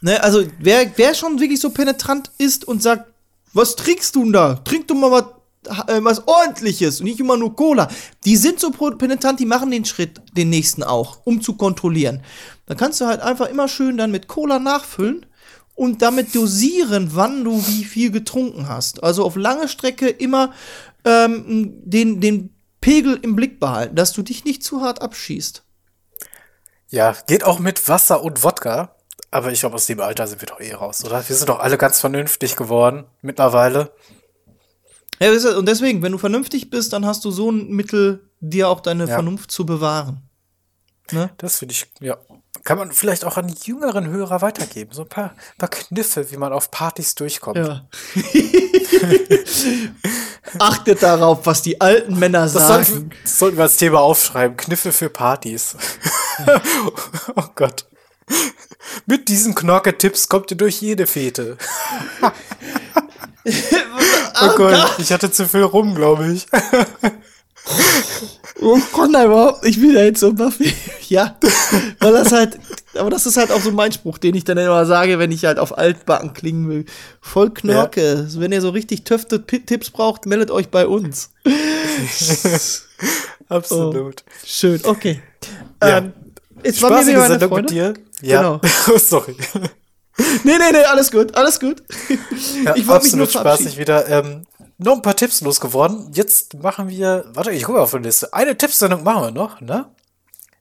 [0.00, 3.12] Ne, also wer, wer schon wirklich so penetrant ist und sagt,
[3.52, 4.54] was trinkst du denn da?
[4.54, 5.24] Trink doch mal was,
[5.64, 7.88] was ordentliches und nicht immer nur Cola.
[8.24, 12.22] Die sind so penetrant, die machen den Schritt, den nächsten auch, um zu kontrollieren.
[12.66, 15.26] Dann kannst du halt einfach immer schön dann mit Cola nachfüllen
[15.74, 19.02] und damit dosieren, wann du wie viel getrunken hast.
[19.02, 20.52] Also auf lange Strecke immer
[21.04, 25.62] ähm, den, den Pegel im Blick behalten, dass du dich nicht zu hart abschießt.
[26.88, 28.96] Ja, geht auch mit Wasser und Wodka.
[29.30, 31.26] Aber ich glaube, aus dem Alter sind wir doch eh raus, oder?
[31.28, 33.92] Wir sind doch alle ganz vernünftig geworden mittlerweile.
[35.22, 38.80] Ja, und deswegen, wenn du vernünftig bist, dann hast du so ein Mittel, dir auch
[38.80, 39.14] deine Ja.
[39.14, 40.22] Vernunft zu bewahren.
[41.12, 41.30] Ne?
[41.38, 42.16] Das finde ich, ja.
[42.64, 44.92] Kann man vielleicht auch an jüngeren Hörer weitergeben.
[44.92, 47.56] So ein paar, paar Kniffe, wie man auf Partys durchkommt.
[47.58, 47.88] Ja.
[50.58, 52.84] Achtet darauf, was die alten Männer Das sagen.
[52.84, 54.56] sollten, das sollten wir als Thema aufschreiben.
[54.56, 55.76] Kniffe für Partys.
[57.36, 57.86] oh Gott.
[59.06, 61.56] Mit diesen Knorke-Tipps kommt ihr durch jede Fete.
[64.42, 66.46] oh Gott, ich hatte zu viel rum, glaube ich.
[68.62, 70.72] Ich kann da überhaupt nicht wieder jetzt so Buffy.
[71.08, 71.36] ja,
[72.00, 72.58] weil das halt,
[72.94, 75.44] aber das ist halt auch so mein Spruch, den ich dann immer sage, wenn ich
[75.44, 76.84] halt auf Altbacken klingen will.
[77.20, 78.28] Voll Knörke.
[78.34, 81.30] Wenn ihr so richtig töfte Tipps braucht, meldet euch bei uns.
[83.48, 84.24] Absolut.
[84.44, 85.22] Schön, okay.
[85.82, 85.98] Ja.
[85.98, 86.12] Ähm,
[86.62, 87.62] es war mir wieder meine Sendung Freunde.
[87.62, 87.94] mit dir.
[88.22, 88.42] Ja.
[88.42, 88.60] Genau.
[88.94, 89.36] Oh, Sorry.
[90.44, 91.82] Nee, nee, nee, alles gut, alles gut.
[92.64, 94.08] Ja, ich wollte mich nur spaßig wieder.
[94.08, 94.46] Ähm,
[94.78, 96.10] noch ein paar Tipps losgeworden.
[96.12, 98.32] Jetzt machen wir, warte, ich gucke auf die Liste.
[98.32, 99.86] Eine Tippsendung machen wir noch, ne?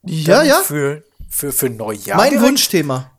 [0.03, 0.61] Ja, Dann ja.
[0.61, 2.17] Für, für, für Neujahr.
[2.17, 2.47] Mein direkt.
[2.47, 3.11] Wunschthema.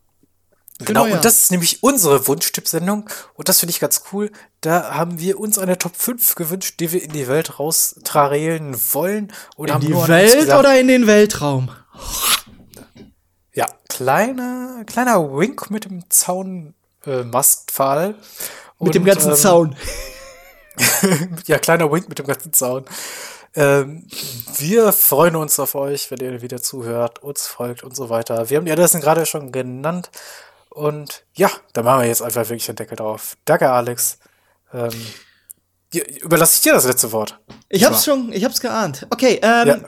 [0.85, 3.09] Genau, und das ist nämlich unsere Wunschtippsendung.
[3.35, 4.31] Und das finde ich ganz cool.
[4.63, 9.33] Da haben wir uns eine Top 5 gewünscht, die wir in die Welt raustrarelen wollen.
[9.57, 11.71] Und In haben die Welt gesagt, oder in den Weltraum?
[13.53, 16.75] Ja, kleiner, kleiner Wink mit dem Zaun,
[17.05, 17.25] äh.
[18.79, 19.77] Mit dem ganzen ähm, Zaun.
[21.47, 22.85] Ja, kleiner Wink mit dem ganzen Zaun.
[23.55, 24.07] Ähm,
[24.57, 28.49] wir freuen uns auf euch, wenn ihr wieder zuhört, uns folgt und so weiter.
[28.49, 30.11] Wir haben die Adressen gerade schon genannt.
[30.71, 33.37] Und ja, da machen wir jetzt einfach wirklich den Deckel drauf.
[33.45, 34.19] Danke, Alex.
[34.73, 34.91] Ähm,
[36.23, 37.39] überlasse ich dir das letzte Wort.
[37.69, 39.07] Ich hab's schon, ich hab's geahnt.
[39.11, 39.79] Okay, ähm, Ja.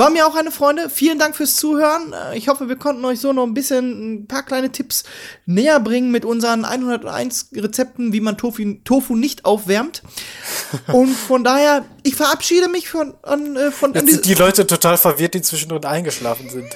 [0.00, 0.88] War mir auch eine Freunde.
[0.88, 2.14] Vielen Dank fürs Zuhören.
[2.14, 5.04] Äh, Ich hoffe, wir konnten euch so noch ein bisschen ein paar kleine Tipps
[5.44, 10.02] näher bringen mit unseren 101 Rezepten, wie man Tofu, Tofu nicht aufwärmt.
[10.92, 14.66] Und von daher, ich verabschiede mich von, an, äh, von an Jetzt sind die Leute
[14.66, 16.66] total verwirrt, die zwischendrin eingeschlafen sind.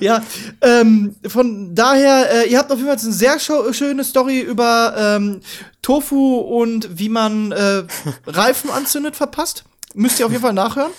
[0.00, 0.22] Ja,
[0.60, 5.40] ähm, von daher, äh, ihr habt auf jeden Fall eine sehr schöne Story über ähm,
[5.82, 7.84] Tofu und wie man äh,
[8.26, 9.64] Reifen anzündet verpasst.
[9.96, 10.92] Müsst ihr auf jeden Fall nachhören.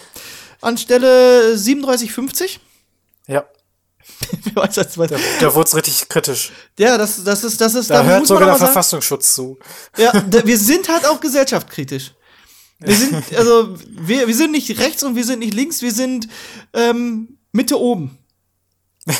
[0.61, 2.59] Anstelle 3750.
[3.27, 3.45] Ja,
[4.43, 5.17] Wer weiß als weiter.
[5.39, 6.51] da wurde es richtig kritisch.
[6.77, 9.57] Ja, das, das ist, das ist, Da hört sogar der sagen, Verfassungsschutz zu.
[9.97, 12.13] ja, da, wir sind halt auch gesellschaftskritisch.
[12.79, 16.27] Wir sind, also, wir, wir sind nicht rechts und wir sind nicht links, wir sind
[16.73, 18.17] ähm, Mitte oben.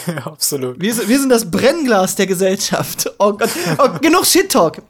[0.05, 0.79] Ja, absolut.
[0.79, 3.09] Wir sind, wir sind das Brennglas der Gesellschaft.
[3.17, 3.49] Oh Gott,
[3.79, 4.81] oh, genug Shit-Talk.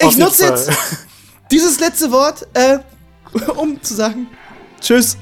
[0.00, 0.70] Ich nutze jetzt
[1.50, 2.78] dieses letzte Wort, äh,
[3.56, 4.26] um zu sagen,
[4.80, 5.18] tschüss.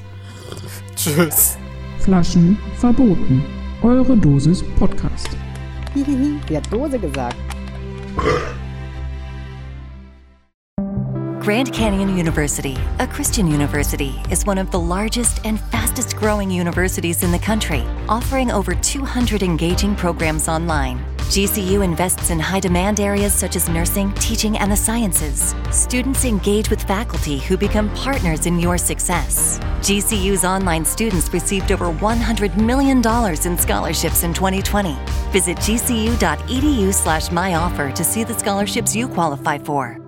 [0.95, 1.57] Tschüss.
[1.99, 3.43] Flaschen verboten.
[3.81, 5.29] Eure Dosis Podcast.
[5.93, 7.37] Hihihi, sie hat Dose gesagt.
[11.47, 17.23] Grand Canyon University, a Christian university, is one of the largest and fastest growing universities
[17.23, 20.99] in the country, offering over 200 engaging programs online.
[21.27, 25.53] GCU invests in high demand areas such as nursing, teaching, and the sciences.
[25.71, 29.59] Students engage with faculty who become partners in your success.
[29.81, 32.99] GCU's online students received over $100 million
[33.45, 34.97] in scholarships in 2020.
[35.31, 40.06] Visit gcu.edu slash myoffer to see the scholarships you qualify for.